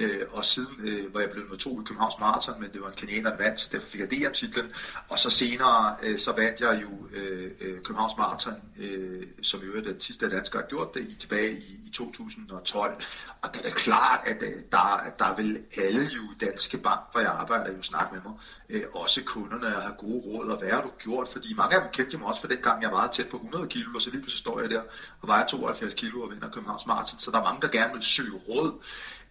øh, 0.00 0.26
og 0.30 0.44
siden 0.44 0.76
øh, 0.80 1.14
var 1.14 1.20
jeg 1.20 1.30
blevet 1.30 1.48
nummer 1.48 1.58
to 1.58 1.80
i 1.80 1.84
Københavns 1.84 2.14
Marathon, 2.20 2.60
men 2.60 2.72
det 2.72 2.80
var 2.80 2.86
en 2.86 2.96
kenianer, 2.96 3.30
der 3.30 3.36
vandt, 3.36 3.60
så 3.60 3.68
derfor 3.72 3.88
fik 3.88 4.00
jeg 4.00 4.10
DM-titlen. 4.10 4.72
Og 5.08 5.18
så 5.18 5.30
senere, 5.30 5.96
øh, 6.02 6.18
så 6.18 6.32
vandt 6.32 6.60
jeg 6.60 6.82
jo 6.82 7.08
øh, 7.12 7.50
øh 7.60 7.82
Københavns 7.82 8.16
Marathon, 8.18 8.54
øh, 8.78 9.26
som 9.42 9.60
jo 9.60 9.76
er 9.76 9.80
den 9.80 10.00
sidste 10.00 10.28
dansker 10.28 10.58
har 10.58 10.66
gjort 10.66 10.94
det, 10.94 11.00
i, 11.00 11.14
tilbage 11.14 11.52
i, 11.52 11.80
i 11.86 11.90
2012. 11.92 12.94
Og 13.42 13.54
det 13.54 13.66
er 13.66 13.70
klart, 13.70 14.20
at 14.26 14.42
øh, 14.42 14.62
der, 14.72 15.14
der 15.18 15.36
vil 15.36 15.62
alle 15.76 16.10
jo 16.14 16.22
Danske 16.40 16.78
Bank, 16.78 17.00
hvor 17.12 17.20
jeg 17.20 17.30
arbejder, 17.30 17.76
jo 17.76 17.82
snakke 17.82 18.14
med 18.14 18.22
mig. 18.24 18.32
Øh, 18.68 18.82
også 18.94 19.22
kunderne 19.24 19.66
har 19.66 19.94
gode 19.98 20.22
råd, 20.26 20.48
og 20.48 20.58
hvad 20.58 20.70
har 20.70 20.82
du 20.82 20.90
gjort? 20.98 21.28
Fordi 21.28 21.54
mange 21.54 21.76
af 21.76 21.82
dem 21.82 21.90
kendte 21.92 22.18
mig 22.18 22.26
også 22.26 22.40
for 22.40 22.48
den 22.48 22.62
gang, 22.62 22.82
jeg 22.82 22.92
var 22.92 23.06
tæt 23.06 23.28
på 23.28 23.36
100 23.36 23.66
kilo, 23.68 23.90
og 23.94 24.02
så 24.02 24.10
lige 24.10 24.20
pludselig 24.20 24.38
står 24.38 24.60
jeg 24.60 24.70
der 24.70 24.82
og 25.20 25.28
vejer 25.28 25.46
72 25.46 25.94
kilo 25.94 26.22
og 26.22 26.30
vinder 26.30 26.50
Københavns 26.50 26.86
Marathon. 26.86 27.18
Så 27.18 27.30
der 27.30 27.38
er 27.38 27.44
mange, 27.44 27.62
der 27.62 27.68
gerne 27.68 27.92
vil 27.94 28.02
søge 28.02 28.32
råd. 28.48 28.82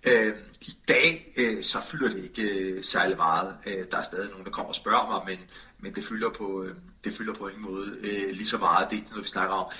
Øh, 0.04 0.38
I 0.62 0.72
dag 0.88 1.26
øh, 1.38 1.64
så 1.64 1.82
fylder 1.82 2.10
det 2.10 2.24
ikke 2.24 2.42
øh, 2.42 2.84
særlig 2.84 3.18
meget. 3.18 3.58
Øh, 3.66 3.86
der 3.92 3.98
er 3.98 4.02
stadig 4.02 4.30
nogen, 4.30 4.46
der 4.46 4.52
kommer 4.52 4.70
og 4.70 4.76
spørger 4.76 5.08
mig, 5.08 5.38
men, 5.38 5.50
men 5.80 5.96
det, 5.96 6.04
fylder 6.04 6.30
på, 6.30 6.64
øh, 6.64 6.76
det 7.04 7.14
fylder 7.14 7.34
på 7.34 7.48
ingen 7.48 7.64
måde 7.64 7.98
øh, 8.02 8.32
lige 8.32 8.48
så 8.48 8.58
meget. 8.58 8.90
Det 8.90 8.96
er 8.96 9.00
ikke 9.00 9.10
noget, 9.10 9.24
vi 9.24 9.30
snakker 9.30 9.56
om. 9.56 9.72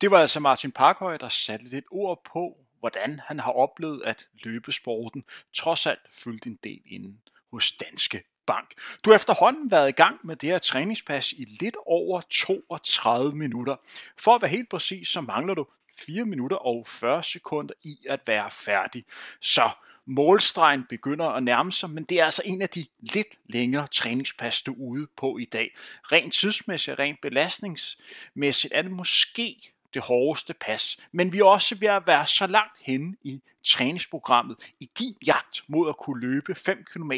Det 0.00 0.10
var 0.10 0.18
altså 0.18 0.40
Martin 0.40 0.72
Parkhøj, 0.72 1.16
der 1.16 1.28
satte 1.28 1.64
lidt 1.68 1.84
ord 1.90 2.22
på, 2.32 2.56
hvordan 2.78 3.20
han 3.26 3.40
har 3.40 3.52
oplevet, 3.52 4.02
at 4.04 4.26
løbesporten 4.44 5.24
trods 5.54 5.86
alt 5.86 6.00
fyldte 6.12 6.48
en 6.48 6.58
del 6.64 6.80
inden 6.86 7.20
hos 7.52 7.72
Danske 7.72 8.22
Bank. 8.46 8.74
Du 9.04 9.10
har 9.10 9.14
efterhånden 9.14 9.70
været 9.70 9.88
i 9.88 9.92
gang 9.92 10.16
med 10.24 10.36
det 10.36 10.48
her 10.48 10.58
træningspas 10.58 11.32
i 11.32 11.44
lidt 11.44 11.76
over 11.86 12.20
32 12.30 13.36
minutter. 13.36 13.76
For 14.18 14.34
at 14.34 14.42
være 14.42 14.50
helt 14.50 14.68
præcis, 14.68 15.08
så 15.08 15.20
mangler 15.20 15.54
du 15.54 15.66
4 16.06 16.24
minutter 16.24 16.56
og 16.56 16.86
40 16.88 17.22
sekunder 17.22 17.74
i 17.84 17.96
at 18.08 18.20
være 18.26 18.50
færdig. 18.50 19.04
Så 19.40 19.70
målstregen 20.06 20.84
begynder 20.88 21.26
at 21.26 21.42
nærme 21.42 21.72
sig, 21.72 21.90
men 21.90 22.04
det 22.04 22.20
er 22.20 22.24
altså 22.24 22.42
en 22.44 22.62
af 22.62 22.68
de 22.68 22.86
lidt 23.00 23.38
længere 23.48 23.86
træningspas, 23.86 24.62
du 24.62 24.72
er 24.72 24.76
ude 24.78 25.06
på 25.16 25.38
i 25.38 25.44
dag. 25.44 25.74
Rent 26.12 26.34
tidsmæssigt, 26.34 26.98
rent 26.98 27.20
belastningsmæssigt 27.20 28.74
er 28.74 28.82
det 28.82 28.90
måske 28.90 29.72
det 29.94 30.02
hårdeste 30.02 30.54
pas, 30.54 30.98
men 31.12 31.32
vi 31.32 31.38
er 31.38 31.44
også 31.44 31.74
ved 31.74 31.88
at 31.88 32.06
være 32.06 32.26
så 32.26 32.46
langt 32.46 32.78
henne 32.82 33.16
i 33.22 33.42
træningsprogrammet, 33.64 34.70
i 34.80 34.90
din 34.98 35.16
jagt 35.26 35.62
mod 35.68 35.88
at 35.88 35.96
kunne 35.96 36.20
løbe 36.20 36.54
5 36.54 36.84
km, 36.84 37.12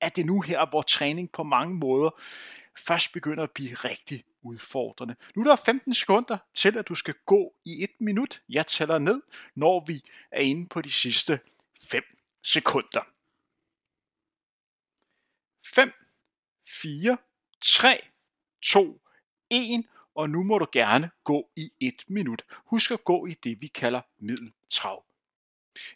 at 0.00 0.16
det 0.16 0.26
nu 0.26 0.40
her, 0.40 0.70
hvor 0.70 0.82
træning 0.82 1.32
på 1.32 1.42
mange 1.42 1.74
måder 1.74 2.10
først 2.78 3.12
begynder 3.12 3.42
at 3.42 3.50
blive 3.50 3.74
rigtig 3.74 4.24
udfordrende. 4.42 5.16
Nu 5.34 5.42
er 5.42 5.46
der 5.46 5.56
15 5.56 5.94
sekunder 5.94 6.38
til, 6.54 6.78
at 6.78 6.88
du 6.88 6.94
skal 6.94 7.14
gå 7.26 7.54
i 7.64 7.82
et 7.82 8.00
minut. 8.00 8.42
Jeg 8.48 8.66
tæller 8.66 8.98
ned, 8.98 9.22
når 9.54 9.84
vi 9.86 10.02
er 10.30 10.40
inde 10.40 10.68
på 10.68 10.82
de 10.82 10.90
sidste 10.90 11.40
5 11.80 12.02
sekunder. 12.42 13.06
5, 15.74 15.92
4, 16.66 17.16
3, 17.60 18.00
2, 18.62 19.00
1, 19.50 19.84
og 20.14 20.30
nu 20.30 20.42
må 20.42 20.58
du 20.58 20.66
gerne 20.72 21.10
gå 21.24 21.50
i 21.56 21.72
et 21.80 22.04
minut. 22.08 22.42
Husk 22.50 22.90
at 22.90 23.04
gå 23.04 23.26
i 23.26 23.34
det, 23.34 23.60
vi 23.60 23.66
kalder 23.66 24.00
middeltrav. 24.18 25.04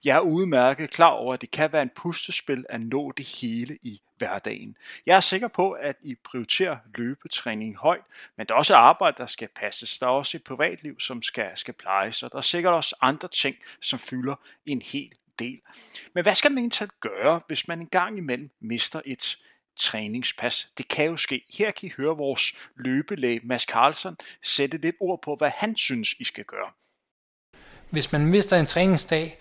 Jeg 0.04 0.16
er 0.16 0.20
udmærket 0.20 0.90
klar 0.90 1.10
over, 1.10 1.34
at 1.34 1.40
det 1.40 1.50
kan 1.50 1.72
være 1.72 1.82
en 1.82 1.90
pustespil 1.96 2.66
at 2.68 2.80
nå 2.80 3.12
det 3.16 3.26
hele 3.26 3.78
i 3.82 4.02
hverdagen. 4.22 4.76
Jeg 5.06 5.16
er 5.16 5.20
sikker 5.20 5.48
på, 5.48 5.72
at 5.72 5.96
I 6.02 6.14
prioriterer 6.14 6.76
løbetræning 6.94 7.76
højt, 7.76 8.04
men 8.36 8.46
der 8.46 8.54
er 8.54 8.58
også 8.58 8.74
arbejde, 8.74 9.16
der 9.16 9.26
skal 9.26 9.48
passes. 9.56 9.98
Der 9.98 10.06
er 10.06 10.10
også 10.10 10.36
et 10.36 10.44
privatliv, 10.44 11.00
som 11.00 11.22
skal, 11.22 11.50
skal 11.54 11.74
plejes, 11.74 12.22
og 12.22 12.32
der 12.32 12.38
er 12.38 12.42
sikkert 12.42 12.74
også 12.74 12.96
andre 13.00 13.28
ting, 13.28 13.56
som 13.80 13.98
fylder 13.98 14.34
en 14.66 14.82
hel 14.82 15.12
del. 15.38 15.60
Men 16.14 16.22
hvad 16.22 16.34
skal 16.34 16.52
man 16.52 16.58
egentlig 16.58 16.88
gøre, 17.00 17.40
hvis 17.46 17.68
man 17.68 17.80
en 17.80 17.86
gang 17.86 18.18
imellem 18.18 18.50
mister 18.60 19.00
et 19.04 19.36
træningspas. 19.76 20.68
Det 20.78 20.88
kan 20.88 21.06
jo 21.06 21.16
ske. 21.16 21.44
Her 21.58 21.70
kan 21.70 21.88
I 21.88 21.92
høre 21.96 22.16
vores 22.16 22.54
løbelæge 22.76 23.40
Mads 23.44 23.62
Carlsen 23.62 24.16
sætte 24.42 24.78
lidt 24.78 24.96
ord 25.00 25.22
på, 25.22 25.36
hvad 25.36 25.50
han 25.56 25.76
synes, 25.76 26.14
I 26.18 26.24
skal 26.24 26.44
gøre. 26.44 26.70
Hvis 27.90 28.12
man 28.12 28.26
mister 28.26 28.56
en 28.56 28.66
træningsdag, 28.66 29.38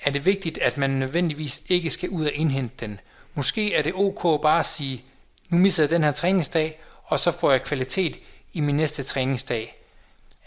er 0.00 0.10
det 0.10 0.26
vigtigt, 0.26 0.58
at 0.58 0.76
man 0.76 0.90
nødvendigvis 0.90 1.62
ikke 1.68 1.90
skal 1.90 2.08
ud 2.08 2.24
og 2.24 2.32
indhente 2.32 2.86
den. 2.86 3.00
Måske 3.34 3.74
er 3.74 3.82
det 3.82 3.94
ok 3.94 4.42
bare 4.42 4.58
at 4.58 4.66
sige, 4.66 5.04
nu 5.48 5.58
misser 5.58 5.82
jeg 5.82 5.90
den 5.90 6.02
her 6.02 6.12
træningsdag, 6.12 6.80
og 7.02 7.18
så 7.18 7.32
får 7.32 7.50
jeg 7.50 7.62
kvalitet 7.62 8.20
i 8.52 8.60
min 8.60 8.76
næste 8.76 9.02
træningsdag. 9.02 9.76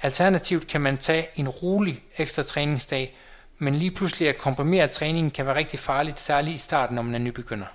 Alternativt 0.01 0.67
kan 0.67 0.81
man 0.81 0.97
tage 0.97 1.27
en 1.35 1.49
rolig 1.49 2.03
ekstra 2.17 2.43
træningsdag, 2.43 3.17
men 3.57 3.75
lige 3.75 3.91
pludselig 3.91 4.29
at 4.29 4.37
komprimere 4.37 4.87
træningen 4.87 5.31
kan 5.31 5.45
være 5.45 5.55
rigtig 5.55 5.79
farligt, 5.79 6.19
særligt 6.19 6.55
i 6.55 6.57
starten, 6.57 6.95
når 6.95 7.01
man 7.01 7.15
er 7.15 7.19
nybegynder. 7.19 7.67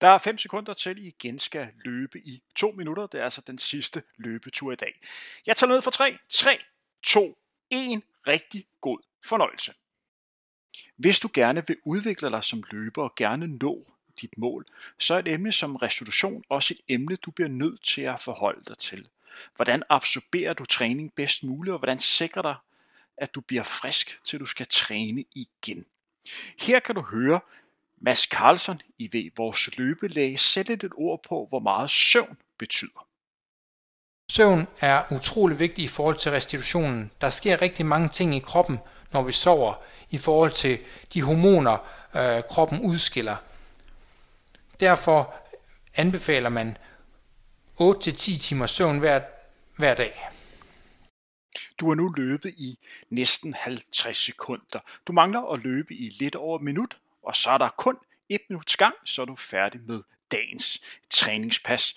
Der 0.00 0.08
er 0.08 0.18
5 0.18 0.38
sekunder 0.38 0.74
til, 0.74 0.98
I 0.98 1.08
igen 1.08 1.38
skal 1.38 1.68
løbe 1.84 2.18
i 2.18 2.42
2 2.56 2.70
minutter. 2.70 3.06
Det 3.06 3.20
er 3.20 3.24
altså 3.24 3.40
den 3.46 3.58
sidste 3.58 4.02
løbetur 4.18 4.72
i 4.72 4.76
dag. 4.76 5.00
Jeg 5.46 5.56
tager 5.56 5.72
ned 5.72 5.82
for 5.82 5.90
3. 5.90 6.18
3, 6.30 6.58
2, 7.04 7.38
1. 7.70 8.02
Rigtig 8.26 8.66
god 8.80 8.98
fornøjelse. 9.24 9.72
Hvis 10.96 11.20
du 11.20 11.28
gerne 11.34 11.66
vil 11.66 11.76
udvikle 11.84 12.30
dig 12.30 12.44
som 12.44 12.64
løber 12.70 13.02
og 13.02 13.14
gerne 13.14 13.46
nå 13.46 13.82
dit 14.20 14.38
mål, 14.38 14.66
så 14.98 15.14
er 15.14 15.18
et 15.18 15.28
emne 15.28 15.52
som 15.52 15.76
restitution 15.76 16.44
også 16.48 16.74
et 16.74 16.94
emne, 16.94 17.16
du 17.16 17.30
bliver 17.30 17.48
nødt 17.48 17.84
til 17.84 18.02
at 18.02 18.20
forholde 18.20 18.62
dig 18.68 18.78
til. 18.78 19.08
Hvordan 19.56 19.82
absorberer 19.88 20.52
du 20.52 20.64
træning 20.64 21.12
bedst 21.14 21.44
muligt, 21.44 21.72
og 21.72 21.78
hvordan 21.78 22.00
sikrer 22.00 22.42
dig, 22.42 22.54
at 23.16 23.34
du 23.34 23.40
bliver 23.40 23.62
frisk, 23.62 24.20
til 24.24 24.40
du 24.40 24.46
skal 24.46 24.66
træne 24.66 25.24
igen. 25.34 25.84
Her 26.60 26.80
kan 26.80 26.94
du 26.94 27.00
høre 27.00 27.40
Mads 27.98 28.20
Carlson 28.20 28.80
i 28.98 29.06
V, 29.12 29.32
vores 29.36 29.76
løbelæge, 29.76 30.38
sætte 30.38 30.72
et 30.72 30.92
ord 30.94 31.22
på, 31.28 31.46
hvor 31.48 31.58
meget 31.58 31.90
søvn 31.90 32.38
betyder. 32.58 33.06
Søvn 34.30 34.66
er 34.80 35.12
utrolig 35.12 35.58
vigtig 35.58 35.84
i 35.84 35.88
forhold 35.88 36.16
til 36.16 36.30
restitutionen. 36.30 37.10
Der 37.20 37.30
sker 37.30 37.62
rigtig 37.62 37.86
mange 37.86 38.08
ting 38.08 38.34
i 38.34 38.38
kroppen, 38.38 38.78
når 39.12 39.22
vi 39.22 39.32
sover, 39.32 39.74
i 40.10 40.18
forhold 40.18 40.50
til 40.50 40.78
de 41.14 41.22
hormoner, 41.22 41.78
øh, 42.16 42.42
kroppen 42.42 42.80
udskiller. 42.80 43.36
Derfor 44.80 45.34
anbefaler 45.94 46.48
man 46.48 46.76
8-10 47.80 48.38
timer 48.38 48.66
søvn 48.66 48.98
hver, 48.98 49.20
hver 49.76 49.94
dag. 49.94 50.28
Du 51.80 51.88
har 51.88 51.94
nu 51.94 52.08
løbet 52.16 52.54
i 52.56 52.78
næsten 53.10 53.54
50 53.54 54.16
sekunder. 54.16 54.80
Du 55.06 55.12
mangler 55.12 55.52
at 55.52 55.62
løbe 55.62 55.94
i 55.94 56.08
lidt 56.08 56.34
over 56.34 56.56
et 56.58 56.62
minut, 56.62 56.96
og 57.22 57.36
så 57.36 57.50
er 57.50 57.58
der 57.58 57.68
kun 57.68 57.96
et 58.28 58.40
minuts 58.48 58.76
gang, 58.76 58.94
så 59.04 59.22
er 59.22 59.26
du 59.26 59.36
færdig 59.36 59.80
med 59.80 60.02
dagens 60.32 60.82
træningspas. 61.10 61.94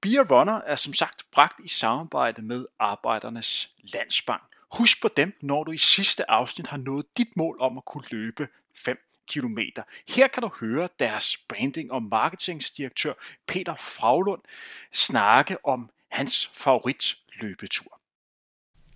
Beer 0.00 0.24
Runner 0.30 0.60
er 0.66 0.76
som 0.76 0.94
sagt 0.94 1.26
bragt 1.32 1.60
i 1.64 1.68
samarbejde 1.68 2.42
med 2.42 2.66
Arbejdernes 2.78 3.70
Landsbank. 3.82 4.42
Husk 4.72 5.02
på 5.02 5.08
dem, 5.16 5.38
når 5.40 5.64
du 5.64 5.72
i 5.72 5.78
sidste 5.78 6.30
afsnit 6.30 6.66
har 6.66 6.76
nået 6.76 7.06
dit 7.16 7.36
mål 7.36 7.56
om 7.60 7.78
at 7.78 7.84
kunne 7.84 8.04
løbe 8.10 8.48
5 8.74 8.98
km. 9.28 9.58
Her 10.08 10.28
kan 10.28 10.42
du 10.42 10.50
høre 10.60 10.88
deres 10.98 11.36
branding- 11.36 11.92
og 11.92 12.02
marketingsdirektør 12.02 13.12
Peter 13.46 13.74
Fraglund 13.74 14.42
snakke 14.92 15.66
om 15.66 15.90
hans 16.08 16.50
favoritløbetur. 16.54 18.01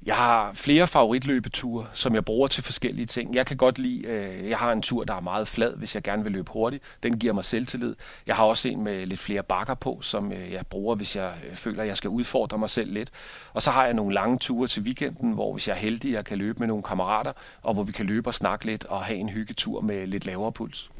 Jeg 0.07 0.16
har 0.16 0.52
flere 0.52 0.86
favoritløbeture, 0.86 1.86
som 1.92 2.14
jeg 2.14 2.24
bruger 2.24 2.48
til 2.48 2.62
forskellige 2.62 3.07
ting. 3.07 3.34
Jeg 3.34 3.46
kan 3.46 3.57
godt 3.57 3.78
lide, 3.78 4.07
øh, 4.07 4.48
jeg 4.48 4.59
har 4.59 4.72
en 4.72 4.82
tur, 4.82 5.04
der 5.04 5.14
er 5.14 5.20
meget 5.20 5.48
flad, 5.48 5.76
hvis 5.76 5.94
jeg 5.94 6.02
gerne 6.02 6.22
vil 6.22 6.32
løbe 6.32 6.50
hurtigt. 6.52 6.82
Den 7.02 7.18
giver 7.18 7.32
mig 7.32 7.44
selvtillid. 7.44 7.96
Jeg 8.26 8.36
har 8.36 8.44
også 8.44 8.68
en 8.68 8.84
med 8.84 9.07
lidt 9.07 9.20
flere 9.20 9.42
bakker 9.42 9.74
på, 9.74 9.98
som 10.02 10.32
øh, 10.32 10.52
jeg 10.52 10.66
bruger, 10.66 10.94
hvis 10.94 11.16
jeg 11.16 11.32
øh, 11.50 11.57
føler, 11.57 11.82
at 11.82 11.88
jeg 11.88 11.96
skal 11.96 12.11
udfordre 12.11 12.59
mig 12.59 12.70
selv 12.70 12.92
lidt. 12.92 13.11
Og 13.52 13.62
så 13.62 13.70
har 13.70 13.84
jeg 13.84 13.94
nogle 13.94 14.14
lange 14.14 14.38
ture 14.38 14.68
til 14.68 14.82
weekenden, 14.82 15.32
hvor 15.32 15.52
hvis 15.52 15.68
jeg 15.68 15.74
er 15.74 15.78
heldig, 15.78 16.12
jeg 16.12 16.24
kan 16.24 16.36
løbe 16.36 16.59
med 16.59 16.66
nogle 16.66 16.82
kammerater, 16.82 17.32
og 17.62 17.74
hvor 17.74 17.82
vi 17.82 17.92
kan 17.92 18.07
løbe 18.07 18.28
og 18.28 18.34
snakke 18.34 18.64
lidt 18.64 18.84
og 18.84 19.04
have 19.04 19.18
en 19.18 19.28
hyggetur 19.28 19.80
med 19.80 20.07
lidt 20.07 20.26
lavere 20.26 20.52
puls. 20.52 20.90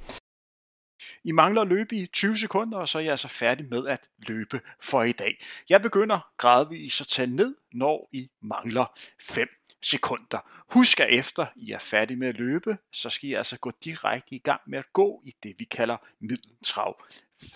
I 1.25 1.33
mangler 1.33 1.63
at 1.63 1.69
løbe 1.69 1.97
i 1.97 2.07
20 2.07 2.39
sekunder, 2.39 2.79
og 2.79 2.89
så 2.89 2.99
er 2.99 3.03
jeg 3.03 3.11
altså 3.11 3.29
færdig 3.29 3.69
med 3.69 3.87
at 3.87 4.11
løbe 4.19 4.61
for 4.81 5.03
i 5.03 5.13
dag. 5.13 5.45
Jeg 5.69 5.83
begynder 5.83 6.33
gradvist 6.37 7.01
at 7.01 7.07
tage 7.07 7.27
ned, 7.27 7.57
når 7.73 8.09
I 8.13 8.31
mangler 8.43 8.99
5 9.21 9.49
sekunder. 9.83 10.65
Husk 10.73 11.01
at 11.01 11.19
efter 11.19 11.47
I 11.57 11.71
er 11.71 11.79
færdige 11.79 12.17
med 12.17 12.29
at 12.29 12.35
løbe, 12.35 12.79
så 12.93 13.11
skal 13.11 13.29
I 13.29 13.35
altså 13.35 13.59
gå 13.59 13.73
direkte 13.85 14.35
i 14.35 14.39
gang 14.39 14.61
med 14.67 14.79
at 14.79 14.93
gå 14.93 15.23
i 15.25 15.35
det, 15.43 15.55
vi 15.59 15.65
kalder 15.65 15.97
middeltrav. 16.21 17.05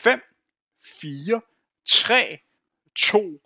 5, 0.00 0.20
4, 1.00 1.40
3, 1.88 2.38
2, 2.96 3.42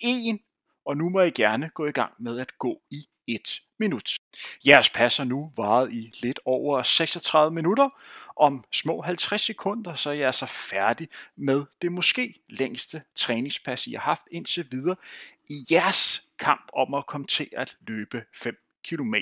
1, 0.00 0.38
og 0.84 0.96
nu 0.96 1.08
må 1.08 1.20
I 1.20 1.30
gerne 1.30 1.68
gå 1.68 1.86
i 1.86 1.92
gang 1.92 2.14
med 2.18 2.40
at 2.40 2.58
gå 2.58 2.82
i 2.90 3.08
1 3.26 3.62
minut. 3.78 4.16
Jeres 4.66 4.90
passer 4.90 5.24
nu 5.24 5.52
varet 5.56 5.92
i 5.92 6.10
lidt 6.22 6.40
over 6.44 6.82
36 6.82 7.54
minutter. 7.54 7.88
Om 8.36 8.64
små 8.72 9.00
50 9.00 9.42
sekunder, 9.42 9.94
så 9.94 10.10
er 10.10 10.14
jeg 10.14 10.26
altså 10.26 10.46
færdig 10.46 11.08
med 11.36 11.64
det 11.82 11.92
måske 11.92 12.34
længste 12.48 13.02
træningspas, 13.14 13.86
I 13.86 13.92
har 13.92 14.00
haft 14.00 14.22
indtil 14.30 14.66
videre 14.70 14.96
i 15.48 15.66
jeres 15.70 16.22
kamp 16.38 16.70
om 16.72 16.94
at 16.94 17.06
komme 17.06 17.26
til 17.26 17.48
at 17.56 17.76
løbe 17.86 18.24
5 18.34 18.56
km. 18.84 19.14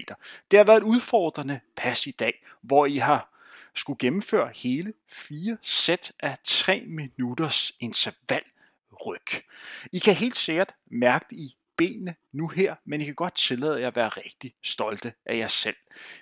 Det 0.50 0.59
har 0.59 0.64
været 0.64 0.76
et 0.76 0.82
udfordrende 0.82 1.61
pas 1.76 2.07
i 2.07 2.11
dag, 2.11 2.44
hvor 2.62 2.86
I 2.86 2.96
har 2.96 3.30
skulle 3.74 3.98
gennemføre 3.98 4.50
hele 4.55 4.92
fire 5.09 5.57
sæt 5.62 6.12
af 6.20 6.38
3 6.44 6.84
minutters 6.86 7.72
intervalryg. 7.80 9.44
I 9.92 9.98
kan 9.98 10.14
helt 10.14 10.36
sikkert 10.36 10.74
mærke 10.86 11.26
det 11.30 11.36
i 11.36 11.57
benene 11.77 12.14
nu 12.33 12.49
her, 12.49 12.75
men 12.85 13.01
I 13.01 13.05
kan 13.05 13.14
godt 13.14 13.35
tillade 13.35 13.81
jer 13.81 13.89
at 13.89 13.97
være 13.97 14.09
rigtig 14.09 14.55
stolte 14.62 15.12
af 15.27 15.37
jer 15.37 15.47
selv. 15.47 15.77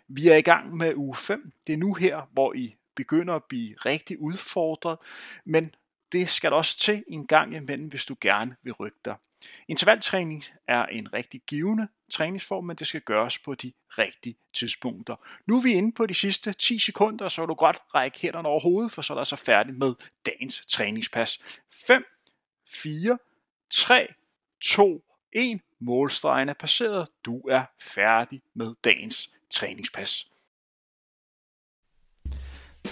Vi 0.09 0.29
er 0.29 0.37
i 0.37 0.43
gang 0.43 0.77
med 0.77 0.95
uge 0.95 1.17
5. 1.17 1.53
Det 1.67 1.73
er 1.73 1.77
nu 1.77 1.95
her, 1.95 2.29
hvor 2.33 2.55
I 2.55 2.77
begynder 2.95 3.35
at 3.35 3.45
blive 3.45 3.75
rigtig 3.77 4.21
udfordret, 4.21 4.99
men 5.45 5.75
det 6.13 6.29
skal 6.29 6.51
der 6.51 6.57
også 6.57 6.79
til 6.79 7.05
en 7.09 7.27
gang 7.27 7.55
imellem, 7.55 7.89
hvis 7.89 8.05
du 8.05 8.17
gerne 8.21 8.57
vil 8.63 8.73
rykke 8.73 8.99
dig. 9.05 9.17
Intervaltræning 9.69 10.45
er 10.69 10.87
en 10.87 11.13
rigtig 11.13 11.41
givende 11.47 11.89
træningsform, 12.13 12.65
men 12.65 12.77
det 12.77 12.87
skal 12.87 13.01
gøres 13.01 13.39
på 13.39 13.55
de 13.55 13.73
rigtige 13.89 14.37
tidspunkter. 14.55 15.17
Nu 15.47 15.57
er 15.57 15.63
vi 15.63 15.73
inde 15.73 15.93
på 15.93 16.07
de 16.07 16.15
sidste 16.15 16.53
10 16.53 16.79
sekunder, 16.79 17.29
så 17.29 17.43
vil 17.43 17.49
du 17.49 17.55
godt 17.55 17.79
række 17.95 18.19
hænderne 18.21 18.49
over 18.49 18.61
hovedet, 18.61 18.93
for 18.93 19.03
så 19.03 19.13
er 19.13 19.17
der 19.17 19.25
så 19.25 19.35
altså 19.35 19.45
færdig 19.45 19.75
med 19.75 19.95
dagens 20.27 20.65
træningspas. 20.69 21.63
5, 21.87 22.05
4, 22.71 23.19
3, 23.71 24.15
2, 24.61 25.05
1. 25.33 25.61
Målstregen 25.81 26.49
er 26.49 26.55
passeret. 26.55 27.09
Du 27.25 27.41
er 27.41 27.65
færdig 27.81 28.43
med 28.55 28.75
dagens 28.85 29.31
træningspas. 29.51 30.27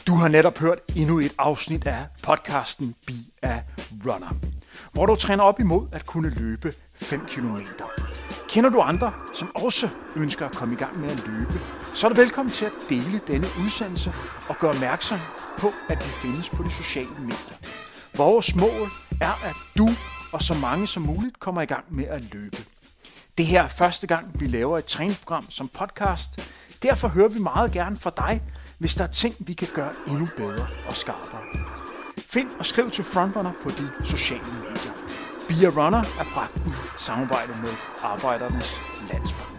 Du 0.07 0.15
har 0.15 0.29
netop 0.29 0.59
hørt 0.59 0.79
endnu 0.97 1.19
et 1.19 1.35
afsnit 1.39 1.87
af 1.87 2.07
podcasten 2.23 2.95
Be 3.07 3.13
a 3.43 3.63
Runner, 4.07 4.31
hvor 4.93 5.07
du 5.07 5.17
træner 5.17 5.45
op 5.45 5.61
imod 5.61 5.89
at 5.93 6.07
kunne 6.07 6.31
løbe 6.31 6.75
5 6.95 7.27
km. 7.27 7.57
Kender 8.49 8.71
du 8.71 8.81
andre, 8.81 9.13
som 9.35 9.57
også 9.57 9.89
ønsker 10.17 10.47
at 10.47 10.55
komme 10.55 10.75
i 10.75 10.79
gang 10.79 11.01
med 11.01 11.11
at 11.11 11.27
løbe, 11.27 11.53
så 11.95 12.07
er 12.07 12.09
du 12.09 12.17
velkommen 12.17 12.53
til 12.53 12.65
at 12.65 12.73
dele 12.89 13.21
denne 13.27 13.47
udsendelse 13.65 14.13
og 14.49 14.57
gøre 14.59 14.71
opmærksom 14.71 15.19
på, 15.59 15.69
at 15.89 15.99
vi 15.99 16.11
findes 16.23 16.51
på 16.51 16.63
de 16.63 16.71
sociale 16.71 17.15
medier. 17.19 17.59
Vores 18.17 18.55
mål 18.55 18.89
er, 19.21 19.47
at 19.49 19.57
du 19.79 19.89
og 20.33 20.43
så 20.43 20.55
mange 20.55 20.87
som 20.87 21.03
muligt 21.03 21.41
kommer 21.41 21.63
i 21.63 21.67
gang 21.67 21.85
med 21.89 22.05
at 22.05 22.23
løbe. 22.33 22.57
Det 23.39 23.47
her 23.47 23.63
er 23.63 23.69
første 23.69 24.07
gang, 24.07 24.41
vi 24.41 24.47
laver 24.47 24.79
et 24.79 24.85
træningsprogram 24.85 25.51
som 25.51 25.69
podcast. 25.69 26.51
Derfor 26.83 27.09
hører 27.09 27.29
vi 27.29 27.39
meget 27.39 27.73
gerne 27.73 27.97
fra 27.97 28.13
dig, 28.17 28.43
hvis 28.79 28.95
der 28.95 29.05
er 29.05 29.09
ting, 29.09 29.35
vi 29.39 29.53
kan 29.53 29.69
gøre 29.75 29.93
endnu 30.09 30.29
bedre 30.37 30.67
og 30.89 30.97
skarpere. 30.97 31.41
Find 32.19 32.49
og 32.59 32.67
skriv 32.67 32.91
til 32.91 33.05
Frontrunner 33.05 33.53
på 33.63 33.69
de 33.71 33.91
sociale 34.05 34.41
medier. 34.41 34.93
Be 35.49 35.67
a 35.67 35.85
Runner 35.85 35.99
er 35.99 36.35
bragt 36.35 36.57
i 36.57 36.71
samarbejde 36.99 37.53
med 37.63 37.71
Arbejdernes 38.03 38.81
Landsbank. 39.13 39.50